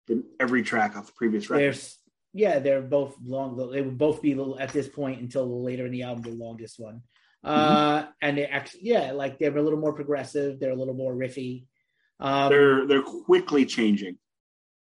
than 0.06 0.24
every 0.38 0.62
track 0.62 0.96
off 0.96 1.06
the 1.06 1.12
previous 1.12 1.48
record. 1.50 1.62
There's 1.62 1.98
yeah, 2.32 2.58
they're 2.58 2.82
both 2.82 3.16
long. 3.24 3.56
They 3.70 3.80
would 3.82 3.98
both 3.98 4.20
be 4.20 4.34
the- 4.34 4.56
at 4.58 4.72
this 4.72 4.88
point 4.88 5.20
until 5.20 5.62
later 5.62 5.86
in 5.86 5.92
the 5.92 6.02
album 6.02 6.22
the 6.22 6.30
longest 6.44 6.78
one. 6.78 7.02
Uh, 7.42 8.06
and 8.22 8.38
they 8.38 8.46
actually 8.46 8.80
yeah, 8.84 9.12
like 9.12 9.38
they're 9.38 9.56
a 9.56 9.62
little 9.62 9.78
more 9.78 9.92
progressive. 9.92 10.58
They're 10.58 10.70
a 10.72 10.76
little 10.76 10.94
more 10.94 11.14
riffy. 11.14 11.66
Um, 12.20 12.50
they're 12.50 12.86
they're 12.86 13.02
quickly 13.02 13.66
changing. 13.66 14.18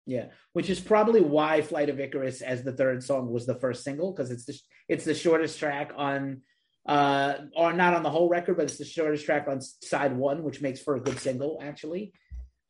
Yeah, 0.07 0.27
which 0.53 0.69
is 0.69 0.81
probably 0.81 1.21
why 1.21 1.63
"Flight 1.63 1.89
of 1.89 1.99
Icarus" 1.99 2.43
as 2.43 2.63
the 2.63 2.73
third 2.73 3.03
song 3.03 3.31
was 3.31 3.47
the 3.47 3.55
first 3.55 3.85
single 3.85 4.13
because 4.13 4.31
it's 4.31 4.45
the 4.45 4.59
it's 4.89 5.05
the 5.05 5.15
shortest 5.15 5.59
track 5.59 5.93
on, 5.97 6.43
uh, 6.87 7.35
or 7.57 7.73
not 7.73 7.95
on 7.95 8.03
the 8.03 8.11
whole 8.11 8.29
record, 8.29 8.57
but 8.59 8.65
it's 8.65 8.77
the 8.77 8.85
shortest 8.85 9.25
track 9.25 9.47
on 9.49 9.63
side 9.63 10.15
one, 10.15 10.43
which 10.43 10.61
makes 10.61 10.81
for 10.81 10.97
a 10.97 11.01
good 11.01 11.19
single 11.19 11.59
actually. 11.63 12.13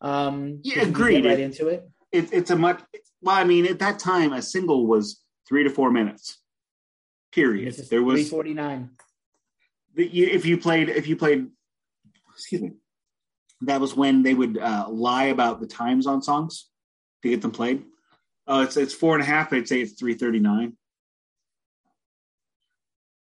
Um, 0.01 0.61
Yeah, 0.63 0.83
agreed. 0.83 1.25
Right 1.25 1.41
into 1.41 1.69
it. 1.69 1.89
It, 2.13 2.33
it's 2.33 2.51
a 2.51 2.57
much 2.57 2.81
well. 3.21 3.35
I 3.35 3.43
mean, 3.43 3.67
at 3.67 3.81
that 3.81 3.99
time, 3.99 4.33
a 4.33 4.41
single 4.41 4.87
was 4.87 5.21
three 5.49 5.65
to 5.65 5.71
four 5.71 5.91
minutes. 5.91 6.39
Period. 7.33 7.75
There 7.91 8.03
was 8.03 8.31
forty 8.31 8.55
nine. 8.55 8.91
if 9.97 10.47
you 10.47 10.57
played 10.57 10.89
if 10.89 11.09
you 11.09 11.17
played 11.17 11.49
excuse 12.33 12.63
me 12.63 12.73
that 13.61 13.81
was 13.81 13.95
when 13.97 14.23
they 14.23 14.35
would 14.35 14.59
uh, 14.59 14.87
lie 14.89 15.27
about 15.27 15.61
the 15.61 15.67
times 15.67 16.07
on 16.07 16.21
songs 16.23 16.69
to 17.25 17.31
get 17.31 17.43
them 17.43 17.51
played 17.51 17.83
oh 18.47 18.63
it's 18.63 18.77
it's 18.77 18.95
four 18.95 19.15
and 19.15 19.23
a 19.23 19.27
half 19.27 19.53
I'd 19.53 19.69
say 19.69 19.81
it's 19.81 19.99
339 19.99 20.77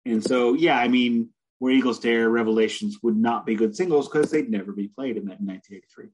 and 0.06 0.22
so 0.22 0.54
yeah 0.54 0.78
i 0.78 0.88
mean 0.88 1.30
where 1.58 1.72
eagles 1.72 1.98
dare 1.98 2.28
revelations 2.28 2.98
would 3.02 3.16
not 3.16 3.46
be 3.46 3.54
good 3.54 3.74
singles 3.74 4.08
because 4.08 4.30
they'd 4.30 4.50
never 4.50 4.72
be 4.72 4.88
played 4.88 5.16
in 5.16 5.26
that 5.26 5.40
1983 5.40 6.10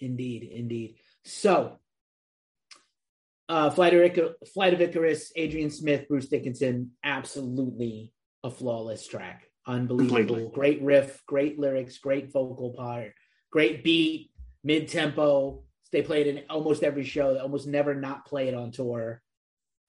Indeed, 0.00 0.44
indeed. 0.44 0.96
So, 1.24 1.78
uh, 3.48 3.70
Flight 3.70 3.94
of, 3.94 4.00
Icar- 4.00 4.34
Flight 4.52 4.74
of 4.74 4.80
Icarus, 4.80 5.32
Adrian 5.36 5.70
Smith, 5.70 6.08
Bruce 6.08 6.28
Dickinson, 6.28 6.92
absolutely 7.04 8.12
a 8.42 8.50
flawless 8.50 9.06
track. 9.06 9.44
Unbelievable. 9.66 10.16
Completely. 10.16 10.50
Great 10.54 10.82
riff, 10.82 11.22
great 11.26 11.58
lyrics, 11.58 11.98
great 11.98 12.32
vocal 12.32 12.72
part, 12.72 13.12
great 13.52 13.84
beat, 13.84 14.30
mid 14.64 14.88
tempo. 14.88 15.64
They 15.92 16.02
played 16.02 16.26
in 16.26 16.42
almost 16.48 16.82
every 16.82 17.04
show. 17.04 17.34
They 17.34 17.40
almost 17.40 17.66
never 17.66 17.94
not 17.94 18.24
play 18.26 18.48
it 18.48 18.54
on 18.54 18.70
tour. 18.70 19.22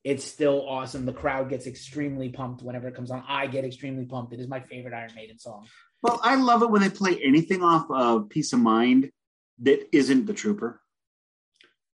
It's 0.04 0.24
still 0.24 0.68
awesome. 0.68 1.06
The 1.06 1.14
crowd 1.14 1.50
gets 1.50 1.68
extremely 1.68 2.30
pumped 2.30 2.64
whenever 2.64 2.88
it 2.88 2.96
comes 2.96 3.12
on. 3.12 3.24
I 3.28 3.46
get 3.48 3.66
extremely 3.66 4.06
pumped. 4.06 4.34
It 4.34 4.40
is 4.40 4.48
my 4.48 4.60
favorite 4.60 4.96
Iron 4.96 5.12
Maiden 5.16 5.38
song. 5.38 5.68
well 6.02 6.20
i 6.24 6.34
love 6.36 6.64
it 6.64 6.72
when 6.72 6.82
they 6.82 6.90
play 6.90 7.20
anything 7.24 7.62
off 7.62 7.86
of 7.92 8.28
piece 8.30 8.54
of 8.54 8.60
mind 8.60 9.12
that 9.60 9.96
isn't 9.96 10.26
the 10.26 10.34
trooper 10.34 10.82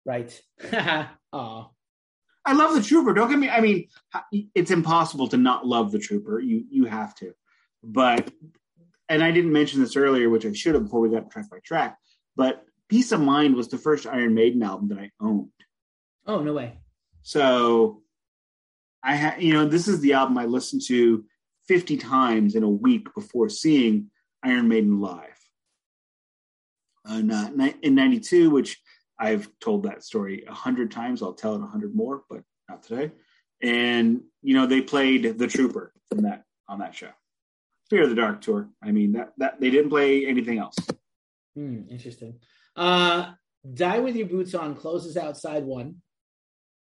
Right. 0.07 0.38
Aw. 1.32 1.68
I 2.44 2.52
love 2.52 2.74
the 2.74 2.82
trooper. 2.82 3.14
Don't 3.14 3.30
get 3.30 3.38
me. 3.38 3.48
I 3.48 3.62
mean, 3.62 3.88
it's 4.55 4.70
impossible 4.70 5.28
to 5.28 5.38
not 5.38 5.66
love 5.66 5.92
the 5.92 5.98
trooper. 5.98 6.38
You 6.40 6.64
you 6.68 6.84
have 6.84 7.14
to. 7.16 7.32
but 7.82 8.30
and 9.09 9.22
I 9.24 9.30
didn't 9.30 9.52
mention 9.52 9.80
this 9.80 9.96
earlier, 9.96 10.28
which 10.28 10.44
I 10.44 10.52
should 10.52 10.74
have 10.74 10.84
before 10.84 11.00
we 11.00 11.09
got 11.09 11.30
track 11.30 11.48
by 11.50 11.59
track. 11.64 11.96
But 12.36 12.62
Piece 12.89 13.12
of 13.12 13.20
Mind 13.20 13.55
was 13.55 13.68
the 13.68 13.78
first 13.78 14.07
Iron 14.07 14.35
Maiden 14.35 14.62
album 14.62 14.89
that 14.89 14.99
I 14.99 15.11
owned. 15.20 15.51
Oh 16.26 16.41
no 16.41 16.53
way! 16.53 16.78
So 17.22 18.03
I 19.03 19.14
had, 19.14 19.43
you 19.43 19.53
know, 19.53 19.66
this 19.66 19.89
is 19.89 20.01
the 20.01 20.14
album 20.14 20.39
I 20.39 20.47
listened 20.47 20.82
to 20.87 21.24
50 21.68 21.97
times 21.99 22.55
in 22.55 22.62
a 22.62 22.68
week 22.68 23.12
before 23.14 23.49
seeing 23.49 24.11
Iron 24.43 24.68
Maiden 24.68 25.01
live. 25.01 25.39
And, 27.05 27.30
uh, 27.30 27.51
in 27.82 27.95
92, 27.95 28.49
which 28.51 28.80
I've 29.18 29.49
told 29.61 29.85
that 29.85 30.03
story 30.05 30.45
a 30.49 30.55
hundred 30.55 30.91
times. 30.91 31.22
I'll 31.22 31.35
tell 31.35 31.55
it 31.55 31.62
a 31.62 31.66
hundred 31.66 31.95
more, 31.95 32.22
but 32.28 32.43
not 32.68 32.82
today. 32.82 33.12
And, 33.62 34.22
you 34.43 34.55
know, 34.55 34.66
they 34.66 34.80
played 34.80 35.39
The 35.39 35.47
Trooper 35.47 35.93
from 36.09 36.22
that 36.22 36.45
on 36.68 36.78
that 36.80 36.95
show. 36.95 37.11
Fear 37.91 38.05
of 38.05 38.09
the 38.09 38.16
Dark 38.16 38.41
tour. 38.41 38.70
I 38.82 38.91
mean, 38.91 39.12
that, 39.12 39.32
that 39.39 39.61
they 39.61 39.70
didn't 39.70 39.91
play 39.91 40.26
anything 40.26 40.59
else. 40.59 40.76
Hmm, 41.55 41.82
interesting. 41.91 42.41
Uh, 42.77 43.33
Die 43.72 43.99
with 43.99 44.16
Your 44.16 44.27
Boots 44.27 44.55
On 44.55 44.75
closes 44.75 45.16
outside 45.16 45.64
one. 45.64 45.97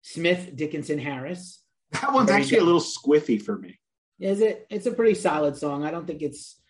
Smith, 0.03 0.55
Dickinson, 0.55 0.99
Harris. 0.99 1.62
That 1.93 2.12
one's 2.12 2.30
actually 2.30 2.59
a 2.59 2.64
little 2.64 2.80
squiffy 2.80 3.41
for 3.41 3.59
me. 3.59 3.78
Is 4.20 4.41
it? 4.41 4.66
It's 4.70 4.86
a 4.86 4.93
pretty 4.93 5.14
solid 5.14 5.57
song. 5.57 5.84
I 5.84 5.91
don't 5.91 6.07
think 6.07 6.22
it's 6.22 6.61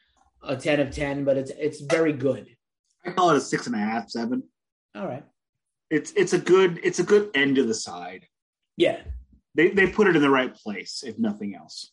a 0.43 0.57
10 0.57 0.81
of 0.81 0.91
10, 0.91 1.25
but 1.25 1.37
it's 1.37 1.51
it's 1.51 1.81
very 1.81 2.13
good. 2.13 2.49
I 3.05 3.11
call 3.11 3.31
it 3.31 3.37
a 3.37 3.41
six 3.41 3.67
and 3.67 3.75
a 3.75 3.79
half, 3.79 4.11
seven. 4.11 4.43
All 4.95 5.07
right. 5.07 5.25
It's 5.91 6.13
it's 6.13 6.33
a 6.33 6.39
good 6.39 6.81
it's 6.83 6.99
a 6.99 7.05
good 7.05 7.31
end 7.35 7.59
of 7.59 7.67
the 7.67 7.75
side. 7.75 8.27
Yeah. 8.77 9.01
They 9.55 9.71
they 9.71 9.87
put 9.87 10.07
it 10.07 10.17
in 10.17 10.23
the 10.23 10.31
right 10.31 10.55
place, 10.55 11.03
if 11.05 11.19
nothing 11.19 11.55
else. 11.55 11.93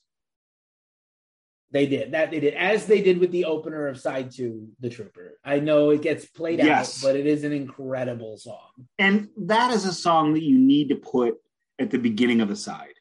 They 1.71 1.87
did 1.87 2.11
that. 2.11 2.31
They 2.31 2.39
did 2.39 2.53
as 2.53 2.85
they 2.85 3.01
did 3.01 3.17
with 3.17 3.31
the 3.31 3.45
opener 3.45 3.87
of 3.87 3.99
side 3.99 4.31
two, 4.31 4.69
the 4.79 4.89
Trooper. 4.89 5.39
I 5.43 5.59
know 5.59 5.89
it 5.89 6.01
gets 6.01 6.25
played 6.25 6.59
yes. 6.59 7.03
out, 7.03 7.07
but 7.07 7.15
it 7.15 7.25
is 7.25 7.43
an 7.43 7.51
incredible 7.51 8.37
song. 8.37 8.69
And 8.97 9.29
that 9.37 9.71
is 9.71 9.85
a 9.85 9.93
song 9.93 10.33
that 10.33 10.43
you 10.43 10.57
need 10.57 10.89
to 10.89 10.95
put 10.95 11.35
at 11.79 11.91
the 11.91 11.97
beginning 11.97 12.41
of 12.41 12.49
a 12.49 12.55
side, 12.55 12.93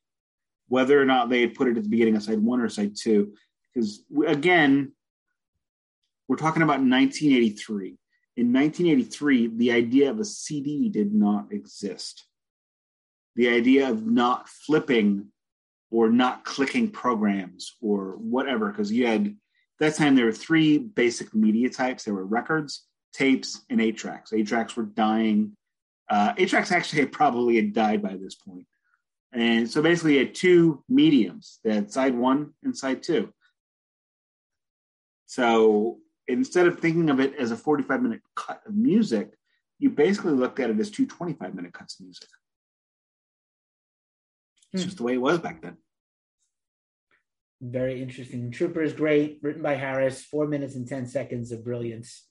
whether 0.68 1.00
or 1.00 1.04
not 1.04 1.28
they 1.28 1.42
had 1.42 1.54
put 1.54 1.68
it 1.68 1.76
at 1.76 1.84
the 1.84 1.88
beginning 1.88 2.16
of 2.16 2.22
side 2.22 2.40
one 2.40 2.60
or 2.60 2.68
side 2.68 2.96
two. 2.96 3.34
Because 3.72 4.02
again, 4.26 4.92
we're 6.26 6.36
talking 6.36 6.62
about 6.62 6.80
1983. 6.80 7.98
In 8.36 8.52
1983, 8.52 9.56
the 9.56 9.70
idea 9.70 10.10
of 10.10 10.18
a 10.18 10.24
CD 10.24 10.88
did 10.88 11.14
not 11.14 11.52
exist. 11.52 12.24
The 13.36 13.48
idea 13.48 13.88
of 13.88 14.04
not 14.04 14.48
flipping 14.48 15.26
or 15.94 16.10
not 16.10 16.44
clicking 16.44 16.90
programs 16.90 17.76
or 17.80 18.16
whatever, 18.18 18.68
because 18.68 18.90
you 18.90 19.06
had 19.06 19.36
that 19.78 19.94
time 19.94 20.16
there 20.16 20.24
were 20.24 20.32
three 20.32 20.76
basic 20.76 21.32
media 21.32 21.70
types. 21.70 22.02
There 22.02 22.14
were 22.14 22.26
records, 22.26 22.84
tapes, 23.12 23.62
and 23.70 23.80
eight 23.80 23.96
tracks. 23.96 24.32
Eight 24.32 24.48
tracks 24.48 24.76
were 24.76 24.82
dying. 24.82 25.56
Uh, 26.08 26.34
eight 26.36 26.48
tracks 26.48 26.72
actually 26.76 27.00
had 27.00 27.12
probably 27.12 27.54
had 27.56 27.72
died 27.72 28.02
by 28.02 28.16
this 28.16 28.34
point. 28.34 28.66
And 29.32 29.70
so 29.70 29.82
basically, 29.82 30.14
you 30.14 30.26
had 30.26 30.34
two 30.34 30.82
mediums. 30.88 31.60
They 31.62 31.72
had 31.72 31.92
side 31.92 32.16
one 32.16 32.54
and 32.64 32.76
side 32.76 33.04
two. 33.04 33.32
So 35.26 35.98
instead 36.26 36.66
of 36.66 36.80
thinking 36.80 37.08
of 37.08 37.20
it 37.20 37.36
as 37.36 37.52
a 37.52 37.56
45 37.56 38.02
minute 38.02 38.20
cut 38.34 38.62
of 38.66 38.74
music, 38.74 39.30
you 39.78 39.90
basically 39.90 40.32
looked 40.32 40.58
at 40.58 40.70
it 40.70 40.80
as 40.80 40.90
two 40.90 41.06
25 41.06 41.54
minute 41.54 41.72
cuts 41.72 42.00
of 42.00 42.06
music. 42.06 42.28
It's 44.72 44.82
hmm. 44.82 44.86
just 44.86 44.96
the 44.96 45.04
way 45.04 45.14
it 45.14 45.20
was 45.20 45.38
back 45.38 45.62
then. 45.62 45.76
Very 47.66 48.02
interesting. 48.02 48.50
Trooper 48.50 48.82
is 48.82 48.92
great, 48.92 49.38
written 49.40 49.62
by 49.62 49.74
Harris. 49.74 50.22
Four 50.22 50.46
minutes 50.46 50.74
and 50.74 50.86
ten 50.86 51.06
seconds 51.06 51.50
of 51.50 51.64
brilliance. 51.64 52.26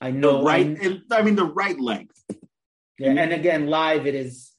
I 0.00 0.10
know. 0.10 0.38
The 0.38 0.44
right, 0.44 1.02
I, 1.12 1.18
I 1.18 1.22
mean 1.22 1.36
the 1.36 1.44
right 1.44 1.78
length. 1.78 2.20
Yeah, 2.98 3.12
and 3.12 3.32
again, 3.32 3.68
live 3.68 4.06
it 4.06 4.16
is 4.16 4.50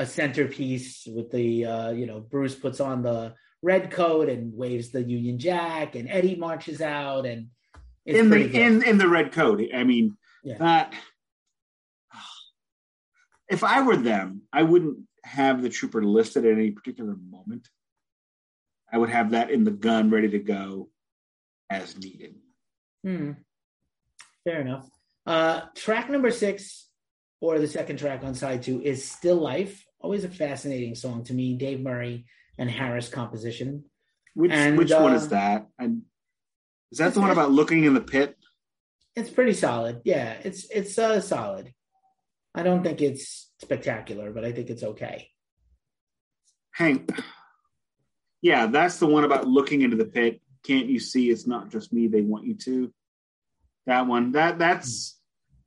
a 0.00 0.06
centerpiece 0.06 1.06
with 1.06 1.30
the 1.30 1.64
uh, 1.64 1.90
you 1.92 2.06
know 2.06 2.18
Bruce 2.18 2.56
puts 2.56 2.80
on 2.80 3.02
the 3.02 3.34
red 3.62 3.92
coat 3.92 4.28
and 4.28 4.52
waves 4.52 4.90
the 4.90 5.02
Union 5.02 5.38
Jack, 5.38 5.94
and 5.94 6.08
Eddie 6.08 6.34
marches 6.34 6.80
out, 6.80 7.24
and 7.24 7.46
in 8.04 8.30
the 8.30 8.38
good. 8.38 8.54
in 8.56 8.82
in 8.82 8.98
the 8.98 9.08
red 9.08 9.30
coat. 9.30 9.62
I 9.72 9.84
mean 9.84 10.16
yeah. 10.42 10.58
that. 10.58 10.94
If 13.48 13.62
I 13.62 13.82
were 13.82 13.96
them, 13.96 14.42
I 14.52 14.62
wouldn't 14.62 14.98
have 15.24 15.62
the 15.62 15.68
trooper 15.68 16.02
listed 16.02 16.46
at 16.46 16.52
any 16.52 16.72
particular 16.72 17.14
moment. 17.30 17.68
I 18.92 18.98
would 18.98 19.10
have 19.10 19.30
that 19.30 19.50
in 19.50 19.64
the 19.64 19.70
gun 19.70 20.10
ready 20.10 20.28
to 20.30 20.38
go 20.38 20.90
as 21.70 21.96
needed. 21.96 22.34
Hmm. 23.04 23.32
Fair 24.44 24.60
enough. 24.60 24.88
Uh, 25.26 25.62
track 25.74 26.10
number 26.10 26.30
six, 26.30 26.88
or 27.40 27.58
the 27.58 27.68
second 27.68 27.98
track 27.98 28.22
on 28.22 28.34
side 28.34 28.62
two, 28.62 28.82
is 28.82 29.04
Still 29.04 29.36
Life. 29.36 29.84
Always 30.00 30.24
a 30.24 30.28
fascinating 30.28 30.94
song 30.94 31.24
to 31.24 31.34
me. 31.34 31.54
Dave 31.54 31.80
Murray 31.80 32.26
and 32.58 32.70
Harris 32.70 33.08
composition. 33.08 33.84
Which 34.34 34.50
and, 34.50 34.76
which 34.76 34.92
uh, 34.92 35.00
one 35.00 35.14
is 35.14 35.26
uh, 35.26 35.30
that? 35.30 35.66
And 35.78 36.02
is 36.90 36.98
that 36.98 37.14
the 37.14 37.20
one 37.20 37.30
about 37.30 37.52
looking 37.52 37.84
in 37.84 37.94
the 37.94 38.00
pit? 38.00 38.36
It's 39.14 39.30
pretty 39.30 39.52
solid. 39.52 40.02
Yeah, 40.04 40.36
it's 40.42 40.68
it's 40.70 40.98
uh, 40.98 41.20
solid. 41.20 41.72
I 42.54 42.62
don't 42.62 42.82
think 42.82 43.00
it's 43.00 43.50
spectacular, 43.60 44.30
but 44.30 44.44
I 44.44 44.52
think 44.52 44.70
it's 44.70 44.82
okay. 44.82 45.28
Hank, 46.72 47.10
yeah, 48.42 48.66
that's 48.66 48.98
the 48.98 49.06
one 49.06 49.24
about 49.24 49.46
looking 49.46 49.82
into 49.82 49.96
the 49.96 50.04
pit. 50.04 50.42
Can't 50.64 50.86
you 50.86 51.00
see 51.00 51.30
it's 51.30 51.46
not 51.46 51.70
just 51.70 51.92
me? 51.92 52.08
They 52.08 52.20
want 52.20 52.44
you 52.44 52.54
to. 52.54 52.92
That 53.86 54.06
one. 54.06 54.32
That 54.32 54.58
that's 54.58 55.18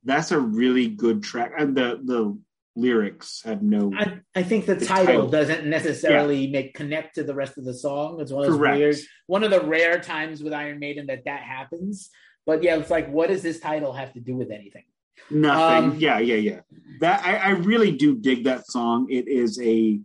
that's 0.04 0.30
a 0.30 0.38
really 0.38 0.88
good 0.88 1.22
track. 1.22 1.52
And 1.58 1.76
the 1.76 2.00
the 2.04 2.38
lyrics 2.76 3.42
have 3.44 3.62
no. 3.62 3.92
I, 3.96 4.20
I 4.34 4.42
think 4.42 4.66
the, 4.66 4.74
the 4.74 4.86
title, 4.86 5.06
title, 5.06 5.28
doesn't 5.28 5.66
necessarily 5.66 6.44
yeah. 6.44 6.52
make 6.52 6.74
connect 6.74 7.16
to 7.16 7.24
the 7.24 7.34
rest 7.34 7.58
of 7.58 7.64
the 7.64 7.74
song. 7.74 8.20
It's 8.20 8.30
one 8.30 8.44
of 8.44 8.50
those 8.50 8.58
Correct. 8.58 8.78
weird, 8.78 8.96
one 9.26 9.42
of 9.42 9.50
the 9.50 9.62
rare 9.62 9.98
times 9.98 10.42
with 10.42 10.52
Iron 10.52 10.78
Maiden 10.78 11.06
that 11.06 11.24
that 11.24 11.42
happens. 11.42 12.10
But 12.44 12.62
yeah, 12.62 12.76
it's 12.76 12.90
like, 12.90 13.10
what 13.10 13.28
does 13.28 13.42
this 13.42 13.58
title 13.58 13.92
have 13.92 14.12
to 14.12 14.20
do 14.20 14.36
with 14.36 14.50
anything? 14.50 14.84
Nothing. 15.30 15.90
Um, 15.92 15.96
yeah, 15.98 16.18
yeah, 16.20 16.36
yeah. 16.36 16.60
That 17.00 17.24
I, 17.24 17.36
I 17.36 17.48
really 17.50 17.90
do 17.90 18.16
dig 18.16 18.44
that 18.44 18.66
song. 18.66 19.08
It 19.10 19.26
is 19.26 19.60
a 19.60 19.98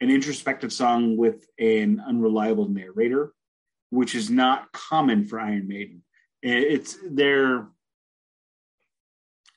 an 0.00 0.10
introspective 0.10 0.72
song 0.72 1.16
with 1.16 1.46
an 1.58 2.02
unreliable 2.06 2.68
narrator, 2.68 3.32
which 3.90 4.14
is 4.14 4.30
not 4.30 4.70
common 4.72 5.24
for 5.24 5.40
Iron 5.40 5.66
Maiden. 5.68 6.02
It's 6.42 6.96
their 7.08 7.68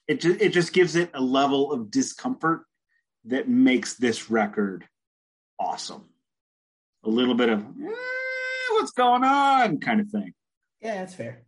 it 0.08 0.20
just, 0.20 0.42
it 0.42 0.50
just 0.50 0.74
gives 0.74 0.96
it 0.96 1.12
a 1.14 1.22
level 1.22 1.72
of 1.72 1.92
discomfort 1.92 2.66
that 3.26 3.48
makes 3.48 3.96
this 3.96 4.30
record 4.30 4.86
awesome. 5.60 6.06
A 7.04 7.10
little 7.10 7.36
bit 7.36 7.50
of 7.50 7.62
eh, 7.62 7.96
what's 8.72 8.92
going 8.92 9.24
on 9.24 9.80
kind 9.80 10.02
of 10.02 10.10
thing. 10.10 10.34
Yeah, 10.82 10.96
that's 10.96 11.14
fair. 11.14 11.44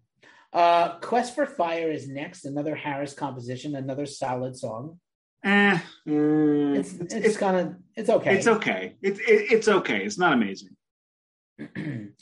Uh, 0.53 0.99
Quest 0.99 1.33
for 1.33 1.47
Fire 1.47 1.91
is 1.91 2.07
next, 2.07 2.45
another 2.45 2.75
Harris 2.75 3.13
composition, 3.13 3.75
another 3.75 4.05
solid 4.05 4.55
song. 4.55 4.99
Eh, 5.43 5.79
mm, 6.07 6.77
it's, 6.77 6.93
it's, 6.93 7.13
it's 7.13 7.37
kind 7.37 7.57
of 7.57 7.75
it's 7.95 8.09
okay. 8.09 8.35
It's 8.35 8.47
okay. 8.47 8.95
It's 9.01 9.19
it, 9.19 9.51
it's 9.51 9.67
okay. 9.67 10.05
It's 10.05 10.17
not 10.17 10.33
amazing. 10.33 10.75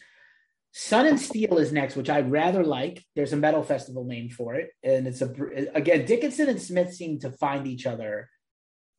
Sun 0.73 1.05
and 1.05 1.19
Steel 1.19 1.57
is 1.57 1.71
next, 1.71 1.95
which 1.95 2.09
I'd 2.09 2.31
rather 2.31 2.63
like. 2.63 3.03
There's 3.15 3.33
a 3.33 3.37
metal 3.37 3.61
festival 3.61 4.05
named 4.05 4.33
for 4.33 4.55
it, 4.55 4.71
and 4.83 5.05
it's 5.05 5.21
a 5.21 5.31
again 5.75 6.05
Dickinson 6.05 6.49
and 6.49 6.61
Smith 6.61 6.93
seem 6.93 7.19
to 7.19 7.31
find 7.31 7.67
each 7.67 7.85
other 7.85 8.29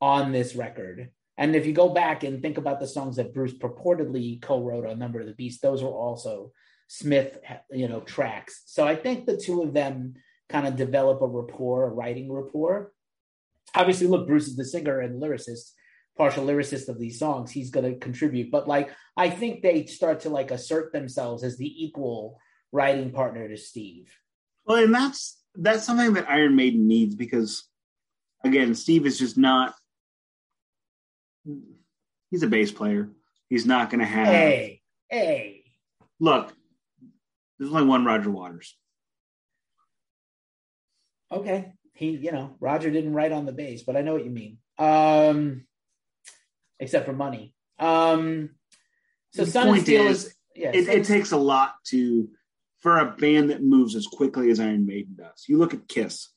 on 0.00 0.30
this 0.30 0.54
record. 0.54 1.10
And 1.36 1.56
if 1.56 1.66
you 1.66 1.72
go 1.72 1.88
back 1.88 2.22
and 2.22 2.42
think 2.42 2.58
about 2.58 2.78
the 2.78 2.86
songs 2.86 3.16
that 3.16 3.34
Bruce 3.34 3.54
purportedly 3.54 4.40
co-wrote 4.40 4.86
on 4.86 4.98
Number 4.98 5.20
of 5.20 5.26
the 5.26 5.34
Beast, 5.34 5.62
those 5.62 5.82
were 5.82 5.88
also 5.88 6.52
Smith, 6.86 7.38
you 7.70 7.88
know, 7.88 8.00
tracks. 8.00 8.62
So 8.66 8.86
I 8.86 8.94
think 8.94 9.26
the 9.26 9.36
two 9.36 9.62
of 9.62 9.72
them 9.72 10.14
kind 10.50 10.66
of 10.66 10.76
develop 10.76 11.22
a 11.22 11.26
rapport, 11.26 11.86
a 11.86 11.88
writing 11.88 12.30
rapport 12.30 12.92
obviously, 13.74 14.06
look, 14.06 14.26
Bruce 14.26 14.48
is 14.48 14.56
the 14.56 14.64
singer 14.64 15.00
and 15.00 15.20
lyricist, 15.20 15.72
partial 16.16 16.46
lyricist 16.46 16.88
of 16.88 16.98
these 16.98 17.18
songs. 17.18 17.50
He's 17.50 17.70
going 17.70 17.90
to 17.92 17.98
contribute, 17.98 18.50
but 18.50 18.68
like 18.68 18.90
I 19.16 19.30
think 19.30 19.62
they 19.62 19.86
start 19.86 20.20
to 20.20 20.30
like 20.30 20.50
assert 20.50 20.92
themselves 20.92 21.44
as 21.44 21.56
the 21.56 21.84
equal 21.84 22.38
writing 22.70 23.10
partner 23.10 23.48
to 23.48 23.56
Steve. 23.56 24.10
Well, 24.64 24.82
and 24.82 24.94
that's 24.94 25.38
that's 25.54 25.84
something 25.84 26.14
that 26.14 26.30
Iron 26.30 26.56
Maiden 26.56 26.86
needs 26.86 27.14
because 27.14 27.64
again, 28.44 28.74
Steve 28.74 29.06
is 29.06 29.18
just 29.18 29.36
not. 29.36 29.74
He's 32.30 32.42
a 32.42 32.46
bass 32.46 32.70
player. 32.70 33.10
He's 33.48 33.66
not 33.66 33.90
going 33.90 34.00
to 34.00 34.06
have. 34.06 34.28
Hey, 34.28 34.80
hey. 35.08 35.64
Look, 36.20 36.52
there's 37.58 37.70
only 37.70 37.84
one 37.84 38.04
Roger 38.04 38.30
Waters. 38.30 38.76
Okay 41.30 41.72
he, 42.02 42.10
you 42.10 42.32
know, 42.32 42.56
Roger 42.60 42.90
didn't 42.90 43.14
write 43.14 43.32
on 43.32 43.46
the 43.46 43.52
base, 43.52 43.82
but 43.82 43.96
I 43.96 44.02
know 44.02 44.14
what 44.14 44.24
you 44.24 44.30
mean. 44.30 44.58
Um, 44.78 45.66
except 46.80 47.06
for 47.06 47.12
money. 47.12 47.54
Um, 47.78 48.50
so 49.32 49.44
the 49.44 49.50
Sun 49.50 49.68
and 49.68 49.88
is, 49.88 50.24
is 50.24 50.34
yeah, 50.54 50.70
it, 50.74 50.88
it 50.88 51.04
takes 51.04 51.32
a 51.32 51.36
lot 51.36 51.74
to 51.86 52.28
for 52.80 52.98
a 52.98 53.12
band 53.12 53.50
that 53.50 53.62
moves 53.62 53.94
as 53.94 54.06
quickly 54.06 54.50
as 54.50 54.60
Iron 54.60 54.86
Maiden 54.86 55.14
does. 55.16 55.44
You 55.48 55.58
look 55.58 55.74
at 55.74 55.88
Kiss. 55.88 56.28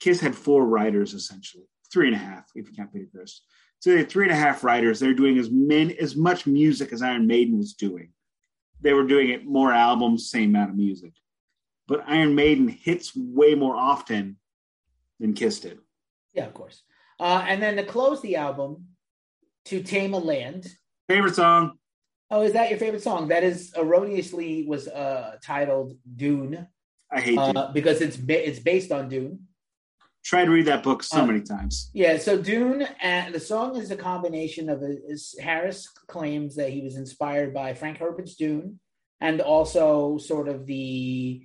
Kiss 0.00 0.20
had 0.20 0.34
four 0.34 0.64
writers 0.66 1.14
essentially, 1.14 1.64
three 1.92 2.06
and 2.08 2.16
a 2.16 2.18
half 2.18 2.44
if 2.54 2.68
you 2.68 2.74
count 2.74 2.92
Peter 2.92 3.08
Criss. 3.12 3.40
So 3.80 3.90
they 3.90 3.98
had 3.98 4.10
three 4.10 4.24
and 4.24 4.32
a 4.32 4.36
half 4.36 4.64
writers. 4.64 5.00
They're 5.00 5.14
doing 5.14 5.38
as 5.38 5.50
many 5.50 5.98
as 5.98 6.16
much 6.16 6.46
music 6.46 6.92
as 6.92 7.02
Iron 7.02 7.26
Maiden 7.26 7.58
was 7.58 7.74
doing. 7.74 8.12
They 8.80 8.92
were 8.92 9.06
doing 9.06 9.30
it 9.30 9.46
more 9.46 9.72
albums, 9.72 10.30
same 10.30 10.50
amount 10.50 10.70
of 10.70 10.76
music. 10.76 11.12
But 11.86 12.04
Iron 12.06 12.34
Maiden 12.34 12.68
hits 12.68 13.14
way 13.16 13.54
more 13.54 13.76
often 13.76 14.36
than 15.20 15.34
kissed 15.34 15.64
it. 15.64 15.78
Yeah, 16.32 16.46
of 16.46 16.54
course. 16.54 16.82
Uh, 17.20 17.44
and 17.48 17.62
then 17.62 17.76
to 17.76 17.84
close 17.84 18.20
the 18.22 18.36
album, 18.36 18.88
"To 19.66 19.82
Tame 19.82 20.14
a 20.14 20.18
Land." 20.18 20.66
Favorite 21.08 21.34
song? 21.34 21.78
Oh, 22.30 22.42
is 22.42 22.54
that 22.54 22.70
your 22.70 22.78
favorite 22.78 23.02
song? 23.02 23.28
That 23.28 23.44
is 23.44 23.72
erroneously 23.76 24.66
was 24.66 24.88
uh, 24.88 25.36
titled 25.44 25.96
Dune. 26.16 26.66
I 27.12 27.20
hate 27.20 27.38
uh, 27.38 27.70
because 27.72 28.00
it's 28.00 28.16
ba- 28.16 28.48
it's 28.48 28.58
based 28.58 28.90
on 28.90 29.08
Dune. 29.08 29.46
Tried 30.24 30.46
to 30.46 30.50
read 30.50 30.66
that 30.66 30.82
book 30.82 31.02
so 31.02 31.20
uh, 31.20 31.26
many 31.26 31.42
times. 31.42 31.90
Yeah, 31.92 32.16
so 32.16 32.40
Dune, 32.40 32.88
and 33.02 33.34
the 33.34 33.40
song 33.40 33.76
is 33.76 33.90
a 33.90 33.96
combination 33.96 34.70
of 34.70 34.82
a, 34.82 34.96
Harris 35.40 35.86
claims 36.08 36.56
that 36.56 36.70
he 36.70 36.80
was 36.80 36.96
inspired 36.96 37.52
by 37.52 37.74
Frank 37.74 37.98
Herbert's 37.98 38.34
Dune, 38.34 38.80
and 39.20 39.42
also 39.42 40.16
sort 40.16 40.48
of 40.48 40.64
the 40.64 41.44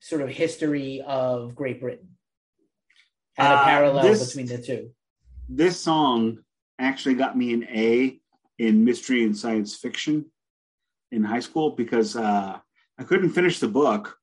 sort 0.00 0.22
of 0.22 0.30
history 0.30 1.02
of 1.06 1.54
Great 1.54 1.80
Britain, 1.80 2.13
and 3.36 3.48
a 3.48 3.56
uh, 3.56 3.64
parallel 3.64 4.02
this, 4.02 4.26
between 4.26 4.46
the 4.46 4.62
two. 4.62 4.90
This 5.48 5.80
song 5.80 6.38
actually 6.78 7.14
got 7.14 7.36
me 7.36 7.52
an 7.54 7.64
A 7.64 8.20
in 8.58 8.84
mystery 8.84 9.24
and 9.24 9.36
science 9.36 9.74
fiction 9.74 10.26
in 11.10 11.24
high 11.24 11.40
school 11.40 11.70
because 11.70 12.16
uh, 12.16 12.58
I 12.98 13.02
couldn't 13.04 13.30
finish 13.30 13.58
the 13.58 13.68
book, 13.68 14.18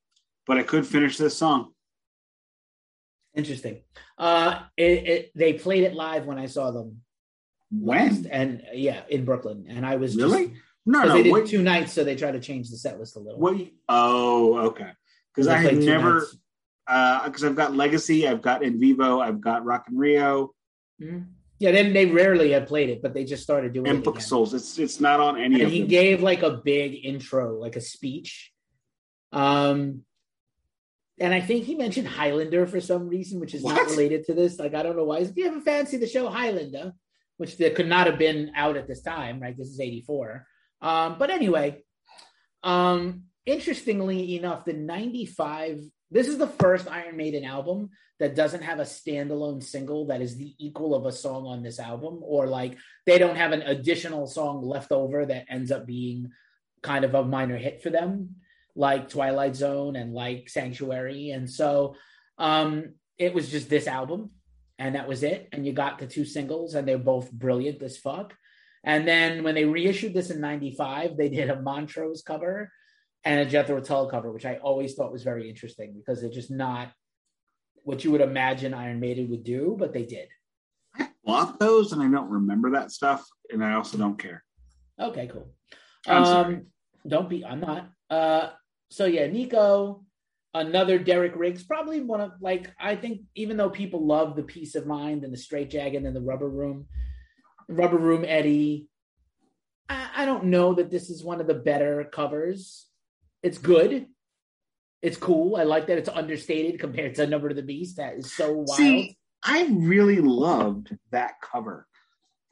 but 0.47 0.57
I 0.57 0.63
could 0.63 0.85
finish 0.85 1.17
this 1.17 1.37
song. 1.37 1.73
Interesting. 3.35 3.81
Uh, 4.17 4.63
it, 4.75 5.07
it, 5.07 5.31
they 5.35 5.53
played 5.53 5.83
it 5.83 5.93
live 5.93 6.25
when 6.25 6.37
I 6.37 6.47
saw 6.47 6.71
them. 6.71 7.01
When 7.71 8.27
and 8.29 8.63
yeah, 8.73 9.03
in 9.09 9.23
Brooklyn, 9.23 9.65
and 9.69 9.85
I 9.85 9.95
was 9.95 10.17
really 10.17 10.47
just, 10.47 10.59
no, 10.85 11.03
no. 11.03 11.13
They 11.13 11.23
did 11.23 11.31
what, 11.31 11.47
two 11.47 11.61
nights, 11.63 11.93
so 11.93 12.03
they 12.03 12.17
tried 12.17 12.33
to 12.33 12.41
change 12.41 12.69
the 12.69 12.75
set 12.75 12.99
list 12.99 13.15
a 13.15 13.19
little. 13.19 13.39
What? 13.39 13.55
Oh, 13.87 14.57
okay. 14.67 14.91
Because 15.33 15.47
I 15.47 15.55
had 15.55 15.77
never, 15.77 16.27
because 16.85 17.43
uh, 17.43 17.47
I've 17.47 17.55
got 17.55 17.75
Legacy, 17.75 18.27
I've 18.27 18.41
got 18.41 18.63
In 18.63 18.79
Vivo, 18.79 19.19
I've 19.19 19.41
got 19.41 19.65
Rock 19.65 19.85
in 19.89 19.97
Rio. 19.97 20.53
Mm-hmm. 21.01 21.23
Yeah, 21.59 21.71
then 21.71 21.93
they 21.93 22.07
rarely 22.07 22.51
had 22.51 22.67
played 22.67 22.89
it, 22.89 23.03
but 23.03 23.13
they 23.13 23.23
just 23.23 23.43
started 23.43 23.71
doing 23.71 23.87
and 23.87 23.99
it. 23.99 24.03
Book 24.03 24.15
again. 24.15 24.27
Souls. 24.27 24.55
It's 24.55 24.79
it's 24.79 24.99
not 24.99 25.19
on 25.19 25.39
any. 25.39 25.61
And 25.61 25.71
he 25.71 25.81
them. 25.81 25.89
gave 25.89 26.23
like 26.23 26.41
a 26.41 26.49
big 26.49 27.05
intro, 27.05 27.59
like 27.59 27.75
a 27.75 27.81
speech. 27.81 28.51
Um, 29.31 30.01
and 31.19 31.35
I 31.35 31.39
think 31.39 31.65
he 31.65 31.75
mentioned 31.75 32.07
Highlander 32.07 32.65
for 32.65 32.81
some 32.81 33.07
reason, 33.07 33.39
which 33.39 33.53
is 33.53 33.61
what? 33.61 33.75
not 33.75 33.91
related 33.91 34.25
to 34.25 34.33
this. 34.33 34.57
Like 34.57 34.73
I 34.73 34.81
don't 34.81 34.97
know 34.97 35.03
why. 35.03 35.19
If 35.19 35.37
you 35.37 35.45
ever 35.45 35.61
fancy 35.61 35.97
the 35.97 36.07
show 36.07 36.29
Highlander, 36.29 36.93
which 37.37 37.57
there 37.57 37.69
could 37.69 37.87
not 37.87 38.07
have 38.07 38.17
been 38.17 38.53
out 38.55 38.75
at 38.75 38.87
this 38.87 39.03
time, 39.03 39.39
right? 39.39 39.55
This 39.55 39.67
is 39.67 39.79
eighty 39.79 40.01
four. 40.01 40.47
Um, 40.81 41.17
but 41.19 41.29
anyway, 41.29 41.83
um, 42.63 43.25
interestingly 43.45 44.35
enough, 44.35 44.65
the 44.65 44.73
ninety 44.73 45.27
five. 45.27 45.79
This 46.11 46.27
is 46.27 46.37
the 46.37 46.47
first 46.47 46.89
Iron 46.89 47.15
Maiden 47.15 47.45
album 47.45 47.91
that 48.19 48.35
doesn't 48.35 48.63
have 48.63 48.79
a 48.79 48.83
standalone 48.83 49.63
single 49.63 50.07
that 50.07 50.21
is 50.21 50.35
the 50.35 50.53
equal 50.59 50.93
of 50.93 51.05
a 51.05 51.11
song 51.11 51.47
on 51.47 51.63
this 51.63 51.79
album, 51.79 52.19
or 52.21 52.47
like 52.47 52.77
they 53.05 53.17
don't 53.17 53.37
have 53.37 53.53
an 53.53 53.61
additional 53.61 54.27
song 54.27 54.61
left 54.61 54.91
over 54.91 55.25
that 55.25 55.45
ends 55.49 55.71
up 55.71 55.85
being 55.85 56.31
kind 56.83 57.05
of 57.05 57.15
a 57.15 57.23
minor 57.23 57.57
hit 57.57 57.81
for 57.81 57.89
them, 57.89 58.35
like 58.75 59.09
Twilight 59.09 59.55
Zone 59.55 59.95
and 59.95 60.13
like 60.13 60.49
Sanctuary. 60.49 61.29
And 61.29 61.49
so 61.49 61.95
um, 62.37 62.95
it 63.17 63.33
was 63.33 63.49
just 63.49 63.69
this 63.69 63.87
album, 63.87 64.31
and 64.77 64.95
that 64.95 65.07
was 65.07 65.23
it. 65.23 65.47
And 65.53 65.65
you 65.65 65.71
got 65.71 65.97
the 65.97 66.07
two 66.07 66.25
singles, 66.25 66.75
and 66.75 66.85
they're 66.85 66.97
both 66.97 67.31
brilliant 67.31 67.81
as 67.81 67.97
fuck. 67.97 68.33
And 68.83 69.07
then 69.07 69.43
when 69.43 69.55
they 69.55 69.65
reissued 69.65 70.13
this 70.13 70.29
in 70.29 70.41
95, 70.41 71.15
they 71.15 71.29
did 71.29 71.49
a 71.49 71.61
Montrose 71.61 72.21
cover 72.21 72.69
and 73.23 73.39
a 73.39 73.45
Jethro 73.45 73.79
Tull 73.81 74.09
cover, 74.09 74.31
which 74.31 74.45
I 74.45 74.55
always 74.55 74.93
thought 74.93 75.11
was 75.11 75.23
very 75.23 75.49
interesting 75.49 75.93
because 75.93 76.21
they're 76.21 76.29
just 76.29 76.51
not 76.51 76.91
what 77.83 78.03
you 78.03 78.11
would 78.11 78.21
imagine 78.21 78.73
Iron 78.73 78.99
Maiden 78.99 79.29
would 79.29 79.43
do, 79.43 79.75
but 79.77 79.93
they 79.93 80.05
did. 80.05 80.27
I 80.95 81.09
bought 81.23 81.59
those 81.59 81.93
and 81.93 82.01
I 82.01 82.09
don't 82.09 82.29
remember 82.29 82.71
that 82.71 82.91
stuff, 82.91 83.25
and 83.49 83.63
I 83.63 83.73
also 83.73 83.97
don't 83.97 84.17
care. 84.17 84.43
Okay, 84.99 85.27
cool. 85.27 85.49
I'm 86.07 86.23
um, 86.23 86.65
don't 87.07 87.29
be. 87.29 87.45
I'm 87.45 87.59
not. 87.59 87.89
Uh, 88.09 88.49
so 88.89 89.05
yeah, 89.05 89.27
Nico, 89.27 90.03
another 90.53 90.99
Derek 90.99 91.35
Riggs, 91.35 91.63
probably 91.63 92.01
one 92.01 92.21
of 92.21 92.33
like 92.39 92.71
I 92.79 92.95
think 92.95 93.21
even 93.35 93.57
though 93.57 93.69
people 93.69 94.05
love 94.05 94.35
the 94.35 94.43
Piece 94.43 94.75
of 94.75 94.85
Mind 94.85 95.23
and 95.23 95.33
the 95.33 95.37
Straight 95.37 95.69
Jacket 95.69 96.03
and 96.03 96.15
the 96.15 96.21
Rubber 96.21 96.49
Room, 96.49 96.87
Rubber 97.67 97.97
Room 97.97 98.25
Eddie, 98.27 98.87
I, 99.89 100.09
I 100.17 100.25
don't 100.25 100.45
know 100.45 100.73
that 100.73 100.91
this 100.91 101.09
is 101.09 101.23
one 101.23 101.41
of 101.41 101.47
the 101.47 101.53
better 101.53 102.03
covers. 102.11 102.87
It's 103.43 103.57
good 103.57 104.07
it's 105.01 105.17
cool. 105.17 105.55
I 105.55 105.63
like 105.63 105.87
that 105.87 105.97
it's 105.97 106.09
understated 106.09 106.79
compared 106.79 107.15
to 107.15 107.25
Number 107.25 107.49
of 107.49 107.55
the 107.55 107.63
Beast. 107.63 107.97
That 107.97 108.15
is 108.15 108.31
so 108.33 108.51
wild. 108.53 108.69
See, 108.69 109.17
I 109.43 109.65
really 109.71 110.19
loved 110.21 110.95
that 111.11 111.41
cover. 111.41 111.87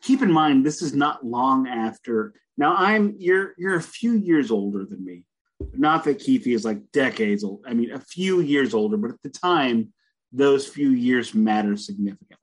Keep 0.01 0.23
in 0.23 0.31
mind, 0.31 0.65
this 0.65 0.81
is 0.81 0.93
not 0.93 1.25
long 1.25 1.67
after. 1.67 2.33
Now 2.57 2.75
I'm 2.75 3.15
you're 3.19 3.53
you're 3.57 3.75
a 3.75 3.81
few 3.81 4.13
years 4.13 4.49
older 4.49 4.83
than 4.85 5.03
me. 5.03 5.25
Not 5.73 6.05
that 6.05 6.19
Keefe 6.19 6.47
is 6.47 6.65
like 6.65 6.91
decades 6.91 7.43
old. 7.43 7.65
I 7.67 7.73
mean, 7.73 7.91
a 7.91 7.99
few 7.99 8.39
years 8.39 8.73
older, 8.73 8.97
but 8.97 9.11
at 9.11 9.21
the 9.21 9.29
time, 9.29 9.93
those 10.31 10.65
few 10.65 10.89
years 10.89 11.35
matter 11.35 11.75
significantly. 11.75 12.37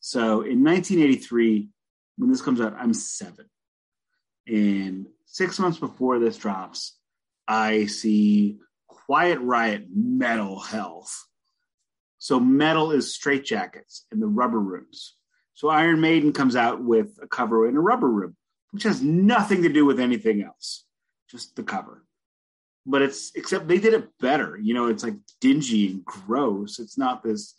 So 0.00 0.42
in 0.42 0.62
1983, 0.62 1.68
when 2.18 2.30
this 2.30 2.42
comes 2.42 2.60
out, 2.60 2.76
I'm 2.78 2.92
seven. 2.92 3.46
And 4.46 5.06
six 5.24 5.58
months 5.58 5.78
before 5.78 6.18
this 6.18 6.36
drops, 6.36 6.98
I 7.46 7.86
see 7.86 8.58
Quiet 8.88 9.40
Riot 9.40 9.86
Metal 9.94 10.58
Health. 10.60 11.26
So 12.18 12.40
metal 12.40 12.90
is 12.90 13.18
straitjackets 13.18 14.02
in 14.10 14.20
the 14.20 14.26
rubber 14.26 14.60
rooms. 14.60 15.14
So 15.52 15.68
Iron 15.68 16.00
Maiden 16.00 16.32
comes 16.32 16.56
out 16.56 16.82
with 16.82 17.18
a 17.22 17.26
cover 17.26 17.68
in 17.68 17.76
a 17.76 17.80
rubber 17.80 18.10
room, 18.10 18.36
which 18.70 18.82
has 18.84 19.02
nothing 19.02 19.62
to 19.62 19.68
do 19.68 19.84
with 19.84 20.00
anything 20.00 20.42
else, 20.42 20.84
just 21.30 21.54
the 21.54 21.62
cover. 21.62 22.04
But 22.86 23.02
it's 23.02 23.30
except 23.34 23.68
they 23.68 23.78
did 23.78 23.94
it 23.94 24.08
better. 24.20 24.58
You 24.58 24.74
know, 24.74 24.86
it's 24.88 25.04
like 25.04 25.14
dingy 25.40 25.90
and 25.90 26.04
gross. 26.04 26.78
It's 26.78 26.98
not 26.98 27.22
this 27.22 27.54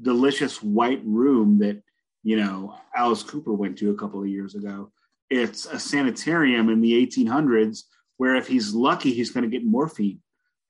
delicious 0.00 0.62
white 0.62 1.02
room 1.04 1.58
that, 1.58 1.82
you 2.22 2.36
know, 2.36 2.76
Alice 2.94 3.22
Cooper 3.22 3.52
went 3.52 3.78
to 3.78 3.90
a 3.90 3.96
couple 3.96 4.20
of 4.20 4.28
years 4.28 4.54
ago. 4.54 4.90
It's 5.28 5.66
a 5.66 5.78
sanitarium 5.78 6.68
in 6.70 6.80
the 6.80 7.06
1800s 7.06 7.82
where 8.16 8.36
if 8.36 8.48
he's 8.48 8.74
lucky, 8.74 9.12
he's 9.12 9.30
going 9.30 9.44
to 9.44 9.50
get 9.50 9.64
morphine 9.64 10.20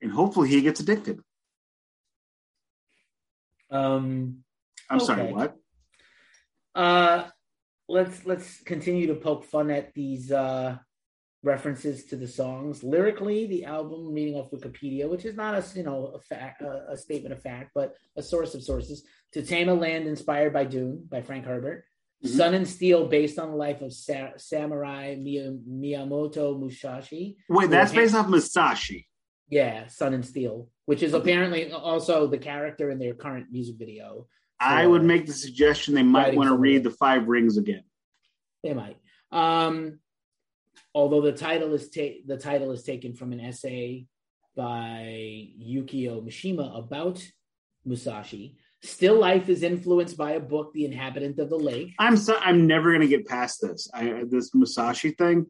and 0.01 0.11
hopefully 0.11 0.49
he 0.49 0.61
gets 0.61 0.79
addicted. 0.79 1.19
Um, 3.71 4.43
I'm 4.89 4.97
okay. 4.97 5.05
sorry, 5.05 5.33
what? 5.33 5.55
Uh, 6.75 7.27
let's 7.87 8.25
let's 8.25 8.61
continue 8.63 9.07
to 9.07 9.15
poke 9.15 9.45
fun 9.45 9.71
at 9.71 9.93
these 9.93 10.31
uh, 10.31 10.77
references 11.43 12.05
to 12.05 12.15
the 12.15 12.27
songs. 12.27 12.83
Lyrically, 12.83 13.47
the 13.47 13.65
album, 13.65 14.13
reading 14.13 14.35
off 14.35 14.51
Wikipedia, 14.51 15.09
which 15.09 15.25
is 15.25 15.35
not 15.35 15.55
a 15.55 15.77
you 15.77 15.83
know 15.83 16.11
a 16.15 16.19
fact, 16.19 16.61
a, 16.61 16.91
a 16.91 16.97
statement 16.97 17.33
of 17.33 17.41
fact, 17.41 17.71
but 17.73 17.95
a 18.15 18.21
source 18.21 18.53
of 18.53 18.63
sources. 18.63 19.03
To 19.33 19.41
Tame 19.41 19.69
a 19.69 19.73
Land, 19.73 20.07
inspired 20.07 20.53
by 20.53 20.65
Dune 20.65 21.05
by 21.09 21.21
Frank 21.21 21.45
Herbert. 21.45 21.85
Mm-hmm. 22.25 22.37
Sun 22.37 22.53
and 22.53 22.67
Steel, 22.67 23.07
based 23.07 23.37
on 23.39 23.51
the 23.51 23.55
life 23.55 23.81
of 23.81 23.93
Sa- 23.93 24.37
Samurai 24.37 25.15
Miyamoto 25.15 26.59
Musashi. 26.59 27.37
Wait, 27.49 27.69
that's 27.69 27.93
based 27.93 28.15
off 28.15 28.27
Musashi. 28.27 29.07
Yeah, 29.49 29.87
Sun 29.87 30.13
and 30.15 30.25
Steel, 30.25 30.69
which 30.85 31.03
is 31.03 31.13
apparently 31.13 31.71
also 31.71 32.27
the 32.27 32.37
character 32.39 32.89
in 32.89 32.97
their 32.97 33.13
current 33.13 33.47
music 33.51 33.75
video. 33.77 34.27
I 34.59 34.87
would 34.87 35.03
make 35.03 35.27
the 35.27 35.33
suggestion 35.33 35.93
they 35.93 36.03
might 36.03 36.35
want 36.35 36.49
to 36.49 36.55
read 36.55 36.83
the 36.83 36.89
Five 36.89 37.27
Rings 37.27 37.57
again. 37.57 37.83
They 38.63 38.73
might. 38.73 38.97
Um, 39.31 39.99
although 40.93 41.21
the 41.21 41.33
title 41.33 41.73
is 41.73 41.89
ta- 41.89 42.21
the 42.25 42.37
title 42.37 42.71
is 42.71 42.83
taken 42.83 43.13
from 43.13 43.33
an 43.33 43.39
essay 43.41 44.07
by 44.55 45.49
Yukio 45.61 46.25
Mishima 46.25 46.77
about 46.79 47.23
Musashi. 47.85 48.55
Still 48.85 49.19
Life 49.19 49.49
is 49.49 49.63
influenced 49.63 50.17
by 50.17 50.31
a 50.31 50.39
book, 50.39 50.71
The 50.73 50.85
Inhabitant 50.85 51.39
of 51.39 51.49
the 51.49 51.57
Lake. 51.57 51.93
I'm 51.99 52.17
so 52.17 52.37
I'm 52.39 52.67
never 52.67 52.91
gonna 52.91 53.07
get 53.07 53.25
past 53.25 53.61
this. 53.61 53.89
I, 53.93 54.23
this 54.27 54.53
Musashi 54.53 55.11
thing. 55.11 55.47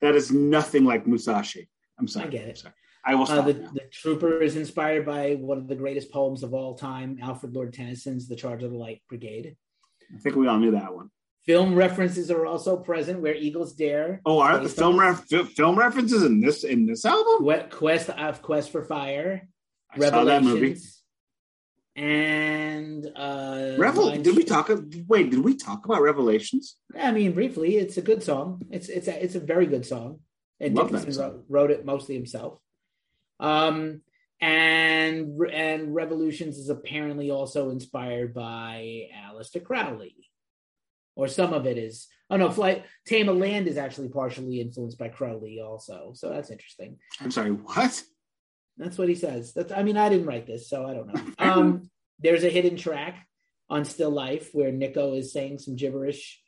That 0.00 0.14
is 0.14 0.30
nothing 0.30 0.84
like 0.84 1.06
Musashi. 1.06 1.68
I'm 1.98 2.06
sorry. 2.08 2.26
I 2.26 2.30
get 2.30 2.48
it. 2.48 2.58
Sorry, 2.58 2.74
I 3.04 3.14
will 3.14 3.30
uh, 3.30 3.40
the, 3.42 3.52
the, 3.52 3.82
Trooper 3.90 4.42
is 4.42 4.56
inspired 4.56 5.06
by 5.06 5.34
one 5.34 5.58
of 5.58 5.68
the 5.68 5.74
greatest 5.74 6.10
poems 6.10 6.42
of 6.42 6.52
all 6.52 6.74
time, 6.74 7.18
Alfred 7.22 7.54
Lord 7.54 7.72
Tennyson's 7.72 8.28
"The 8.28 8.36
Charge 8.36 8.62
of 8.62 8.70
the 8.70 8.76
Light 8.76 9.02
Brigade." 9.08 9.56
I 10.14 10.18
think 10.18 10.36
we 10.36 10.46
all 10.46 10.58
knew 10.58 10.72
that 10.72 10.94
one. 10.94 11.10
Film 11.46 11.74
references 11.74 12.30
are 12.30 12.46
also 12.46 12.76
present 12.76 13.20
where 13.20 13.34
Eagles 13.34 13.74
Dare. 13.74 14.20
Oh, 14.24 14.40
are 14.40 14.58
the 14.58 14.68
film 14.68 14.98
ref- 14.98 15.26
film 15.26 15.78
references 15.78 16.22
in 16.22 16.40
this 16.40 16.64
in 16.64 16.86
this 16.86 17.04
album? 17.04 17.46
Quest 17.70 18.10
of 18.10 18.42
Quest 18.42 18.70
for 18.70 18.82
Fire, 18.82 19.48
I 19.90 19.98
saw 19.98 20.24
that 20.24 20.42
movie. 20.42 20.76
And 21.96 23.06
uh, 23.14 23.74
Revel. 23.78 24.10
Did 24.16 24.34
we 24.36 24.42
talk? 24.42 24.68
Wait, 25.06 25.30
did 25.30 25.44
we 25.44 25.54
talk 25.54 25.84
about 25.84 26.02
Revelations? 26.02 26.76
I 26.98 27.12
mean, 27.12 27.32
briefly, 27.32 27.76
it's 27.76 27.96
a 27.96 28.02
good 28.02 28.22
song. 28.22 28.62
It's 28.70 28.88
it's 28.88 29.06
a, 29.06 29.22
it's 29.22 29.36
a 29.36 29.40
very 29.40 29.66
good 29.66 29.86
song, 29.86 30.18
and 30.58 30.74
Love 30.74 30.90
that 30.90 30.98
Dickinson 30.98 31.22
song. 31.22 31.32
wrote, 31.32 31.44
wrote 31.48 31.70
it 31.70 31.84
mostly 31.84 32.16
himself. 32.16 32.58
Um, 33.38 34.00
and 34.40 35.40
and 35.52 35.94
Revolutions 35.94 36.58
is 36.58 36.68
apparently 36.68 37.30
also 37.30 37.70
inspired 37.70 38.34
by 38.34 39.08
Aleister 39.16 39.62
Crowley, 39.62 40.16
or 41.14 41.28
some 41.28 41.52
of 41.52 41.64
it 41.64 41.78
is. 41.78 42.08
Oh 42.28 42.36
no, 42.36 42.50
Flight 42.50 42.84
Tame 43.06 43.28
of 43.28 43.36
Land 43.36 43.68
is 43.68 43.76
actually 43.76 44.08
partially 44.08 44.60
influenced 44.60 44.98
by 44.98 45.08
Crowley 45.10 45.60
also, 45.60 46.10
so 46.14 46.30
that's 46.30 46.50
interesting. 46.50 46.98
I'm 47.20 47.30
sorry. 47.30 47.52
What? 47.52 48.02
That's 48.76 48.98
what 48.98 49.08
he 49.08 49.14
says. 49.14 49.52
That's 49.52 49.72
I 49.72 49.82
mean, 49.82 49.96
I 49.96 50.08
didn't 50.08 50.26
write 50.26 50.46
this, 50.46 50.68
so 50.68 50.86
I 50.86 50.94
don't 50.94 51.12
know. 51.12 51.22
Um, 51.54 51.90
there's 52.20 52.44
a 52.44 52.48
hidden 52.48 52.76
track 52.76 53.26
on 53.68 53.84
Still 53.84 54.10
Life 54.10 54.50
where 54.52 54.72
Nicko 54.72 55.14
is 55.14 55.32
saying 55.32 55.58
some 55.58 55.76
gibberish 55.76 56.40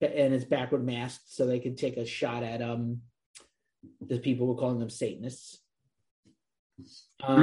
and 0.00 0.34
it's 0.34 0.44
backward 0.44 0.84
masked 0.84 1.32
so 1.32 1.46
they 1.46 1.60
could 1.60 1.78
take 1.78 1.96
a 1.96 2.04
shot 2.04 2.42
at 2.42 2.60
um 2.60 3.00
the 4.00 4.18
people 4.18 4.46
were 4.46 4.56
calling 4.56 4.78
them 4.78 4.90
Satanists. 4.90 5.58
Um, 7.22 7.40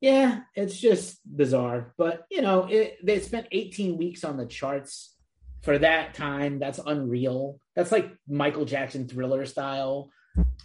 yeah, 0.00 0.40
it's 0.54 0.78
just 0.78 1.18
bizarre. 1.24 1.94
But 1.96 2.26
you 2.30 2.42
know, 2.42 2.64
it, 2.64 2.98
they 3.02 3.20
spent 3.20 3.46
18 3.52 3.96
weeks 3.96 4.24
on 4.24 4.36
the 4.36 4.46
charts 4.46 5.14
for 5.62 5.78
that 5.78 6.14
time. 6.14 6.58
That's 6.58 6.80
unreal. 6.84 7.60
That's 7.74 7.92
like 7.92 8.12
Michael 8.28 8.64
Jackson 8.64 9.08
thriller 9.08 9.46
style. 9.46 10.10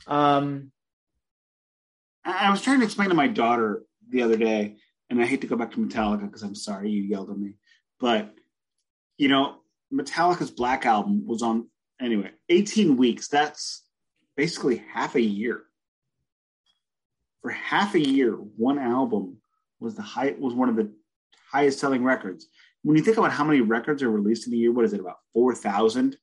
Um, 0.08 0.72
I 2.26 2.50
was 2.50 2.62
trying 2.62 2.80
to 2.80 2.86
explain 2.86 3.10
to 3.10 3.16
my 3.16 3.28
daughter 3.28 3.84
the 4.10 4.24
other 4.24 4.38
day, 4.38 4.78
and 5.10 5.22
I 5.22 5.26
hate 5.26 5.42
to 5.42 5.48
go 5.48 5.56
back 5.56 5.72
to 5.72 5.78
Metallica 5.78 6.22
because 6.22 6.44
I'm 6.44 6.56
sorry 6.56 6.90
you 6.90 7.04
yelled 7.04 7.30
at 7.30 7.38
me, 7.38 7.54
but 8.00 8.34
you 9.18 9.28
know, 9.28 9.58
Metallica's 9.94 10.52
Black 10.52 10.86
Album 10.86 11.26
was 11.26 11.42
on 11.42 11.68
anyway, 12.02 12.32
18 12.50 12.98
weeks. 12.98 13.28
That's 13.28 13.84
basically 14.36 14.84
half 14.94 15.16
a 15.16 15.22
year. 15.22 15.64
For 17.42 17.52
half 17.52 17.94
a 17.94 18.00
year, 18.00 18.34
one 18.34 18.80
album 18.80 19.38
was 19.80 19.96
the 19.96 20.02
high 20.02 20.34
was 20.40 20.54
one 20.54 20.70
of 20.70 20.76
the 20.76 20.92
highest 21.52 21.80
selling 21.80 22.04
records. 22.04 22.48
When 22.84 22.98
you 22.98 23.04
think 23.04 23.18
about 23.18 23.32
how 23.32 23.44
many 23.44 23.62
records 23.62 24.02
are 24.02 24.10
released 24.10 24.48
in 24.48 24.54
a 24.54 24.58
year, 24.58 24.72
what 24.72 24.86
is 24.86 24.94
it 24.94 25.00
about 25.00 25.18
four 25.34 25.54
thousand? 25.54 26.18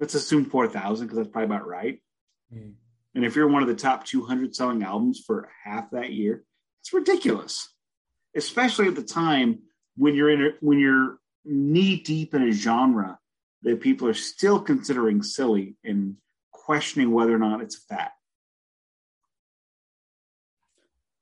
Let's 0.00 0.14
assume 0.14 0.46
four 0.46 0.68
thousand 0.68 1.06
because 1.06 1.18
that's 1.18 1.30
probably 1.30 1.54
about 1.54 1.66
right. 1.66 2.02
Hmm. 2.52 2.70
And 3.14 3.24
if 3.24 3.36
you're 3.36 3.48
one 3.48 3.62
of 3.62 3.68
the 3.68 3.74
top 3.74 4.06
200 4.06 4.54
selling 4.54 4.82
albums 4.82 5.22
for 5.26 5.50
half 5.64 5.90
that 5.90 6.12
year, 6.12 6.44
it's 6.80 6.92
ridiculous. 6.92 7.68
Especially 8.34 8.88
at 8.88 8.94
the 8.94 9.02
time 9.02 9.60
when 9.96 10.14
you're 10.14 10.30
in 10.30 10.42
a, 10.42 10.50
when 10.60 10.78
you're 10.78 11.18
knee 11.44 12.00
deep 12.00 12.34
in 12.34 12.42
a 12.42 12.52
genre 12.52 13.18
that 13.62 13.80
people 13.80 14.08
are 14.08 14.14
still 14.14 14.60
considering 14.60 15.22
silly 15.22 15.76
and 15.84 16.16
questioning 16.50 17.10
whether 17.10 17.34
or 17.34 17.38
not 17.38 17.60
it's 17.60 17.76
a 17.76 17.94
fad. 17.94 18.10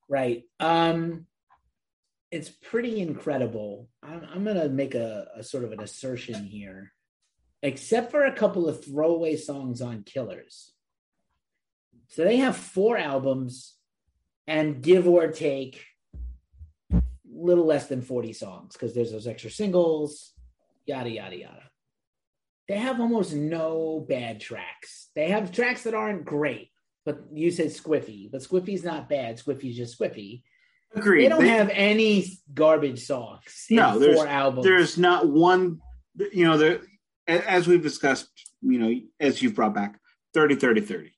Right. 0.07 0.43
Um, 0.59 1.25
it's 2.31 2.49
pretty 2.49 3.01
incredible. 3.01 3.89
I'm, 4.01 4.27
I'm 4.33 4.43
going 4.43 4.57
to 4.57 4.69
make 4.69 4.95
a, 4.95 5.27
a 5.35 5.43
sort 5.43 5.63
of 5.63 5.73
an 5.73 5.81
assertion 5.81 6.45
here. 6.45 6.93
Except 7.63 8.09
for 8.11 8.25
a 8.25 8.33
couple 8.33 8.67
of 8.67 8.83
throwaway 8.83 9.35
songs 9.35 9.81
on 9.81 10.03
Killers. 10.03 10.71
So 12.07 12.23
they 12.23 12.37
have 12.37 12.57
four 12.57 12.97
albums 12.97 13.75
and 14.47 14.81
give 14.81 15.07
or 15.07 15.27
take 15.27 15.85
a 16.93 17.01
little 17.31 17.65
less 17.65 17.87
than 17.87 18.01
40 18.01 18.33
songs 18.33 18.73
because 18.73 18.93
there's 18.93 19.11
those 19.11 19.27
extra 19.27 19.51
singles, 19.51 20.33
yada, 20.85 21.09
yada, 21.09 21.37
yada. 21.37 21.63
They 22.67 22.77
have 22.77 22.99
almost 22.99 23.33
no 23.33 24.05
bad 24.07 24.39
tracks. 24.41 25.09
They 25.15 25.29
have 25.29 25.51
tracks 25.51 25.83
that 25.83 25.93
aren't 25.93 26.25
great, 26.25 26.69
but 27.05 27.19
you 27.31 27.51
said 27.51 27.67
Squiffy, 27.67 28.31
but 28.31 28.41
Squiffy's 28.41 28.83
not 28.83 29.07
bad. 29.09 29.37
Squiffy's 29.37 29.77
just 29.77 29.99
Squiffy. 29.99 30.41
Agreed. 30.95 31.25
They 31.25 31.29
don't 31.29 31.41
They- 31.41 31.49
have 31.49 31.69
any 31.71 32.27
garbage 32.53 33.05
songs 33.05 33.65
in 33.69 33.77
No, 33.77 33.99
there's- 33.99 34.15
four 34.17 34.27
albums. 34.27 34.65
there's 34.65 34.97
not 34.97 35.27
one, 35.29 35.79
you 36.33 36.43
know, 36.45 36.57
there, 36.57 36.81
as 37.27 37.67
we've 37.67 37.83
discussed, 37.83 38.29
you 38.61 38.79
know, 38.79 38.93
as 39.19 39.41
you've 39.41 39.55
brought 39.55 39.73
back 39.73 39.99
30, 40.33 40.55
30, 40.55 40.81
30. 40.81 41.11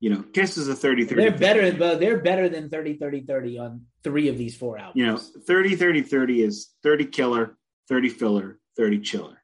You 0.00 0.10
know, 0.10 0.22
Kiss 0.32 0.56
is 0.56 0.68
a 0.68 0.74
30, 0.74 1.04
30. 1.04 1.20
they're 1.20 1.38
better, 1.38 1.72
but 1.76 2.00
they're 2.00 2.20
better 2.20 2.48
than 2.48 2.70
30, 2.70 2.96
30, 2.96 3.20
30 3.26 3.58
on 3.58 3.82
three 4.02 4.28
of 4.28 4.38
these 4.38 4.56
four 4.56 4.78
albums. 4.78 4.96
you 4.96 5.06
know 5.06 5.16
30 5.16 5.76
30 5.76 6.02
30 6.02 6.42
is 6.42 6.70
30 6.82 7.06
killer 7.06 7.56
30 7.88 8.08
filler 8.08 8.58
30 8.76 9.00
chiller 9.00 9.42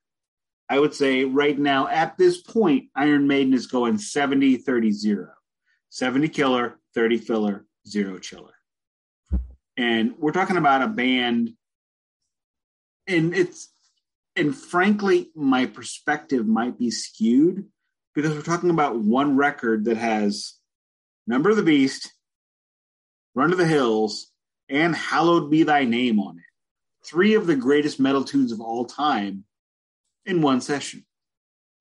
i 0.68 0.78
would 0.78 0.94
say 0.94 1.24
right 1.24 1.58
now 1.58 1.86
at 1.88 2.16
this 2.16 2.40
point 2.40 2.86
iron 2.94 3.26
maiden 3.26 3.52
is 3.52 3.66
going 3.66 3.98
70 3.98 4.58
30 4.58 4.92
0 4.92 5.28
70 5.90 6.28
killer 6.28 6.78
30 6.94 7.18
filler 7.18 7.66
0 7.86 8.18
chiller 8.18 8.54
and 9.76 10.14
we're 10.18 10.32
talking 10.32 10.56
about 10.56 10.82
a 10.82 10.88
band 10.88 11.50
and 13.06 13.34
it's 13.34 13.68
and 14.36 14.54
frankly 14.54 15.30
my 15.34 15.66
perspective 15.66 16.46
might 16.46 16.78
be 16.78 16.90
skewed 16.90 17.66
because 18.14 18.34
we're 18.34 18.42
talking 18.42 18.70
about 18.70 18.98
one 18.98 19.36
record 19.36 19.86
that 19.86 19.96
has 19.96 20.54
number 21.26 21.50
of 21.50 21.56
the 21.56 21.62
beast 21.62 22.12
run 23.34 23.50
to 23.50 23.56
the 23.56 23.66
hills 23.66 24.30
and 24.68 24.94
Hallowed 24.96 25.50
Be 25.50 25.62
Thy 25.62 25.84
Name 25.84 26.18
on 26.20 26.38
it. 26.38 26.44
Three 27.06 27.34
of 27.34 27.46
the 27.46 27.54
greatest 27.56 28.00
metal 28.00 28.24
tunes 28.24 28.50
of 28.52 28.60
all 28.60 28.84
time 28.84 29.44
in 30.24 30.42
one 30.42 30.60
session. 30.60 31.04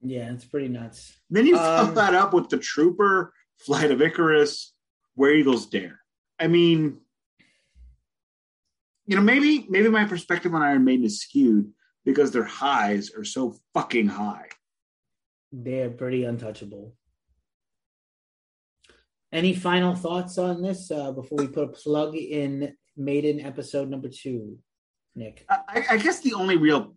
yeah, 0.01 0.31
it's 0.31 0.45
pretty 0.45 0.67
nuts. 0.67 1.13
Then 1.29 1.47
you 1.47 1.55
Um, 1.55 1.61
follow 1.61 1.91
that 1.95 2.13
up 2.13 2.33
with 2.33 2.49
The 2.49 2.57
Trooper, 2.57 3.33
Flight 3.57 3.89
of 3.91 4.01
Icarus, 4.01 4.73
Where 5.15 5.33
Eagles 5.33 5.65
Dare. 5.65 5.99
I 6.39 6.47
mean, 6.47 6.99
you 9.07 9.15
know, 9.15 9.21
maybe 9.23 9.65
maybe 9.69 9.89
my 9.89 10.05
perspective 10.05 10.53
on 10.53 10.61
Iron 10.61 10.83
Maiden 10.83 11.05
is 11.05 11.21
skewed 11.21 11.71
because 12.05 12.31
their 12.31 12.43
highs 12.43 13.11
are 13.11 13.23
so 13.23 13.55
fucking 13.73 14.07
high. 14.07 14.47
They're 15.51 15.89
pretty 15.89 16.23
untouchable. 16.23 16.95
Any 19.31 19.53
final 19.53 19.95
thoughts 19.95 20.37
on 20.37 20.61
this 20.61 20.91
uh, 20.91 21.11
before 21.11 21.39
we 21.39 21.47
put 21.47 21.65
a 21.65 21.71
plug 21.71 22.15
in 22.15 22.73
Maiden 22.95 23.41
episode 23.41 23.89
number 23.89 24.07
two, 24.07 24.57
Nick? 25.15 25.45
I, 25.49 25.83
I 25.91 25.97
guess 25.97 26.21
the 26.21 26.33
only 26.33 26.57
real 26.57 26.95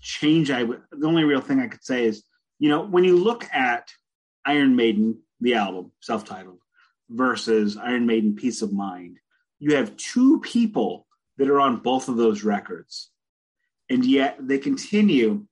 change 0.00 0.50
I 0.50 0.62
would, 0.62 0.82
the 0.92 1.06
only 1.06 1.24
real 1.24 1.40
thing 1.40 1.60
I 1.60 1.66
could 1.66 1.82
say 1.82 2.04
is, 2.04 2.22
you 2.58 2.68
know, 2.68 2.82
when 2.82 3.04
you 3.04 3.16
look 3.16 3.44
at 3.52 3.88
Iron 4.44 4.76
Maiden, 4.76 5.18
the 5.40 5.54
album, 5.54 5.92
self 6.00 6.24
titled, 6.24 6.60
versus 7.08 7.76
Iron 7.76 8.06
Maiden, 8.06 8.36
Piece 8.36 8.62
of 8.62 8.72
Mind, 8.72 9.18
you 9.58 9.74
have 9.76 9.96
two 9.96 10.40
people 10.40 11.06
that 11.38 11.48
are 11.48 11.60
on 11.60 11.78
both 11.78 12.08
of 12.08 12.16
those 12.16 12.44
records. 12.44 13.10
And 13.90 14.04
yet 14.04 14.38
they 14.40 14.58
continue 14.58 15.46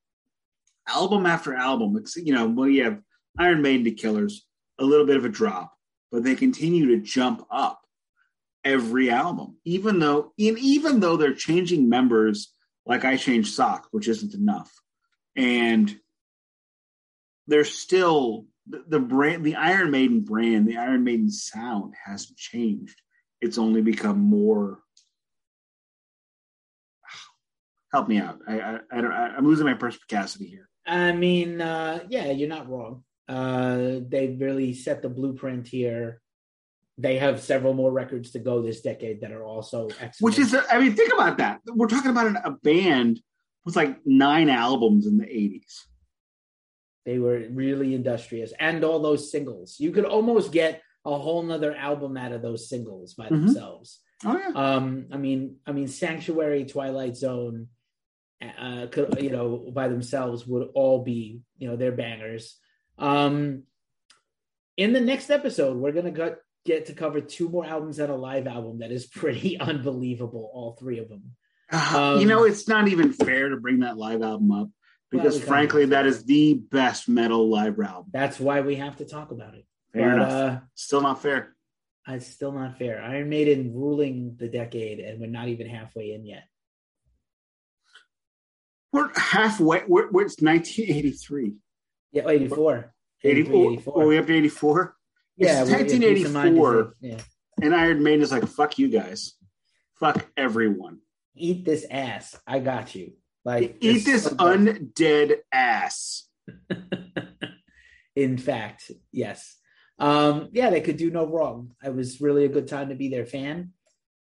album 0.89 1.26
after 1.26 1.55
album. 1.55 1.97
It's, 1.97 2.16
you 2.16 2.32
know, 2.32 2.47
well, 2.49 2.68
you 2.68 2.84
have 2.84 3.01
Iron 3.39 3.61
Maiden 3.62 3.84
to 3.84 3.91
Killers, 3.91 4.47
a 4.78 4.84
little 4.84 5.07
bit 5.07 5.16
of 5.16 5.24
a 5.24 5.28
drop, 5.28 5.74
but 6.11 6.22
they 6.22 6.34
continue 6.34 6.86
to 6.89 7.03
jump 7.03 7.45
up 7.51 7.80
every 8.64 9.11
album, 9.11 9.57
even 9.64 9.99
though 9.99 10.32
in 10.39 10.57
even 10.59 11.01
though 11.01 11.16
they're 11.16 11.34
changing 11.34 11.89
members, 11.89 12.55
like 12.86 13.05
I 13.05 13.16
changed 13.16 13.55
socks, 13.55 13.89
which 13.91 14.09
isn't 14.09 14.34
enough, 14.34 14.72
and 15.36 15.95
they're 17.47 17.64
still 17.64 18.47
the, 18.68 18.84
the 18.86 19.01
brand, 19.01 19.45
the 19.45 19.57
Iron 19.57 19.91
Maiden 19.91 20.20
brand, 20.20 20.66
the 20.66 20.76
Iron 20.76 21.05
Maiden 21.05 21.30
sound 21.30 21.95
hasn't 22.05 22.39
changed. 22.39 23.01
It's 23.41 23.59
only 23.59 23.82
become 23.82 24.18
more. 24.18 24.80
Help 27.93 28.09
me 28.09 28.18
out. 28.18 28.39
I, 28.47 28.61
I, 28.61 28.78
I 28.93 29.01
don't. 29.01 29.12
I, 29.12 29.28
I'm 29.36 29.47
losing 29.47 29.66
my 29.66 29.74
perspicacity 29.74 30.47
here. 30.47 30.68
I 30.86 31.12
mean, 31.12 31.61
uh, 31.61 32.01
yeah, 32.09 32.30
you're 32.30 32.49
not 32.49 32.68
wrong. 32.68 33.05
Uh, 33.28 34.01
they 34.09 34.36
really 34.39 34.72
set 34.74 35.03
the 35.03 35.09
blueprint 35.09 35.66
here. 35.68 36.20
They 36.97 37.18
have 37.18 37.41
several 37.41 37.74
more 37.74 37.93
records 37.93 38.32
to 38.32 38.39
go 38.41 38.61
this 38.62 38.80
decade 38.80 39.20
that 39.20 39.32
are 39.32 39.45
also 39.45 39.89
excellent. 40.01 40.16
Which 40.20 40.39
is, 40.39 40.55
I 40.70 40.78
mean, 40.78 40.97
think 40.97 41.12
about 41.12 41.39
that. 41.39 41.61
We're 41.66 41.86
talking 41.86 42.11
about 42.11 42.26
an, 42.26 42.39
a 42.43 42.51
band 42.51 43.20
with 43.64 43.76
like 43.76 43.99
nine 44.05 44.49
albums 44.49 45.07
in 45.07 45.18
the 45.18 45.26
80s. 45.26 45.84
They 47.07 47.18
were 47.18 47.47
really 47.51 47.95
industrious, 47.95 48.53
and 48.59 48.84
all 48.84 49.01
those 49.01 49.30
singles. 49.30 49.76
You 49.78 49.93
could 49.93 50.05
almost 50.05 50.53
get 50.53 50.82
a 51.07 51.16
whole 51.16 51.43
nother 51.43 51.74
album 51.74 52.16
out 52.16 52.32
of 52.32 52.43
those 52.43 52.68
singles 52.68 53.14
by 53.14 53.26
Mhm. 53.26 53.47
themselves. 53.47 54.01
Oh 54.24 54.36
yeah. 54.36 54.49
Um, 54.55 55.07
I 55.12 55.16
mean, 55.16 55.57
I 55.66 55.72
mean, 55.72 55.86
Sanctuary, 55.89 56.64
Twilight 56.64 57.16
Zone, 57.16 57.68
uh, 58.43 58.86
could 58.86 59.20
you 59.20 59.30
know 59.30 59.70
by 59.72 59.89
themselves 59.89 60.47
would 60.47 60.68
all 60.74 61.03
be 61.05 61.41
you 61.59 61.68
know 61.68 61.76
their 61.76 61.93
bangers. 61.93 62.57
Um, 62.99 63.64
in 64.76 64.93
the 64.93 65.01
next 65.01 65.30
episode, 65.30 65.76
we're 65.76 65.93
gonna 65.93 66.11
go, 66.12 66.36
get 66.64 66.86
to 66.86 66.93
cover 66.93 67.20
two 67.20 67.49
more 67.49 67.64
albums 67.66 67.99
and 67.99 68.11
a 68.12 68.16
live 68.16 68.47
album 68.47 68.78
that 68.78 68.93
is 68.93 69.07
pretty 69.22 69.59
unbelievable. 69.59 70.51
All 70.53 70.76
three 70.78 70.99
of 70.99 71.09
them. 71.09 71.22
Uh, 71.72 72.14
Um, 72.14 72.20
you 72.20 72.26
know, 72.26 72.45
it's 72.45 72.66
not 72.68 72.89
even 72.89 73.12
fair 73.12 73.51
to 73.51 73.57
bring 73.57 73.80
that 73.80 73.99
live 73.99 74.22
album 74.22 74.51
up 74.53 74.68
because, 75.11 75.39
frankly, 75.43 75.86
that 75.86 76.07
is 76.07 76.24
the 76.24 76.55
best 76.55 77.09
metal 77.09 77.49
live 77.51 77.78
album. 77.80 78.11
That's 78.12 78.39
why 78.41 78.61
we 78.62 78.76
have 78.76 78.97
to 78.97 79.05
talk 79.05 79.30
about 79.32 79.55
it. 79.55 79.66
Fair 79.93 80.11
but 80.11 80.14
enough. 80.16 80.32
uh, 80.32 80.61
Still 80.74 81.01
not 81.03 81.20
fair. 81.22 81.55
it's 82.07 82.26
still 82.26 82.53
not 82.53 82.78
fair. 82.78 83.03
Iron 83.03 83.28
Maiden 83.28 83.74
ruling 83.74 84.36
the 84.39 84.49
decade, 84.49 85.01
and 85.01 85.20
we're 85.20 85.26
not 85.28 85.49
even 85.49 85.66
halfway 85.68 86.12
in 86.12 86.24
yet. 86.24 86.45
We're 88.93 89.11
halfway. 89.16 89.82
We're, 89.86 90.11
we're, 90.11 90.22
it's 90.22 90.41
1983. 90.41 91.55
Yeah, 92.12 92.28
84. 92.28 92.95
84. 93.22 93.72
84. 93.72 93.93
Oh, 93.97 94.07
we 94.07 94.18
up 94.18 94.26
to 94.26 94.34
84? 94.34 94.97
yeah, 95.36 95.62
it's 95.62 95.70
we- 95.70 95.76
yeah, 95.76 95.82
Piece 96.14 96.26
of 96.26 96.32
Mind 96.32 96.57
is 96.57 96.62
1984. 96.62 96.95
Yeah. 97.01 97.18
And 97.61 97.74
Iron 97.74 98.03
Maiden 98.03 98.22
is 98.22 98.32
like, 98.32 98.47
fuck 98.47 98.78
you 98.78 98.89
guys. 98.89 99.34
Fuck 99.99 100.26
everyone. 100.36 100.99
Eat 101.34 101.64
this 101.64 101.84
ass. 101.91 102.39
I 102.47 102.61
got 102.61 102.95
you. 102.95 103.12
Like 103.45 103.78
Eat 103.80 104.05
this 104.05 104.24
so 104.24 104.30
undead 104.30 105.36
ass. 105.53 106.28
In 108.16 108.36
fact, 108.39 108.91
yes. 109.12 109.57
Um, 109.99 110.49
yeah, 110.53 110.70
they 110.70 110.80
could 110.80 110.97
do 110.97 111.11
no 111.11 111.26
wrong. 111.26 111.72
It 111.84 111.95
was 111.95 112.20
really 112.20 112.45
a 112.45 112.49
good 112.49 112.68
time 112.68 112.89
to 112.89 112.95
be 112.95 113.09
their 113.09 113.26
fan. 113.26 113.72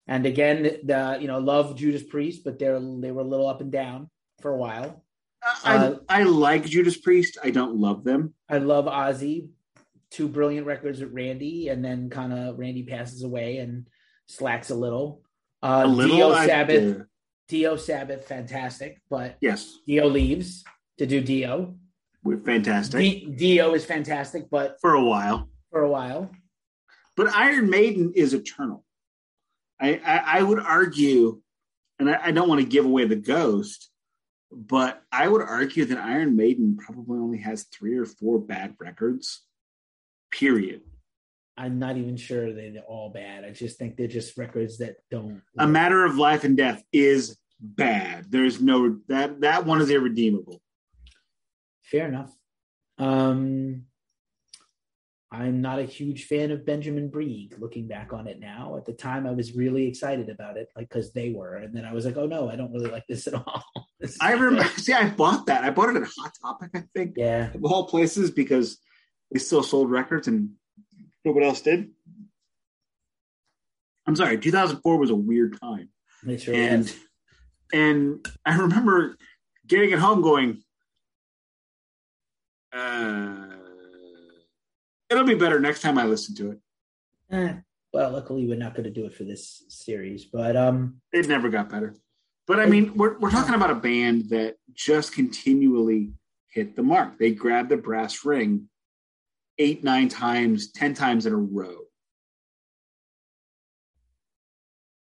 And 0.06 0.26
again, 0.26 0.62
the 0.84 1.18
you 1.20 1.28
know, 1.28 1.38
love 1.38 1.76
Judas 1.76 2.02
Priest, 2.02 2.42
but 2.44 2.58
they're 2.58 2.80
they 2.80 3.10
were 3.10 3.22
a 3.22 3.26
little 3.26 3.46
up 3.46 3.60
and 3.60 3.70
down 3.70 4.10
for 4.42 4.50
a 4.52 4.56
while. 4.56 5.02
I, 5.64 5.76
Uh, 5.76 5.96
I 6.08 6.22
like 6.24 6.64
Judas 6.66 6.96
Priest. 6.98 7.38
I 7.42 7.50
don't 7.50 7.76
love 7.76 8.04
them. 8.04 8.34
I 8.48 8.58
love 8.58 8.84
Ozzy. 8.84 9.48
Two 10.10 10.28
brilliant 10.28 10.66
records 10.66 11.00
with 11.00 11.12
Randy, 11.12 11.68
and 11.68 11.82
then 11.82 12.10
kind 12.10 12.32
of 12.34 12.58
Randy 12.58 12.82
passes 12.82 13.22
away 13.22 13.58
and 13.58 13.86
slacks 14.26 14.68
a 14.70 14.74
little. 14.74 15.22
Uh, 15.62 15.82
A 15.84 15.88
little. 15.88 16.16
Dio 16.16 16.32
I- 16.32 16.46
Sabbath, 16.46 17.00
uh, 17.00 17.04
Dio 17.48 17.76
Sabbath, 17.76 18.26
fantastic, 18.26 19.00
but 19.08 19.36
yes, 19.40 19.78
Dio 19.86 20.06
leaves 20.08 20.64
to 20.98 21.06
do 21.06 21.20
Dio. 21.20 21.76
we're 22.24 22.38
fantastic 22.38 23.00
D- 23.00 23.26
Dio 23.36 23.74
is 23.74 23.84
fantastic, 23.84 24.48
but 24.50 24.76
for 24.80 24.94
a 24.94 25.02
while. 25.04 25.48
for 25.70 25.82
a 25.82 25.88
while, 25.90 26.30
But 27.16 27.28
Iron 27.34 27.68
Maiden 27.70 28.12
is 28.14 28.32
eternal. 28.34 28.84
I, 29.80 29.94
I, 30.04 30.38
I 30.38 30.42
would 30.42 30.60
argue, 30.60 31.40
and 31.98 32.08
I, 32.10 32.20
I 32.26 32.30
don't 32.32 32.48
want 32.48 32.60
to 32.60 32.66
give 32.66 32.84
away 32.84 33.04
the 33.06 33.16
ghost, 33.16 33.90
but 34.54 35.02
I 35.10 35.28
would 35.28 35.42
argue 35.42 35.84
that 35.86 35.98
Iron 35.98 36.36
Maiden 36.36 36.76
probably 36.76 37.18
only 37.18 37.38
has 37.38 37.64
three 37.64 37.96
or 37.96 38.04
four 38.04 38.38
bad 38.38 38.74
records. 38.78 39.42
Period. 40.30 40.82
I'm 41.56 41.78
not 41.78 41.96
even 41.96 42.16
sure 42.16 42.52
they're 42.52 42.82
all 42.86 43.10
bad. 43.10 43.44
I 43.44 43.50
just 43.50 43.78
think 43.78 43.96
they're 43.96 44.08
just 44.08 44.38
records 44.38 44.78
that 44.78 44.96
don't. 45.10 45.42
A 45.58 45.66
matter 45.66 46.04
of 46.04 46.16
life 46.16 46.44
and 46.44 46.56
death 46.56 46.82
is 46.92 47.38
bad. 47.60 48.30
There's 48.30 48.60
no 48.60 48.98
that 49.08 49.40
that 49.42 49.66
one 49.66 49.80
is 49.80 49.90
irredeemable. 49.90 50.60
Fair 51.82 52.08
enough. 52.08 52.34
Um, 52.98 53.84
I'm 55.32 55.62
not 55.62 55.78
a 55.78 55.84
huge 55.84 56.26
fan 56.26 56.50
of 56.50 56.66
Benjamin 56.66 57.10
Breeg. 57.10 57.58
Looking 57.58 57.88
back 57.88 58.12
on 58.12 58.26
it 58.26 58.38
now, 58.38 58.76
at 58.76 58.84
the 58.84 58.92
time 58.92 59.26
I 59.26 59.30
was 59.30 59.54
really 59.56 59.88
excited 59.88 60.28
about 60.28 60.58
it, 60.58 60.68
like 60.76 60.90
because 60.90 61.12
they 61.14 61.30
were, 61.30 61.56
and 61.56 61.74
then 61.74 61.86
I 61.86 61.94
was 61.94 62.04
like, 62.04 62.18
oh 62.18 62.26
no, 62.26 62.50
I 62.50 62.56
don't 62.56 62.70
really 62.70 62.90
like 62.90 63.06
this 63.08 63.26
at 63.26 63.34
all. 63.34 63.64
This 63.98 64.18
I 64.20 64.32
remember. 64.32 64.64
See, 64.76 64.92
I 64.92 65.08
bought 65.08 65.46
that. 65.46 65.64
I 65.64 65.70
bought 65.70 65.88
it 65.88 66.02
at 66.02 66.08
Hot 66.18 66.32
Topic. 66.42 66.70
I 66.74 66.82
think 66.94 67.14
Yeah, 67.16 67.50
of 67.54 67.64
all 67.64 67.86
places 67.86 68.30
because 68.30 68.78
they 69.32 69.38
still 69.38 69.62
sold 69.62 69.90
records 69.90 70.28
and 70.28 70.50
nobody 71.24 71.46
else 71.46 71.62
did. 71.62 71.90
I'm 74.06 74.16
sorry, 74.16 74.38
2004 74.38 74.98
was 74.98 75.10
a 75.10 75.14
weird 75.14 75.58
time. 75.58 75.88
sure 76.36 76.54
and 76.54 76.82
was. 76.82 76.96
and 77.72 78.28
I 78.44 78.58
remember 78.58 79.16
getting 79.66 79.92
it 79.92 79.98
home 79.98 80.20
going, 80.20 80.62
uh, 82.74 83.46
it'll 85.12 85.24
be 85.24 85.34
better 85.34 85.60
next 85.60 85.82
time 85.82 85.98
I 85.98 86.04
listen 86.04 86.34
to 86.36 86.52
it. 86.52 86.58
Eh, 87.30 87.54
well, 87.92 88.10
luckily 88.10 88.46
we're 88.46 88.56
not 88.56 88.74
going 88.74 88.84
to 88.84 88.90
do 88.90 89.06
it 89.06 89.14
for 89.14 89.24
this 89.24 89.64
series, 89.68 90.24
but 90.24 90.56
um, 90.56 91.00
It 91.12 91.28
never 91.28 91.48
got 91.48 91.68
better. 91.68 91.94
But 92.46 92.58
I 92.58 92.66
mean, 92.66 92.96
we're 92.96 93.18
we're 93.18 93.30
talking 93.30 93.54
about 93.54 93.70
a 93.70 93.76
band 93.76 94.30
that 94.30 94.56
just 94.74 95.14
continually 95.14 96.12
hit 96.48 96.74
the 96.74 96.82
mark. 96.82 97.18
They 97.18 97.30
grabbed 97.30 97.68
the 97.68 97.76
brass 97.76 98.24
ring 98.24 98.68
eight, 99.58 99.84
nine 99.84 100.08
times, 100.08 100.72
ten 100.72 100.92
times 100.94 101.26
in 101.26 101.32
a 101.32 101.36
row. 101.36 101.78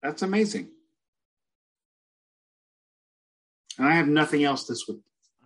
That's 0.03 0.21
amazing. 0.21 0.69
And 3.77 3.87
I 3.87 3.95
have 3.95 4.07
nothing 4.07 4.43
else 4.43 4.65
this 4.67 4.85
week. 4.87 4.99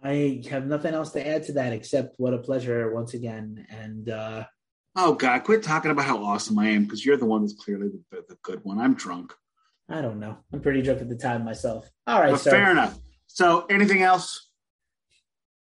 I 0.04 0.42
have 0.50 0.68
nothing 0.68 0.94
else 0.94 1.12
to 1.14 1.26
add 1.26 1.44
to 1.44 1.54
that 1.54 1.74
except 1.74 2.20
what 2.20 2.34
a 2.34 2.38
pleasure 2.38 2.94
once 2.94 3.14
again. 3.14 3.66
And 3.70 4.10
uh, 4.10 4.46
Oh 4.96 5.14
God, 5.14 5.44
quit 5.44 5.64
talking 5.64 5.92
about 5.92 6.06
how 6.06 6.24
awesome 6.24 6.58
I 6.58 6.70
am 6.70 6.84
because 6.84 7.06
you're 7.06 7.18
the 7.18 7.26
one 7.26 7.42
that's 7.42 7.54
clearly 7.54 7.90
the, 8.12 8.24
the 8.30 8.38
good 8.42 8.62
one. 8.64 8.80
I'm 8.80 8.94
drunk. 8.94 9.34
I 9.90 10.02
don't 10.02 10.20
know. 10.20 10.38
I'm 10.54 10.62
pretty 10.62 10.82
drunk 10.82 11.02
at 11.02 11.10
the 11.10 11.18
time 11.18 11.44
myself. 11.44 11.90
All 12.08 12.22
right, 12.22 12.40
fair 12.40 12.72
enough. 12.72 12.98
So, 13.28 13.66
anything 13.70 14.02
else? 14.02 14.50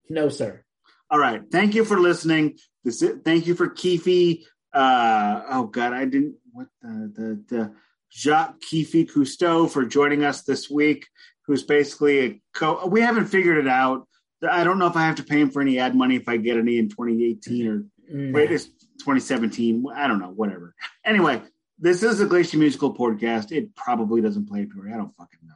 No, 0.08 0.28
sir. 0.28 0.64
All 1.10 1.18
right. 1.18 1.42
Thank 1.50 1.74
you 1.74 1.84
for 1.84 1.98
listening. 1.98 2.58
This 2.84 3.02
is, 3.02 3.18
thank 3.24 3.46
you 3.46 3.54
for 3.54 3.68
Keefe. 3.68 4.46
Uh, 4.72 5.42
oh 5.50 5.64
God, 5.64 5.92
I 5.92 6.04
didn't. 6.04 6.36
What 6.52 6.68
the 6.80 7.12
the, 7.14 7.56
the 7.56 7.74
Jacques 8.12 8.60
Keefe 8.60 9.12
Cousteau 9.12 9.68
for 9.68 9.84
joining 9.84 10.24
us 10.24 10.42
this 10.42 10.70
week. 10.70 11.06
Who's 11.46 11.62
basically 11.62 12.24
a 12.24 12.42
co. 12.54 12.86
We 12.86 13.00
haven't 13.00 13.26
figured 13.26 13.58
it 13.58 13.68
out. 13.68 14.06
I 14.48 14.64
don't 14.64 14.78
know 14.78 14.86
if 14.86 14.96
I 14.96 15.02
have 15.02 15.16
to 15.16 15.22
pay 15.22 15.40
him 15.40 15.50
for 15.50 15.60
any 15.60 15.78
ad 15.78 15.94
money 15.94 16.16
if 16.16 16.28
I 16.28 16.36
get 16.36 16.56
any 16.56 16.78
in 16.78 16.88
2018 16.88 17.68
or 17.68 17.84
wait, 18.32 18.50
it's 18.50 18.68
2017. 19.04 19.84
I 19.94 20.08
don't 20.08 20.18
know. 20.18 20.30
Whatever. 20.30 20.74
Anyway, 21.04 21.42
this 21.78 22.02
is 22.02 22.20
a 22.20 22.26
Glacier 22.26 22.56
Musical 22.56 22.94
podcast. 22.94 23.52
It 23.52 23.74
probably 23.76 24.22
doesn't 24.22 24.48
play 24.48 24.64
Peoria. 24.64 24.94
I 24.94 24.96
don't 24.96 25.14
fucking 25.14 25.40
know. 25.42 25.52